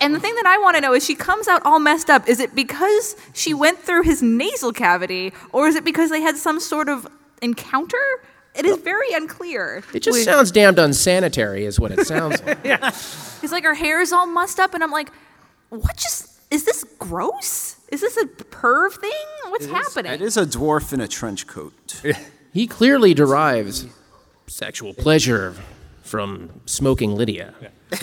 And 0.00 0.14
the 0.14 0.20
thing 0.20 0.34
that 0.36 0.46
I 0.46 0.56
want 0.56 0.76
to 0.76 0.80
know 0.80 0.94
is 0.94 1.04
she 1.04 1.14
comes 1.14 1.46
out 1.48 1.60
all 1.66 1.78
messed 1.78 2.08
up. 2.08 2.26
Is 2.26 2.40
it 2.40 2.54
because 2.54 3.16
she 3.34 3.52
went 3.52 3.78
through 3.80 4.02
his 4.04 4.22
nasal 4.22 4.72
cavity 4.72 5.32
or 5.52 5.68
is 5.68 5.74
it 5.74 5.84
because 5.84 6.08
they 6.08 6.22
had 6.22 6.38
some 6.38 6.58
sort 6.60 6.88
of 6.88 7.06
encounter? 7.42 7.98
It 8.54 8.64
is 8.66 8.78
very 8.78 9.12
unclear. 9.12 9.82
It 9.94 10.00
just 10.00 10.24
sounds 10.24 10.50
damned 10.50 10.78
unsanitary, 10.78 11.64
is 11.64 11.78
what 11.78 11.92
it 11.92 12.06
sounds 12.06 12.42
like. 12.46 12.58
yeah. 12.64 12.90
He's 13.40 13.52
like, 13.52 13.62
her 13.64 13.74
hair 13.74 14.00
is 14.00 14.12
all 14.12 14.26
mussed 14.26 14.58
up, 14.58 14.74
and 14.74 14.82
I'm 14.82 14.90
like, 14.90 15.10
what 15.68 15.96
just 15.96 16.28
is 16.50 16.64
this 16.64 16.84
gross? 16.98 17.76
Is 17.92 18.00
this 18.00 18.16
a 18.16 18.26
perv 18.26 18.92
thing? 18.94 19.12
What's 19.48 19.66
happening? 19.66 20.12
It 20.12 20.20
is 20.22 20.36
a 20.36 20.44
dwarf 20.44 20.92
in 20.92 21.00
a 21.00 21.08
trench 21.08 21.46
coat. 21.46 21.72
He 22.52 22.66
clearly 22.66 23.14
derives 23.14 23.86
sexual 24.48 24.92
pleasure 24.92 25.54
from 26.02 26.50
smoking 26.66 27.14
Lydia. 27.14 27.54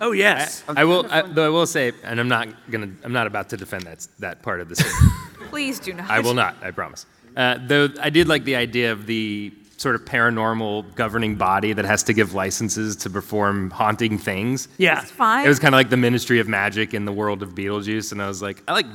Oh 0.00 0.12
yes. 0.12 0.62
I 0.68 0.84
will, 0.84 1.04
I, 1.10 1.22
though 1.22 1.44
I 1.44 1.48
will 1.50 1.66
say, 1.66 1.92
and 2.04 2.18
I'm 2.18 2.28
not 2.28 2.48
gonna, 2.70 2.88
I'm 3.04 3.12
not 3.12 3.26
about 3.26 3.50
to 3.50 3.56
defend 3.58 3.82
that 3.84 4.06
that 4.20 4.42
part 4.42 4.60
of 4.60 4.68
the 4.70 4.76
scene. 4.76 5.10
Please 5.50 5.78
do 5.78 5.92
not. 5.92 6.08
I 6.08 6.20
will 6.20 6.32
not. 6.32 6.56
I 6.62 6.70
promise. 6.70 7.04
Uh, 7.36 7.58
though 7.66 7.88
I 8.00 8.10
did 8.10 8.28
like 8.28 8.44
the 8.44 8.56
idea 8.56 8.92
of 8.92 9.06
the 9.06 9.52
sort 9.76 9.96
of 9.96 10.04
paranormal 10.04 10.94
governing 10.94 11.34
body 11.34 11.72
that 11.72 11.84
has 11.84 12.02
to 12.04 12.12
give 12.12 12.32
licenses 12.32 12.94
to 12.96 13.10
perform 13.10 13.70
haunting 13.70 14.18
things. 14.18 14.68
Yeah. 14.78 15.00
Fine. 15.00 15.44
It 15.44 15.48
was 15.48 15.58
kind 15.58 15.74
of 15.74 15.78
like 15.78 15.90
the 15.90 15.96
Ministry 15.96 16.38
of 16.40 16.48
Magic 16.48 16.94
in 16.94 17.04
the 17.04 17.12
world 17.12 17.42
of 17.42 17.54
Beetlejuice, 17.54 18.12
and 18.12 18.22
I 18.22 18.28
was 18.28 18.40
like, 18.40 18.62
I 18.68 18.72
like 18.72 18.86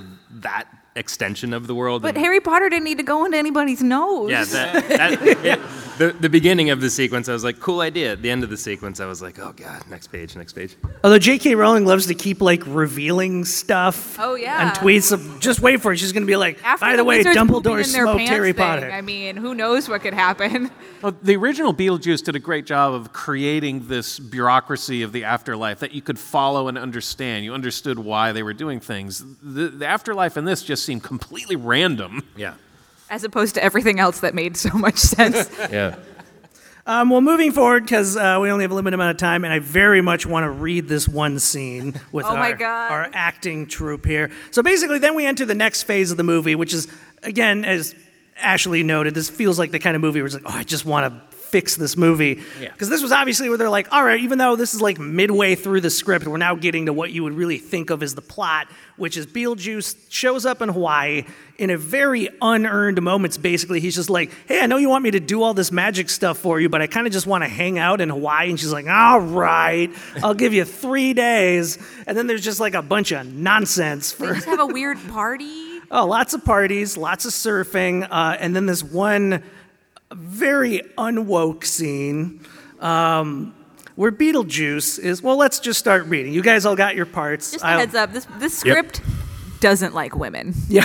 that 0.41 0.65
extension 0.95 1.53
of 1.53 1.67
the 1.67 1.75
world. 1.75 2.01
but 2.01 2.15
and- 2.15 2.17
Harry 2.17 2.39
Potter 2.39 2.69
didn't 2.69 2.85
need 2.85 2.97
to 2.97 3.03
go 3.03 3.25
into 3.25 3.37
anybody's 3.37 3.83
nose. 3.83 4.31
yeah, 4.31 4.43
that, 4.45 4.87
that, 4.89 5.43
yeah. 5.43 5.55
The, 5.99 6.13
the 6.13 6.29
beginning 6.29 6.69
of 6.69 6.79
the 6.79 6.89
sequence, 6.89 7.27
I 7.27 7.33
was 7.33 7.43
like, 7.43 7.59
cool 7.59 7.81
idea. 7.81 8.13
At 8.13 8.21
the 8.21 8.31
end 8.31 8.45
of 8.45 8.49
the 8.49 8.55
sequence, 8.55 9.01
I 9.01 9.05
was 9.05 9.21
like, 9.21 9.37
oh 9.37 9.51
god, 9.51 9.83
next 9.89 10.07
page, 10.07 10.33
next 10.33 10.53
page. 10.53 10.77
Although 11.03 11.19
J.K. 11.19 11.55
Rowling 11.55 11.85
loves 11.85 12.07
to 12.07 12.15
keep 12.15 12.41
like 12.41 12.63
revealing 12.65 13.43
stuff. 13.43 14.17
Oh, 14.17 14.35
yeah. 14.35 14.69
And 14.69 14.77
tweets 14.77 15.11
of 15.11 15.41
just 15.41 15.59
wait 15.59 15.81
for 15.81 15.91
it. 15.91 15.97
She's 15.97 16.13
gonna 16.13 16.25
be 16.25 16.37
like, 16.37 16.63
After 16.63 16.85
by 16.85 16.95
the, 16.95 17.03
way, 17.03 17.17
wizards 17.17 17.37
pooping 17.37 17.53
Dumbledore 17.53 17.85
smoked 17.85 18.17
pants 18.17 18.29
Harry 18.29 18.53
thing, 18.53 18.65
Potter. 18.65 18.89
I 18.89 19.01
mean, 19.01 19.35
who 19.35 19.53
knows 19.53 19.89
what 19.89 20.01
could 20.01 20.13
happen? 20.13 20.71
Well, 21.01 21.15
the 21.23 21.37
original 21.37 21.73
Beetlejuice 21.73 22.25
did 22.25 22.35
a 22.35 22.39
great 22.39 22.65
job 22.65 22.93
of 22.93 23.13
creating 23.13 23.87
this 23.87 24.19
bureaucracy 24.19 25.01
of 25.01 25.13
the 25.13 25.23
afterlife 25.23 25.79
that 25.79 25.93
you 25.93 26.01
could 26.01 26.19
follow 26.19 26.67
and 26.67 26.77
understand. 26.77 27.45
You 27.45 27.53
understood 27.53 27.97
why 27.97 28.33
they 28.33 28.43
were 28.43 28.51
doing 28.53 28.81
things. 28.81 29.23
The, 29.41 29.69
the 29.69 29.87
afterlife 29.87 30.35
in 30.35 30.43
this 30.43 30.61
just 30.61 30.83
seemed 30.83 31.03
completely 31.03 31.55
random. 31.55 32.27
Yeah. 32.35 32.55
As 33.09 33.23
opposed 33.23 33.55
to 33.55 33.63
everything 33.63 33.99
else 33.99 34.19
that 34.19 34.35
made 34.35 34.55
so 34.57 34.69
much 34.77 34.97
sense. 34.97 35.49
Yeah. 35.71 35.95
Um, 36.85 37.11
well, 37.11 37.21
moving 37.21 37.51
forward, 37.51 37.83
because 37.83 38.17
uh, 38.17 38.39
we 38.41 38.49
only 38.49 38.63
have 38.63 38.71
a 38.71 38.73
limited 38.73 38.95
amount 38.95 39.11
of 39.11 39.17
time, 39.17 39.43
and 39.43 39.53
I 39.53 39.59
very 39.59 40.01
much 40.01 40.25
want 40.25 40.45
to 40.45 40.49
read 40.49 40.87
this 40.87 41.07
one 41.07 41.37
scene 41.37 41.93
with 42.11 42.25
Oh 42.25 42.33
my 42.35 42.51
our, 42.53 42.57
God. 42.57 42.91
our 42.91 43.09
acting 43.13 43.67
troupe 43.67 44.05
here. 44.07 44.31
So 44.49 44.63
basically, 44.63 44.97
then 44.97 45.13
we 45.13 45.27
enter 45.27 45.45
the 45.45 45.53
next 45.53 45.83
phase 45.83 46.09
of 46.09 46.17
the 46.17 46.23
movie, 46.23 46.55
which 46.55 46.73
is, 46.73 46.87
again, 47.21 47.63
as 47.63 47.93
Ashley 48.37 48.81
noted, 48.81 49.13
this 49.13 49.29
feels 49.29 49.59
like 49.59 49.69
the 49.69 49.77
kind 49.77 49.95
of 49.95 50.01
movie 50.01 50.19
where 50.19 50.25
it's 50.25 50.33
like, 50.33 50.45
oh, 50.47 50.57
I 50.57 50.63
just 50.63 50.83
want 50.83 51.13
to 51.28 51.28
fix 51.49 51.75
this 51.75 51.97
movie. 51.97 52.39
Because 52.59 52.89
this 52.89 53.01
was 53.01 53.11
obviously 53.11 53.49
where 53.49 53.57
they're 53.57 53.69
like, 53.69 53.91
all 53.91 54.03
right, 54.03 54.19
even 54.19 54.37
though 54.37 54.55
this 54.55 54.73
is 54.73 54.81
like 54.81 54.99
midway 54.99 55.55
through 55.55 55.81
the 55.81 55.89
script, 55.89 56.27
we're 56.27 56.37
now 56.37 56.55
getting 56.55 56.85
to 56.85 56.93
what 56.93 57.11
you 57.11 57.23
would 57.23 57.33
really 57.33 57.57
think 57.57 57.89
of 57.89 58.03
as 58.03 58.15
the 58.15 58.21
plot, 58.21 58.67
which 58.97 59.17
is 59.17 59.25
Beetlejuice 59.27 59.95
shows 60.09 60.45
up 60.45 60.61
in 60.61 60.69
Hawaii 60.69 61.25
in 61.57 61.69
a 61.69 61.77
very 61.77 62.29
unearned 62.41 63.01
moments. 63.01 63.37
Basically, 63.37 63.79
he's 63.79 63.95
just 63.95 64.09
like, 64.09 64.31
hey, 64.47 64.61
I 64.61 64.65
know 64.65 64.77
you 64.77 64.89
want 64.89 65.03
me 65.03 65.11
to 65.11 65.19
do 65.19 65.43
all 65.43 65.53
this 65.53 65.71
magic 65.71 66.09
stuff 66.09 66.37
for 66.37 66.59
you, 66.59 66.69
but 66.69 66.81
I 66.81 66.87
kind 66.87 67.05
of 67.07 67.13
just 67.13 67.27
want 67.27 67.43
to 67.43 67.49
hang 67.49 67.77
out 67.77 67.99
in 68.01 68.09
Hawaii. 68.09 68.49
And 68.49 68.59
she's 68.59 68.71
like, 68.71 68.87
all 68.87 69.19
right, 69.19 69.91
I'll 70.23 70.33
give 70.33 70.53
you 70.53 70.65
three 70.65 71.13
days. 71.13 71.77
And 72.07 72.17
then 72.17 72.27
there's 72.27 72.43
just 72.43 72.59
like 72.59 72.73
a 72.75 72.81
bunch 72.81 73.11
of 73.11 73.25
nonsense 73.33 74.13
they 74.13 74.27
for. 74.27 74.33
just 74.35 74.45
have 74.45 74.59
a 74.59 74.65
weird 74.67 74.97
party. 75.09 75.65
Oh, 75.91 76.05
lots 76.05 76.35
of 76.35 76.45
parties, 76.45 76.97
lots 76.97 77.25
of 77.25 77.31
surfing, 77.31 78.07
uh, 78.11 78.37
and 78.39 78.55
then 78.55 78.67
this 78.67 78.83
one 78.83 79.41
very 80.13 80.81
unwoke 80.97 81.65
scene 81.65 82.41
um, 82.79 83.53
where 83.95 84.11
Beetlejuice 84.11 84.99
is. 84.99 85.21
Well, 85.21 85.37
let's 85.37 85.59
just 85.59 85.79
start 85.79 86.05
reading. 86.05 86.33
You 86.33 86.41
guys 86.41 86.65
all 86.65 86.75
got 86.75 86.95
your 86.95 87.05
parts. 87.05 87.51
Just 87.51 87.63
a 87.63 87.67
I'll- 87.67 87.79
heads 87.79 87.95
up, 87.95 88.11
this 88.13 88.25
this 88.39 88.57
script 88.57 89.01
doesn't 89.59 89.93
like 89.93 90.15
women. 90.15 90.53
Yeah. 90.69 90.83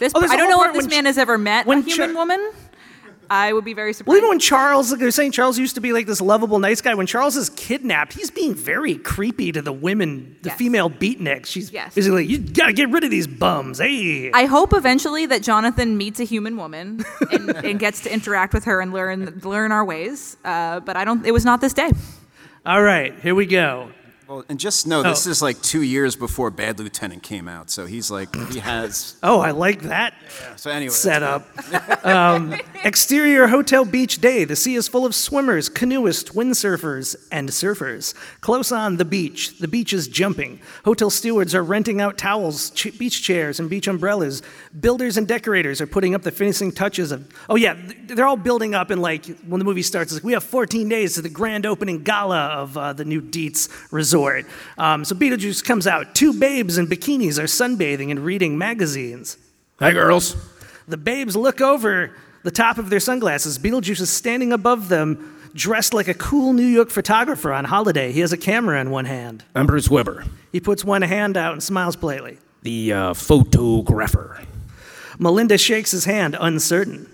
This 0.00 0.12
Oh, 0.14 0.18
there's 0.20 0.32
I 0.32 0.34
a 0.34 0.38
don't 0.38 0.50
know 0.50 0.56
part 0.58 0.74
if 0.74 0.82
this 0.82 0.90
man 0.90 1.04
Ch- 1.04 1.06
has 1.06 1.18
ever 1.18 1.38
met 1.38 1.66
when 1.66 1.78
a 1.78 1.82
human 1.82 2.10
Ch- 2.12 2.14
woman. 2.16 2.52
I 3.30 3.52
would 3.52 3.64
be 3.64 3.74
very 3.74 3.92
surprised. 3.92 4.08
well, 4.08 4.16
even 4.18 4.28
when 4.28 4.38
Charles, 4.38 4.90
like 4.90 5.00
they 5.00 5.06
were 5.06 5.10
saying, 5.10 5.32
Charles 5.32 5.58
used 5.58 5.74
to 5.76 5.80
be 5.80 5.92
like 5.92 6.06
this 6.06 6.20
lovable, 6.20 6.58
nice 6.58 6.80
guy. 6.80 6.94
When 6.94 7.06
Charles 7.06 7.36
is 7.36 7.50
kidnapped, 7.50 8.12
he's 8.12 8.30
being 8.30 8.54
very 8.54 8.96
creepy 8.96 9.52
to 9.52 9.62
the 9.62 9.72
women, 9.72 10.36
the 10.42 10.50
Yes. 10.50 10.58
female 10.58 10.90
beatniks. 10.90 11.46
She's 11.46 11.72
Yes. 11.72 11.94
basically 11.94 12.22
like, 12.22 12.30
you 12.30 12.38
gotta 12.38 12.72
get 12.72 12.90
rid 12.90 13.04
of 13.04 13.10
these 13.10 13.26
bums. 13.26 13.78
Hey. 13.78 14.30
I 14.32 14.44
hope 14.46 14.72
eventually 14.74 15.26
that 15.26 15.42
Jonathan 15.42 15.96
meets 15.96 16.20
a 16.20 16.24
human 16.24 16.56
woman 16.56 17.04
and, 17.30 17.50
and 17.64 17.78
gets 17.80 18.02
to 18.02 18.12
interact 18.12 18.52
with 18.54 18.64
her 18.64 18.80
and 18.80 18.92
learn 18.92 19.40
learn 19.44 19.72
our 19.72 19.84
ways. 19.84 20.36
Uh, 20.44 20.80
but 20.80 20.96
I 20.96 21.04
don't. 21.04 21.24
It 21.26 21.32
was 21.32 21.44
not 21.44 21.60
this 21.60 21.72
day. 21.72 21.90
all 22.66 22.82
right, 22.82 23.14
here 23.20 23.34
we 23.34 23.46
go. 23.46 23.88
Well, 24.26 24.42
and 24.48 24.58
just 24.58 24.86
know 24.86 25.02
this 25.02 25.26
is 25.26 25.42
like 25.42 25.60
two 25.60 25.82
years 25.82 26.16
before 26.16 26.50
Bad 26.50 26.78
Lieutenant 26.78 27.22
came 27.22 27.46
out, 27.46 27.68
so 27.68 27.84
he's 27.84 28.10
like 28.10 28.34
he 28.50 28.58
has. 28.58 29.16
Oh, 29.22 29.40
I 29.40 29.52
like 29.52 29.82
that. 29.82 30.14
So 30.56 30.70
anyway, 30.70 30.88
that's 30.88 30.96
setup. 30.98 31.46
um, 32.06 32.54
exterior 32.84 33.46
hotel 33.46 33.84
beach 33.84 34.20
day. 34.20 34.44
The 34.44 34.56
sea 34.56 34.74
is 34.74 34.86
full 34.86 35.06
of 35.06 35.14
swimmers, 35.14 35.68
canoeists, 35.68 36.30
windsurfers, 36.34 37.16
and 37.32 37.48
surfers. 37.48 38.14
Close 38.40 38.70
on 38.70 38.96
the 38.98 39.04
beach. 39.04 39.58
The 39.58 39.68
beach 39.68 39.92
is 39.92 40.08
jumping. 40.08 40.60
Hotel 40.84 41.08
stewards 41.10 41.54
are 41.54 41.62
renting 41.62 42.00
out 42.00 42.18
towels, 42.18 42.70
ch- 42.70 42.96
beach 42.98 43.22
chairs, 43.22 43.58
and 43.60 43.70
beach 43.70 43.88
umbrellas. 43.88 44.42
Builders 44.78 45.16
and 45.16 45.26
decorators 45.26 45.80
are 45.80 45.86
putting 45.86 46.14
up 46.14 46.22
the 46.22 46.30
finishing 46.32 46.70
touches 46.70 47.10
of. 47.12 47.26
Oh 47.48 47.56
yeah, 47.56 47.74
th- 47.74 47.96
they're 48.08 48.26
all 48.26 48.36
building 48.36 48.74
up, 48.74 48.90
and 48.90 49.00
like 49.02 49.26
when 49.40 49.58
the 49.58 49.64
movie 49.64 49.82
starts, 49.82 50.12
it's 50.12 50.18
like 50.20 50.24
we 50.24 50.32
have 50.32 50.44
14 50.44 50.88
days 50.88 51.14
to 51.14 51.22
the 51.22 51.30
grand 51.30 51.64
opening 51.66 52.02
gala 52.02 52.46
of 52.48 52.76
uh, 52.76 52.92
the 52.92 53.04
new 53.04 53.20
Deetz 53.22 53.68
Resort. 53.90 54.13
Um, 54.78 55.04
so 55.04 55.14
Beetlejuice 55.14 55.64
comes 55.64 55.86
out. 55.86 56.14
Two 56.14 56.32
babes 56.32 56.78
in 56.78 56.86
bikinis 56.86 57.38
are 57.38 57.44
sunbathing 57.44 58.10
and 58.10 58.20
reading 58.20 58.56
magazines. 58.56 59.36
Hi, 59.80 59.92
girls. 59.92 60.36
The 60.86 60.96
babes 60.96 61.34
look 61.36 61.60
over 61.60 62.14
the 62.42 62.50
top 62.50 62.78
of 62.78 62.90
their 62.90 63.00
sunglasses. 63.00 63.58
Beetlejuice 63.58 64.00
is 64.00 64.10
standing 64.10 64.52
above 64.52 64.88
them, 64.88 65.36
dressed 65.54 65.94
like 65.94 66.08
a 66.08 66.14
cool 66.14 66.52
New 66.52 66.66
York 66.66 66.90
photographer 66.90 67.52
on 67.52 67.64
holiday. 67.64 68.12
He 68.12 68.20
has 68.20 68.32
a 68.32 68.36
camera 68.36 68.80
in 68.80 68.90
one 68.90 69.06
hand. 69.06 69.44
I'm 69.54 69.66
Bruce 69.66 69.88
Weber, 69.88 70.24
He 70.52 70.60
puts 70.60 70.84
one 70.84 71.02
hand 71.02 71.36
out 71.36 71.52
and 71.52 71.62
smiles 71.62 71.96
politely. 71.96 72.38
the 72.62 72.92
uh, 72.92 73.14
photographer. 73.14 74.42
Melinda 75.18 75.56
shakes 75.58 75.90
his 75.92 76.04
hand, 76.04 76.36
uncertain. 76.40 77.08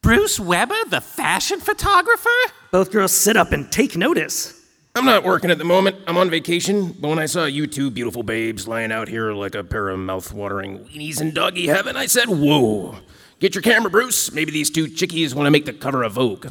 Bruce 0.00 0.38
Weber, 0.38 0.76
the 0.88 1.00
fashion 1.00 1.60
photographer? 1.60 2.28
Both 2.70 2.92
girls 2.92 3.12
sit 3.12 3.36
up 3.36 3.52
and 3.52 3.70
take 3.72 3.96
notice. 3.96 4.55
I'm 4.96 5.04
not 5.04 5.24
working 5.24 5.50
at 5.50 5.58
the 5.58 5.64
moment. 5.64 5.96
I'm 6.06 6.16
on 6.16 6.30
vacation. 6.30 6.92
But 6.92 7.08
when 7.08 7.18
I 7.18 7.26
saw 7.26 7.44
you 7.44 7.66
two 7.66 7.90
beautiful 7.90 8.22
babes 8.22 8.66
lying 8.66 8.90
out 8.90 9.08
here 9.08 9.32
like 9.32 9.54
a 9.54 9.62
pair 9.62 9.90
of 9.90 9.98
mouth-watering 9.98 10.86
weenies 10.86 11.20
in 11.20 11.34
doggy 11.34 11.66
heaven, 11.66 11.96
I 11.96 12.06
said, 12.06 12.28
"Whoa! 12.28 12.96
Get 13.38 13.54
your 13.54 13.60
camera, 13.62 13.90
Bruce. 13.90 14.32
Maybe 14.32 14.50
these 14.50 14.70
two 14.70 14.88
chickies 14.88 15.34
want 15.34 15.46
to 15.46 15.50
make 15.50 15.66
the 15.66 15.74
cover 15.74 16.02
of 16.02 16.12
Vogue." 16.12 16.46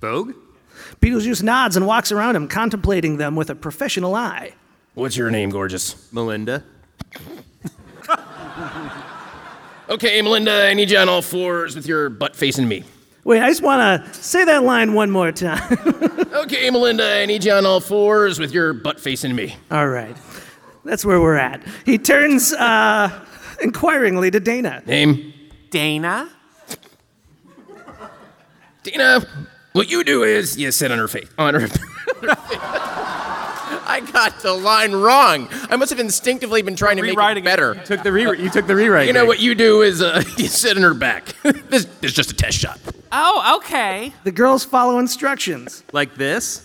Vogue? 0.00 0.34
Beetlejuice 1.00 1.42
nods 1.42 1.76
and 1.76 1.86
walks 1.86 2.12
around 2.12 2.36
him, 2.36 2.46
contemplating 2.46 3.16
them 3.16 3.34
with 3.34 3.50
a 3.50 3.56
professional 3.56 4.14
eye. 4.14 4.54
What's 4.94 5.16
your 5.16 5.30
name, 5.30 5.50
gorgeous? 5.50 6.12
Melinda? 6.12 6.64
Okay, 9.90 10.20
Melinda, 10.20 10.68
I 10.68 10.74
need 10.74 10.90
you 10.90 10.98
on 10.98 11.08
all 11.08 11.22
fours 11.22 11.74
with 11.74 11.86
your 11.86 12.10
butt 12.10 12.36
facing 12.36 12.68
me. 12.68 12.84
Wait, 13.24 13.42
I 13.42 13.48
just 13.48 13.62
want 13.62 14.04
to 14.04 14.14
say 14.14 14.44
that 14.44 14.62
line 14.64 14.94
one 14.94 15.10
more 15.10 15.32
time. 15.32 15.78
Okay, 16.28 16.70
Melinda, 16.70 17.20
I 17.20 17.26
need 17.26 17.42
you 17.42 17.52
on 17.52 17.66
all 17.66 17.80
fours 17.80 18.38
with 18.38 18.52
your 18.52 18.72
butt 18.72 19.00
facing 19.00 19.34
me. 19.34 19.56
All 19.70 19.88
right. 19.88 20.16
That's 20.84 21.04
where 21.04 21.20
we're 21.20 21.36
at. 21.36 21.62
He 21.84 21.98
turns 21.98 22.52
uh, 22.52 23.10
inquiringly 23.60 24.30
to 24.30 24.38
Dana. 24.38 24.82
Name? 24.86 25.32
Dana? 25.70 26.28
Dana, 28.84 29.26
what 29.72 29.90
you 29.90 30.04
do 30.04 30.22
is 30.22 30.56
you 30.56 30.70
sit 30.70 30.92
on 30.92 30.98
her 30.98 31.08
face. 31.08 31.28
On 31.38 31.54
her. 31.54 31.66
I 33.88 34.00
got 34.00 34.40
the 34.40 34.52
line 34.52 34.92
wrong. 34.92 35.48
I 35.70 35.76
must 35.76 35.90
have 35.90 35.98
instinctively 35.98 36.60
been 36.62 36.76
trying 36.76 36.96
to 36.96 37.02
make 37.02 37.12
it 37.12 37.16
Rewriting 37.16 37.42
it. 37.42 37.46
better. 37.46 37.74
Took 37.74 38.02
the 38.02 38.12
re- 38.12 38.38
you 38.38 38.50
took 38.50 38.66
the 38.66 38.76
rewrite. 38.76 39.06
You 39.06 39.14
know 39.14 39.24
what 39.24 39.40
you 39.40 39.54
do 39.54 39.80
is 39.82 40.02
uh, 40.02 40.22
you 40.36 40.46
sit 40.46 40.76
in 40.76 40.82
her 40.82 40.94
back. 40.94 41.34
this, 41.42 41.84
this 41.86 42.10
is 42.10 42.12
just 42.12 42.30
a 42.30 42.34
test 42.34 42.58
shot. 42.58 42.78
Oh, 43.10 43.58
okay. 43.58 44.12
The 44.24 44.32
girls 44.32 44.64
follow 44.64 44.98
instructions. 44.98 45.82
Like 45.92 46.14
this? 46.16 46.64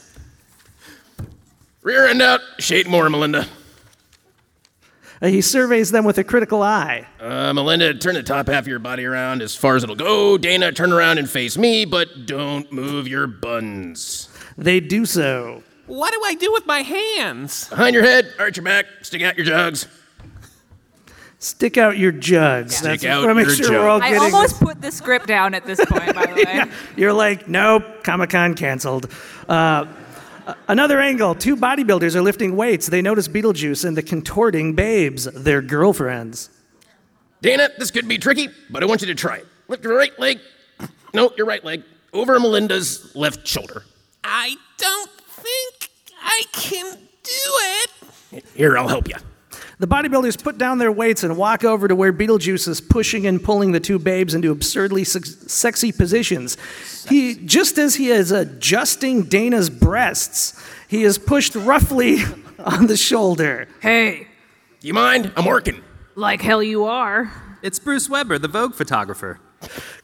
Rear 1.82 2.08
end 2.08 2.22
out, 2.22 2.42
shade 2.60 2.88
more, 2.88 3.10
Melinda. 3.10 3.48
Uh, 5.22 5.28
he 5.28 5.40
surveys 5.40 5.92
them 5.92 6.04
with 6.04 6.18
a 6.18 6.24
critical 6.24 6.62
eye. 6.62 7.08
Uh, 7.20 7.54
Melinda, 7.54 7.94
turn 7.94 8.16
the 8.16 8.24
top 8.24 8.48
half 8.48 8.64
of 8.64 8.68
your 8.68 8.80
body 8.80 9.06
around 9.06 9.42
as 9.42 9.56
far 9.56 9.78
as 9.78 9.84
it'll 9.84 9.96
go. 9.96 10.38
Dana, 10.38 10.74
turn 10.74 10.92
around 10.92 11.18
and 11.18 11.30
face 11.30 11.58
me, 11.58 11.86
but 11.86 12.26
don't 12.26 12.70
move 12.74 13.08
your 13.08 13.28
buns. 13.28 14.28
They 14.58 14.82
do 14.82 15.06
so. 15.06 15.64
What 15.86 16.14
do 16.14 16.22
I 16.24 16.36
do 16.36 16.52
with 16.52 16.66
my 16.66 16.80
hands? 16.80 17.70
Behind 17.70 17.94
your 17.94 18.04
head, 18.04 18.34
arch 18.40 18.58
your 18.58 18.64
back, 18.64 18.86
stick 19.02 19.22
out 19.22 19.36
your 19.36 19.46
jugs. 19.46 19.88
Stick 21.40 21.78
out 21.78 21.98
your 21.98 22.14
jugs. 22.14 22.78
Stick 22.78 23.02
That's, 23.02 23.06
out 23.06 23.30
I 23.30 23.34
make 23.34 23.48
your 23.48 23.56
sure 23.56 23.72
we're 23.72 23.90
all 23.90 24.02
I 24.02 24.12
getting 24.12 24.34
almost 24.34 24.62
put 24.62 24.82
the 24.82 24.92
script 24.94 25.28
down 25.28 25.54
at 25.54 25.66
this 25.66 25.84
point, 25.84 26.16
by 26.16 26.26
the 26.26 26.36
way. 26.36 26.64
You're 26.96 27.12
like, 27.12 27.50
nope, 27.50 27.84
Comic 28.02 28.30
Con 28.30 28.54
canceled. 28.54 29.12
Uh, 29.50 29.86
another 30.70 31.02
angle 31.02 31.36
two 31.36 31.58
bodybuilders 31.58 32.16
are 32.16 32.22
lifting 32.22 32.56
weights. 32.56 32.88
They 32.88 33.02
notice 33.02 33.28
Beetlejuice 33.28 33.84
and 33.84 33.98
the 33.98 34.02
contorting 34.02 34.74
babes, 34.74 35.26
their 35.26 35.62
girlfriends. 35.62 36.50
Dana, 37.42 37.68
this 37.78 37.92
could 37.92 38.08
be 38.08 38.18
tricky, 38.18 38.48
but 38.70 38.82
I 38.82 38.86
want 38.86 39.02
you 39.02 39.08
to 39.08 39.16
try 39.16 39.38
it. 39.38 39.48
Lift 39.68 39.84
your 39.84 39.98
right 39.98 40.18
leg. 40.18 40.40
No, 41.14 41.34
your 41.36 41.46
right 41.46 41.64
leg. 41.64 41.84
Over 42.14 42.40
Melinda's 42.40 43.14
left 43.18 43.46
shoulder. 43.46 43.84
I 44.24 44.56
don't 44.78 45.10
think 45.10 45.23
I 46.24 46.44
can 46.52 46.98
do 47.24 47.32
it. 48.34 48.44
Here, 48.56 48.78
I'll 48.78 48.88
help 48.88 49.08
you. 49.08 49.16
The 49.80 49.88
bodybuilders 49.88 50.42
put 50.42 50.58
down 50.58 50.78
their 50.78 50.92
weights 50.92 51.24
and 51.24 51.36
walk 51.36 51.64
over 51.64 51.88
to 51.88 51.96
where 51.96 52.14
Beetlejuice 52.14 52.68
is 52.68 52.80
pushing 52.80 53.28
and 53.28 53.44
pulling 53.44 53.72
the 53.74 53.80
two 53.80 54.00
babes 54.00 54.34
into 54.34 54.52
absurdly 54.52 55.04
sex- 55.04 55.52
sexy 55.52 55.92
positions. 55.92 56.58
He, 57.10 57.36
just 57.36 57.78
as 57.78 57.96
he 57.96 58.10
is 58.10 58.32
adjusting 58.32 59.24
Dana's 59.24 59.70
breasts, 59.70 60.60
he 60.88 61.04
is 61.04 61.18
pushed 61.18 61.56
roughly 61.56 62.20
on 62.60 62.88
the 62.88 62.96
shoulder. 62.98 63.68
Hey, 63.82 64.28
You 64.82 64.94
mind? 64.94 65.32
I'm 65.36 65.46
working. 65.46 65.82
like 66.16 66.42
hell 66.42 66.64
you 66.64 66.86
are. 66.86 67.32
It's 67.62 67.80
Bruce 67.80 68.10
Weber, 68.10 68.38
the 68.40 68.48
Vogue 68.48 68.76
photographer. 68.76 69.40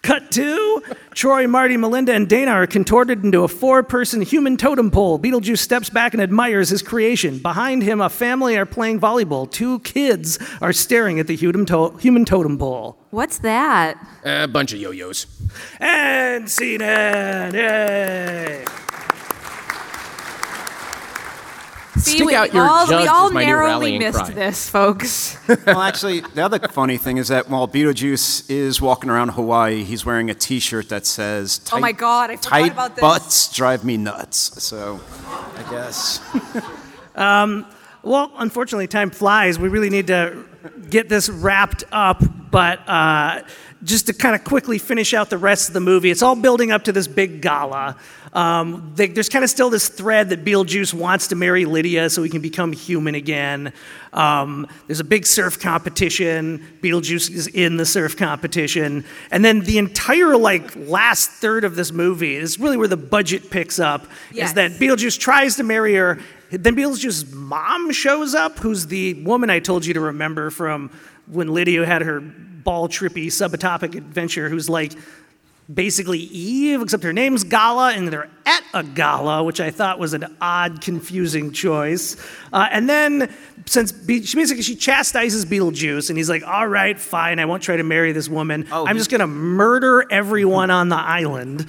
Cut 0.02 0.32
two. 0.32 0.82
Troy, 1.14 1.48
Marty, 1.48 1.76
Melinda, 1.78 2.14
and 2.14 2.28
Dana 2.30 2.52
are 2.52 2.68
contorted 2.68 3.24
into 3.24 3.44
a 3.44 3.48
four 3.48 3.84
person 3.84 4.22
human 4.22 4.56
totem 4.58 4.90
pole. 4.92 5.20
Beetlejuice 5.20 5.60
steps 5.60 5.90
back 5.90 6.14
and 6.14 6.22
admires 6.22 6.70
his 6.70 6.82
creation. 6.82 7.40
Behind 7.40 7.84
him, 7.84 8.00
a 8.02 8.10
family 8.10 8.58
are 8.58 8.66
playing 8.66 9.00
volleyball. 9.00 9.50
Two 9.50 9.80
kids 9.80 10.40
are 10.62 10.72
staring 10.74 11.20
at 11.20 11.28
the 11.28 11.36
human, 11.36 11.66
to- 11.66 11.98
human 11.98 12.26
totem 12.26 12.58
pole. 12.58 12.98
What's 13.12 13.40
that? 13.40 13.98
A 14.24 14.48
bunch 14.48 14.72
of 14.74 14.80
yo 14.80 14.92
yos. 14.92 15.26
And 15.80 16.50
scene 16.50 16.82
end. 16.82 17.54
Yay. 17.56 18.66
See, 22.00 22.18
Stick 22.18 22.28
we 22.28 22.36
out 22.36 22.54
your 22.54 22.68
all, 22.68 22.86
we 22.86 22.92
jugs 22.92 23.08
all 23.10 23.28
is 23.28 23.34
my 23.34 23.42
new 23.42 23.48
narrowly 23.48 24.00
missed 24.00 24.18
cry. 24.18 24.32
this, 24.32 24.70
folks. 24.70 25.38
well, 25.66 25.82
actually, 25.82 26.22
the 26.22 26.42
other 26.44 26.60
funny 26.60 26.98
thing 26.98 27.18
is 27.18 27.28
that 27.28 27.50
while 27.50 27.68
Beetlejuice 27.68 28.50
is 28.50 28.82
walking 28.82 29.10
around 29.10 29.30
Hawaii, 29.30 29.84
he's 29.84 30.06
wearing 30.06 30.30
a 30.30 30.34
T-shirt 30.34 30.90
that 30.90 31.06
says 31.06 31.62
Oh 31.72 31.80
my 31.80 31.92
God, 31.92 32.32
I 32.32 32.36
forgot 32.38 32.50
tight 32.50 32.72
about 32.72 32.96
this." 32.96 33.02
butts 33.02 33.54
drive 33.54 33.84
me 33.84 33.98
nuts." 33.98 34.64
So, 34.64 35.00
I 35.28 35.70
guess. 35.70 36.22
Well, 38.02 38.32
unfortunately, 38.38 38.88
time 38.88 39.12
flies. 39.12 39.60
We 39.60 39.68
really 39.68 39.90
need 39.90 40.08
to 40.08 40.46
get 40.90 41.10
this 41.10 41.30
wrapped 41.30 41.84
up, 41.92 42.24
but 42.50 42.80
uh, 42.88 43.42
just 43.84 44.08
to 44.08 44.14
kind 44.14 44.36
of 44.36 44.44
quickly 44.44 44.78
finish 44.78 45.14
out 45.14 45.30
the 45.30 45.38
rest 45.38 45.70
of 45.70 45.74
the 45.74 45.80
movie, 45.80 46.12
it's 46.12 46.22
all 46.22 46.36
building 46.36 46.72
up 46.72 46.84
to 46.84 46.92
this 46.92 47.08
big 47.08 47.42
gala. 47.42 47.96
Um, 48.34 48.92
they, 48.96 49.08
there's 49.08 49.30
kind 49.30 49.44
of 49.44 49.50
still 49.50 49.70
this 49.70 49.88
thread 49.88 50.30
that 50.30 50.44
Beetlejuice 50.44 50.94
wants 50.94 51.30
to 51.30 51.36
marry 51.36 51.66
Lydia 51.66 52.10
so 52.10 52.22
he 52.22 52.30
can 52.30 52.42
become 52.42 52.74
human 52.74 53.16
again. 53.16 53.74
Um, 54.12 54.68
there's 54.88 55.00
a 55.00 55.06
big 55.06 55.26
surf 55.26 55.60
competition. 55.60 56.66
Beetlejuice 56.82 57.32
is 57.32 57.48
in 57.48 57.78
the 57.78 57.86
surf 57.86 58.18
competition, 58.18 59.06
and 59.32 59.44
then 59.46 59.62
the 59.62 59.78
entire 59.78 60.36
like 60.36 60.76
last 60.76 61.30
third 61.32 61.64
of 61.64 61.76
this 61.76 61.92
movie 61.92 62.36
is 62.36 62.60
really 62.60 62.78
where 62.78 62.88
the 62.88 62.98
budget 62.98 63.50
picks 63.50 63.80
up. 63.80 64.08
Yes. 64.32 64.50
Is 64.50 64.54
that 64.56 64.72
Beetlejuice 64.74 65.18
tries 65.20 65.56
to 65.56 65.64
marry 65.64 65.96
her. 65.96 66.20
Then 66.52 66.76
Beetlejuice's 66.76 67.32
mom 67.32 67.92
shows 67.92 68.34
up, 68.34 68.58
who's 68.58 68.88
the 68.88 69.24
woman 69.24 69.50
I 69.50 69.60
told 69.60 69.86
you 69.86 69.94
to 69.94 70.02
remember 70.02 70.50
from 70.50 70.90
when 71.28 71.54
Lydia 71.54 71.86
had 71.86 72.02
her 72.02 72.24
ball 72.64 72.88
trippy 72.88 73.28
subatomic 73.28 73.96
adventure, 73.96 74.50
who's 74.50 74.70
like 74.70 74.94
basically 75.72 76.20
Eve, 76.20 76.82
except 76.82 77.04
her 77.04 77.14
name's 77.14 77.44
Gala, 77.44 77.94
and 77.94 78.08
they're 78.08 78.30
at 78.46 78.64
a 78.74 78.84
gala, 78.84 79.44
which 79.44 79.60
I 79.62 79.70
thought 79.70 80.00
was 80.00 80.14
an 80.14 80.36
odd, 80.42 80.82
confusing 80.82 81.52
choice. 81.52 82.16
Uh, 82.52 82.68
and 82.72 82.90
then, 82.90 83.32
since 83.66 83.92
Be- 83.92 84.24
she 84.24 84.36
basically 84.36 84.64
she 84.64 84.76
chastises 84.76 85.46
Beetlejuice, 85.46 86.10
and 86.10 86.18
he's 86.18 86.30
like, 86.30 86.44
"All 86.46 86.68
right, 86.68 87.00
fine, 87.00 87.40
I 87.40 87.46
won't 87.46 87.62
try 87.62 87.78
to 87.78 87.84
marry 87.84 88.12
this 88.12 88.28
woman. 88.28 88.68
Oh, 88.72 88.88
I'm 88.88 88.98
just 88.98 89.12
gonna 89.12 89.28
murder 89.28 90.06
everyone 90.10 90.72
on 90.72 90.90
the 90.90 90.98
island." 90.98 91.68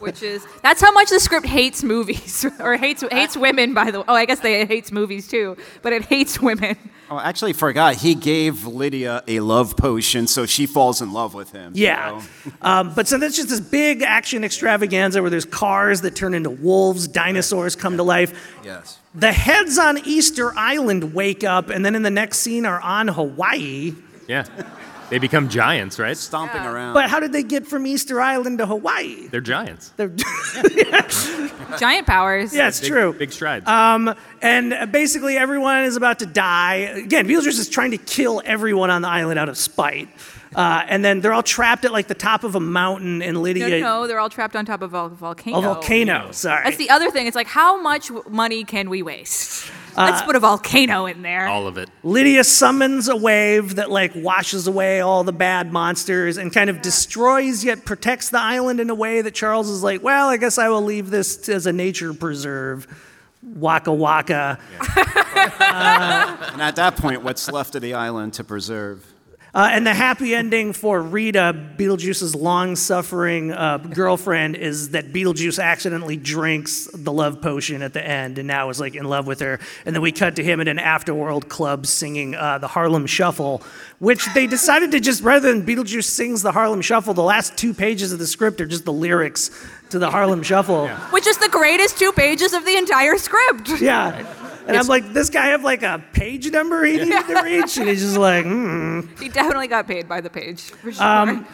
Which 0.00 0.22
is 0.22 0.46
that's 0.62 0.80
how 0.80 0.92
much 0.92 1.10
the 1.10 1.20
script 1.20 1.46
hates 1.46 1.82
movies 1.82 2.44
or 2.60 2.76
hates 2.76 3.02
hates 3.10 3.36
women. 3.36 3.74
By 3.74 3.90
the 3.90 4.00
way, 4.00 4.04
oh, 4.08 4.14
I 4.14 4.24
guess 4.24 4.40
they 4.40 4.60
it 4.60 4.68
hates 4.68 4.90
movies 4.92 5.28
too, 5.28 5.56
but 5.82 5.92
it 5.92 6.04
hates 6.04 6.40
women. 6.40 6.76
Oh, 7.10 7.16
I 7.16 7.28
actually 7.28 7.54
forgot. 7.54 7.94
He 7.94 8.14
gave 8.14 8.66
Lydia 8.66 9.22
a 9.26 9.40
love 9.40 9.76
potion, 9.78 10.26
so 10.26 10.44
she 10.44 10.66
falls 10.66 11.00
in 11.00 11.12
love 11.12 11.32
with 11.32 11.52
him. 11.52 11.72
Yeah. 11.74 12.20
So- 12.20 12.50
Um, 12.60 12.92
but 12.94 13.08
so 13.08 13.16
that's 13.16 13.34
just 13.34 13.48
this 13.48 13.60
big 13.60 14.02
action 14.02 14.44
extravaganza 14.44 15.22
where 15.22 15.30
there's 15.30 15.46
cars 15.46 16.02
that 16.02 16.14
turn 16.14 16.34
into 16.34 16.50
wolves, 16.50 17.08
dinosaurs 17.08 17.74
come 17.76 17.96
to 17.96 18.02
life. 18.02 18.58
yes. 18.62 18.98
The 19.14 19.32
heads 19.32 19.78
on 19.78 19.98
Easter 20.04 20.52
Island 20.56 21.14
wake 21.14 21.42
up, 21.44 21.70
and 21.70 21.82
then 21.84 21.94
in 21.94 22.02
the 22.02 22.10
next 22.10 22.40
scene 22.40 22.66
are 22.66 22.78
on 22.80 23.08
Hawaii. 23.08 23.94
Yeah. 24.28 24.44
They 25.10 25.18
become 25.18 25.48
giants, 25.48 25.98
right? 25.98 26.16
Stomping 26.16 26.62
around. 26.62 26.94
But 26.94 27.08
how 27.08 27.20
did 27.20 27.32
they 27.32 27.42
get 27.42 27.66
from 27.66 27.86
Easter 27.86 28.20
Island 28.20 28.58
to 28.58 28.66
Hawaii? 28.66 29.28
They're 29.28 29.40
giants. 29.40 29.92
They're, 29.96 30.08
Giant 31.78 32.06
powers. 32.06 32.54
yeah, 32.54 32.68
it's 32.68 32.80
Big- 32.80 32.90
true. 32.90 33.12
Big 33.12 33.32
strides. 33.32 33.66
Um, 33.66 34.14
and 34.42 34.90
basically, 34.92 35.36
everyone 35.36 35.84
is 35.84 35.96
about 35.96 36.18
to 36.20 36.26
die. 36.26 36.74
Again, 36.74 37.26
Beetlejuice 37.26 37.58
is 37.58 37.68
trying 37.68 37.90
to 37.92 37.98
kill 37.98 38.42
everyone 38.44 38.90
on 38.90 39.02
the 39.02 39.08
island 39.08 39.38
out 39.38 39.48
of 39.48 39.56
spite. 39.58 40.08
Uh, 40.54 40.82
and 40.88 41.04
then 41.04 41.20
they're 41.20 41.34
all 41.34 41.42
trapped 41.42 41.84
at 41.84 41.92
like 41.92 42.08
the 42.08 42.14
top 42.14 42.42
of 42.42 42.54
a 42.54 42.60
mountain, 42.60 43.20
and 43.22 43.42
Lydia. 43.42 43.68
No, 43.68 43.78
no, 43.78 43.80
no, 43.80 44.06
they're 44.06 44.18
all 44.18 44.30
trapped 44.30 44.56
on 44.56 44.64
top 44.64 44.80
of 44.82 44.94
a 44.94 45.08
volcano. 45.10 45.58
A 45.58 45.62
volcano, 45.62 46.32
sorry. 46.32 46.64
That's 46.64 46.78
the 46.78 46.90
other 46.90 47.10
thing. 47.10 47.26
It's 47.26 47.36
like, 47.36 47.46
how 47.46 47.80
much 47.80 48.10
money 48.28 48.64
can 48.64 48.88
we 48.88 49.02
waste? 49.02 49.70
Uh, 49.98 50.10
Let's 50.12 50.22
put 50.22 50.36
a 50.36 50.38
volcano 50.38 51.06
in 51.06 51.22
there. 51.22 51.48
All 51.48 51.66
of 51.66 51.76
it. 51.76 51.90
Lydia 52.04 52.44
summons 52.44 53.08
a 53.08 53.16
wave 53.16 53.74
that 53.74 53.90
like 53.90 54.12
washes 54.14 54.68
away 54.68 55.00
all 55.00 55.24
the 55.24 55.32
bad 55.32 55.72
monsters 55.72 56.36
and 56.36 56.52
kind 56.52 56.70
of 56.70 56.80
destroys 56.80 57.64
yet 57.64 57.84
protects 57.84 58.30
the 58.30 58.38
island 58.38 58.78
in 58.78 58.90
a 58.90 58.94
way 58.94 59.22
that 59.22 59.34
Charles 59.34 59.68
is 59.68 59.82
like, 59.82 60.00
well, 60.00 60.28
I 60.28 60.36
guess 60.36 60.56
I 60.56 60.68
will 60.68 60.82
leave 60.82 61.10
this 61.10 61.48
as 61.48 61.66
a 61.66 61.72
nature 61.72 62.14
preserve. 62.14 62.86
Waka 63.42 63.92
waka. 63.92 64.60
and 64.96 66.62
at 66.62 66.76
that 66.76 66.94
point, 66.96 67.24
what's 67.24 67.50
left 67.50 67.74
of 67.74 67.82
the 67.82 67.94
island 67.94 68.34
to 68.34 68.44
preserve? 68.44 69.04
Uh, 69.58 69.70
and 69.72 69.84
the 69.84 69.92
happy 69.92 70.36
ending 70.36 70.72
for 70.72 71.02
Rita, 71.02 71.72
Beetlejuice's 71.76 72.32
long 72.32 72.76
suffering 72.76 73.50
uh, 73.50 73.78
girlfriend, 73.78 74.54
is 74.54 74.90
that 74.90 75.12
Beetlejuice 75.12 75.60
accidentally 75.60 76.16
drinks 76.16 76.88
the 76.94 77.10
love 77.10 77.42
potion 77.42 77.82
at 77.82 77.92
the 77.92 78.06
end 78.06 78.38
and 78.38 78.46
now 78.46 78.70
is 78.70 78.78
like 78.78 78.94
in 78.94 79.04
love 79.04 79.26
with 79.26 79.40
her. 79.40 79.58
And 79.84 79.96
then 79.96 80.00
we 80.00 80.12
cut 80.12 80.36
to 80.36 80.44
him 80.44 80.60
at 80.60 80.68
an 80.68 80.76
afterworld 80.76 81.48
club 81.48 81.86
singing 81.86 82.36
uh, 82.36 82.58
the 82.58 82.68
Harlem 82.68 83.04
Shuffle, 83.06 83.60
which 83.98 84.32
they 84.32 84.46
decided 84.46 84.92
to 84.92 85.00
just, 85.00 85.24
rather 85.24 85.52
than 85.52 85.66
Beetlejuice 85.66 86.04
sings 86.04 86.42
the 86.42 86.52
Harlem 86.52 86.80
Shuffle, 86.80 87.12
the 87.12 87.22
last 87.24 87.56
two 87.56 87.74
pages 87.74 88.12
of 88.12 88.20
the 88.20 88.28
script 88.28 88.60
are 88.60 88.66
just 88.66 88.84
the 88.84 88.92
lyrics 88.92 89.50
to 89.90 89.98
the 89.98 90.08
Harlem 90.08 90.44
Shuffle. 90.44 90.86
Which 91.10 91.26
is 91.26 91.36
the 91.38 91.48
greatest 91.48 91.98
two 91.98 92.12
pages 92.12 92.52
of 92.52 92.64
the 92.64 92.76
entire 92.76 93.18
script. 93.18 93.80
Yeah. 93.80 94.24
And 94.68 94.76
I'm 94.76 94.86
like, 94.86 95.12
this 95.12 95.30
guy 95.30 95.46
have 95.46 95.64
like 95.64 95.82
a 95.82 96.02
page 96.12 96.50
number 96.50 96.84
he 96.84 96.98
needed 96.98 97.26
to 97.26 97.42
reach? 97.44 97.76
And 97.78 97.88
he's 97.88 98.02
just 98.02 98.16
like, 98.18 98.44
hmm. 98.44 99.00
He 99.18 99.28
definitely 99.28 99.66
got 99.66 99.86
paid 99.86 100.08
by 100.08 100.20
the 100.20 100.30
page, 100.30 100.60
for 100.60 100.92
sure. 100.92 101.04
Um, 101.04 101.46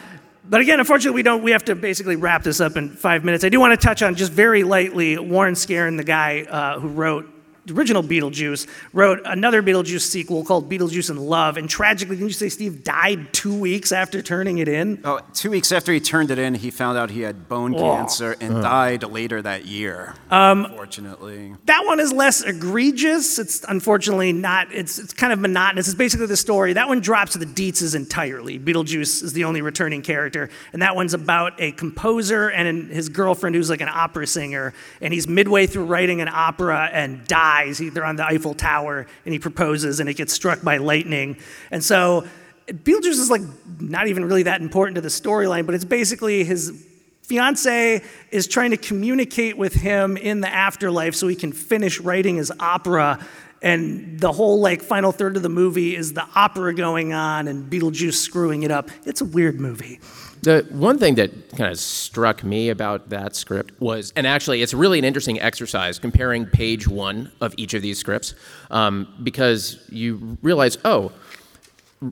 But 0.47 0.61
again, 0.61 0.79
unfortunately, 0.79 1.15
we 1.15 1.23
don't. 1.23 1.41
We 1.41 1.49
have 1.51 1.65
to 1.65 1.75
basically 1.75 2.17
wrap 2.17 2.43
this 2.43 2.61
up 2.61 2.77
in 2.77 2.89
five 2.91 3.23
minutes. 3.23 3.43
I 3.43 3.49
do 3.49 3.59
want 3.59 3.79
to 3.79 3.83
touch 3.83 4.03
on 4.03 4.13
just 4.13 4.31
very 4.31 4.61
lightly 4.63 5.17
Warren 5.17 5.55
Skaaren, 5.55 5.97
the 5.97 6.03
guy 6.03 6.43
uh, 6.43 6.79
who 6.79 6.89
wrote 6.89 7.27
original 7.71 8.03
Beetlejuice, 8.03 8.67
wrote 8.93 9.19
another 9.25 9.61
Beetlejuice 9.63 10.01
sequel 10.01 10.43
called 10.43 10.69
Beetlejuice 10.69 11.09
in 11.09 11.17
Love, 11.17 11.57
and 11.57 11.69
tragically, 11.69 12.15
didn't 12.15 12.29
you 12.29 12.33
say 12.33 12.49
Steve 12.49 12.83
died 12.83 13.33
two 13.33 13.57
weeks 13.57 13.91
after 13.91 14.21
turning 14.21 14.59
it 14.59 14.67
in? 14.67 15.01
Oh, 15.03 15.19
two 15.33 15.49
weeks 15.49 15.71
after 15.71 15.91
he 15.91 15.99
turned 15.99 16.31
it 16.31 16.39
in, 16.39 16.55
he 16.55 16.71
found 16.71 16.97
out 16.97 17.09
he 17.09 17.21
had 17.21 17.47
bone 17.49 17.75
oh. 17.75 17.79
cancer 17.79 18.35
and 18.39 18.61
died 18.61 19.03
later 19.03 19.41
that 19.41 19.65
year. 19.65 20.15
Um, 20.29 20.65
unfortunately. 20.65 21.55
That 21.65 21.85
one 21.85 21.99
is 21.99 22.11
less 22.11 22.41
egregious. 22.41 23.39
It's 23.39 23.63
unfortunately 23.67 24.33
not. 24.33 24.71
It's 24.71 24.99
it's 24.99 25.13
kind 25.13 25.33
of 25.33 25.39
monotonous. 25.39 25.87
It's 25.87 25.95
basically 25.95 26.27
the 26.27 26.37
story. 26.37 26.73
That 26.73 26.87
one 26.87 26.99
drops 26.99 27.33
the 27.35 27.45
Deetzes 27.45 27.95
entirely. 27.95 28.59
Beetlejuice 28.59 29.23
is 29.23 29.33
the 29.33 29.43
only 29.43 29.61
returning 29.61 30.01
character, 30.01 30.49
and 30.73 30.81
that 30.81 30.95
one's 30.95 31.13
about 31.13 31.53
a 31.59 31.71
composer 31.73 32.49
and 32.49 32.89
his 32.89 33.09
girlfriend 33.09 33.55
who's 33.55 33.69
like 33.69 33.81
an 33.81 33.89
opera 33.91 34.27
singer, 34.27 34.73
and 35.01 35.13
he's 35.13 35.27
midway 35.27 35.67
through 35.67 35.85
writing 35.85 36.21
an 36.21 36.29
opera 36.31 36.89
and 36.91 37.25
dies 37.27 37.54
dies. 37.55 37.77
He, 37.77 37.89
they're 37.89 38.05
on 38.05 38.15
the 38.15 38.25
Eiffel 38.25 38.53
Tower, 38.53 39.07
and 39.25 39.33
he 39.33 39.39
proposes, 39.39 39.99
and 39.99 40.09
it 40.09 40.15
gets 40.15 40.33
struck 40.33 40.61
by 40.61 40.77
lightning. 40.77 41.37
And 41.71 41.83
so 41.83 42.25
Beetlejuice 42.67 43.19
is 43.19 43.29
like 43.29 43.41
not 43.79 44.07
even 44.07 44.25
really 44.25 44.43
that 44.43 44.61
important 44.61 44.95
to 44.95 45.01
the 45.01 45.09
storyline, 45.09 45.65
but 45.65 45.75
it's 45.75 45.85
basically 45.85 46.43
his 46.43 46.85
fiance 47.23 48.03
is 48.31 48.47
trying 48.47 48.71
to 48.71 48.77
communicate 48.77 49.57
with 49.57 49.73
him 49.73 50.15
in 50.15 50.41
the 50.41 50.49
afterlife 50.49 51.15
so 51.15 51.27
he 51.27 51.35
can 51.35 51.51
finish 51.51 51.99
writing 51.99 52.35
his 52.35 52.51
opera 52.59 53.19
and 53.61 54.19
the 54.19 54.31
whole 54.31 54.59
like 54.59 54.83
final 54.83 55.11
third 55.11 55.35
of 55.37 55.41
the 55.41 55.49
movie 55.49 55.95
is 55.95 56.13
the 56.13 56.25
opera 56.35 56.73
going 56.75 57.13
on 57.13 57.47
and 57.47 57.71
Beetlejuice 57.71 58.13
screwing 58.13 58.61
it 58.61 58.69
up. 58.69 58.91
It's 59.05 59.21
a 59.21 59.25
weird 59.25 59.59
movie. 59.59 59.99
The 60.45 60.63
one 60.69 60.99
thing 60.99 61.15
that 61.15 61.49
kind 61.57 61.71
of 61.71 61.79
struck 61.79 62.43
me 62.43 62.69
about 62.69 63.09
that 63.09 63.35
script 63.35 63.81
was, 63.81 64.13
and 64.15 64.27
actually, 64.27 64.61
it's 64.61 64.75
really 64.75 64.99
an 64.99 65.03
interesting 65.03 65.41
exercise 65.41 65.97
comparing 65.97 66.45
page 66.45 66.87
one 66.87 67.31
of 67.41 67.55
each 67.57 67.73
of 67.73 67.81
these 67.81 67.97
scripts, 67.97 68.35
um, 68.69 69.11
because 69.23 69.83
you 69.89 70.37
realize, 70.43 70.77
oh, 70.85 71.11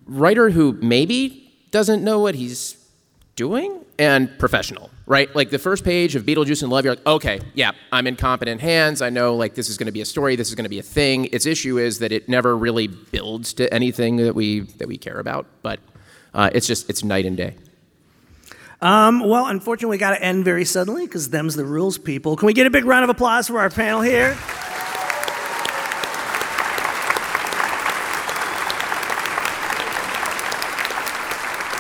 writer 0.08 0.50
who 0.50 0.74
maybe 0.82 1.54
doesn't 1.70 2.04
know 2.04 2.18
what 2.18 2.34
he's 2.34 2.84
doing 3.36 3.86
and 4.00 4.36
professional, 4.40 4.90
right? 5.06 5.34
Like 5.36 5.52
the 5.52 5.60
first 5.60 5.84
page 5.84 6.16
of 6.16 6.24
Beetlejuice 6.24 6.64
and 6.64 6.72
Love, 6.72 6.86
you're 6.86 6.96
like, 6.96 7.06
okay, 7.06 7.40
yeah, 7.54 7.74
I'm 7.92 8.08
in 8.08 8.16
competent 8.16 8.62
hands. 8.62 9.04
I 9.04 9.12
know 9.12 9.36
like 9.36 9.54
this 9.54 9.70
is 9.70 9.78
going 9.78 9.86
to 9.86 9.92
be 9.92 10.02
a 10.02 10.06
story. 10.06 10.36
This 10.36 10.50
is 10.50 10.56
going 10.56 10.66
to 10.66 10.70
be 10.70 10.80
a 10.80 10.84
thing. 10.84 11.26
Its 11.26 11.46
issue 11.46 11.78
is 11.78 12.00
that 12.00 12.12
it 12.12 12.28
never 12.28 12.58
really 12.58 12.88
builds 12.88 13.54
to 13.54 13.72
anything 13.72 14.16
that 14.16 14.34
we 14.34 14.62
that 14.80 14.88
we 14.88 14.98
care 14.98 15.20
about. 15.20 15.46
But 15.62 15.80
uh, 16.34 16.50
it's 16.52 16.66
just 16.66 16.90
it's 16.90 17.04
night 17.04 17.28
and 17.28 17.38
day. 17.38 17.58
Um, 18.84 19.22
well, 19.22 19.46
unfortunately, 19.48 19.96
we 19.96 19.98
got 19.98 20.12
to 20.12 20.22
end 20.22 20.44
very 20.44 20.66
suddenly 20.66 21.06
because 21.06 21.30
them's 21.30 21.56
the 21.56 21.64
rules, 21.64 21.98
people. 21.98 22.36
Can 22.36 22.48
we 22.48 22.54
get 22.54 22.68
a 22.68 22.70
big 22.70 22.84
round 22.84 23.06
of 23.06 23.10
applause 23.10 23.48
for 23.48 23.60
our 23.60 23.70
panel 23.70 24.02
here? 24.02 24.38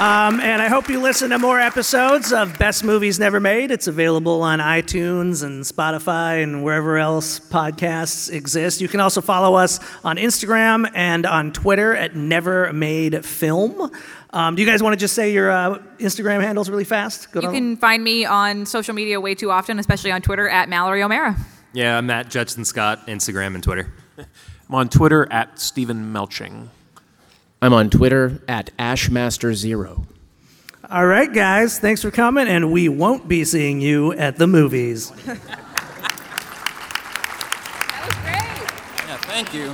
Um, 0.04 0.41
and 0.41 0.62
I 0.62 0.68
hope 0.68 0.89
you 0.89 0.99
listen 0.99 1.30
to 1.30 1.39
more 1.39 1.62
episodes 1.62 2.34
of 2.34 2.60
Best 2.60 2.84
Movies 2.84 3.20
Never 3.20 3.39
Made. 3.39 3.72
It's 3.72 3.88
available 3.88 4.41
on 4.41 4.60
iTunes 4.60 5.45
and 5.45 5.64
Spotify 5.64 6.43
and 6.43 6.62
wherever 6.62 6.97
else 6.97 7.39
podcasts 7.39 8.30
exist. 8.30 8.82
You 8.82 8.89
can 8.89 8.99
also 8.99 9.22
follow 9.22 9.56
us 9.56 9.80
on 10.04 10.18
Instagram 10.18 10.91
and 10.93 11.26
on 11.26 11.54
Twitter 11.54 11.95
at 11.95 12.18
Never 12.18 12.74
Made 12.74 13.26
Film. 13.26 13.89
Um, 14.32 14.56
do 14.56 14.62
you 14.62 14.68
guys 14.68 14.84
want 14.84 14.91
to 14.91 14.99
just 14.99 15.14
say 15.14 15.32
your 15.32 15.49
uh, 15.49 15.78
Instagram 15.99 16.41
handles 16.41 16.70
really 16.70 16.84
fast? 16.84 17.32
Go 17.32 17.39
you 17.39 17.51
can 17.51 17.78
find 17.78 18.04
me 18.04 18.26
on 18.26 18.66
social 18.66 18.93
media 18.93 19.22
way 19.22 19.36
too 19.36 19.51
often, 19.51 19.80
especially 19.80 20.12
on 20.12 20.22
Twitter 20.22 20.49
at 20.49 20.68
Mallory 20.68 21.01
O'Meara. 21.01 21.38
Yeah, 21.72 21.97
I'm 21.97 22.10
at 22.10 22.30
Judson 22.30 22.66
Scott, 22.66 23.08
Instagram 23.08 23.56
and 23.56 23.64
Twitter. 23.64 23.93
I'm 24.18 24.76
on 24.76 24.89
Twitter 24.89 25.32
at 25.32 25.62
Stephen 25.62 26.12
Melching. 26.12 26.68
I'm 27.64 27.72
on 27.72 27.89
Twitter 27.89 28.41
at 28.45 28.76
Ashmaster0. 28.78 30.05
All 30.91 31.05
right, 31.05 31.32
guys, 31.32 31.80
thanks 31.80 32.01
for 32.01 32.11
coming, 32.11 32.49
and 32.49 32.74
we 32.74 32.89
won't 32.89 33.30
be 33.30 33.45
seeing 33.45 33.80
you 33.80 34.11
at 34.11 34.36
the 34.36 34.47
movies. 34.47 35.11
that 35.26 35.39
was 38.05 38.16
great. 38.16 39.07
Yeah, 39.07 39.18
thank 39.22 39.53
you. 39.53 39.74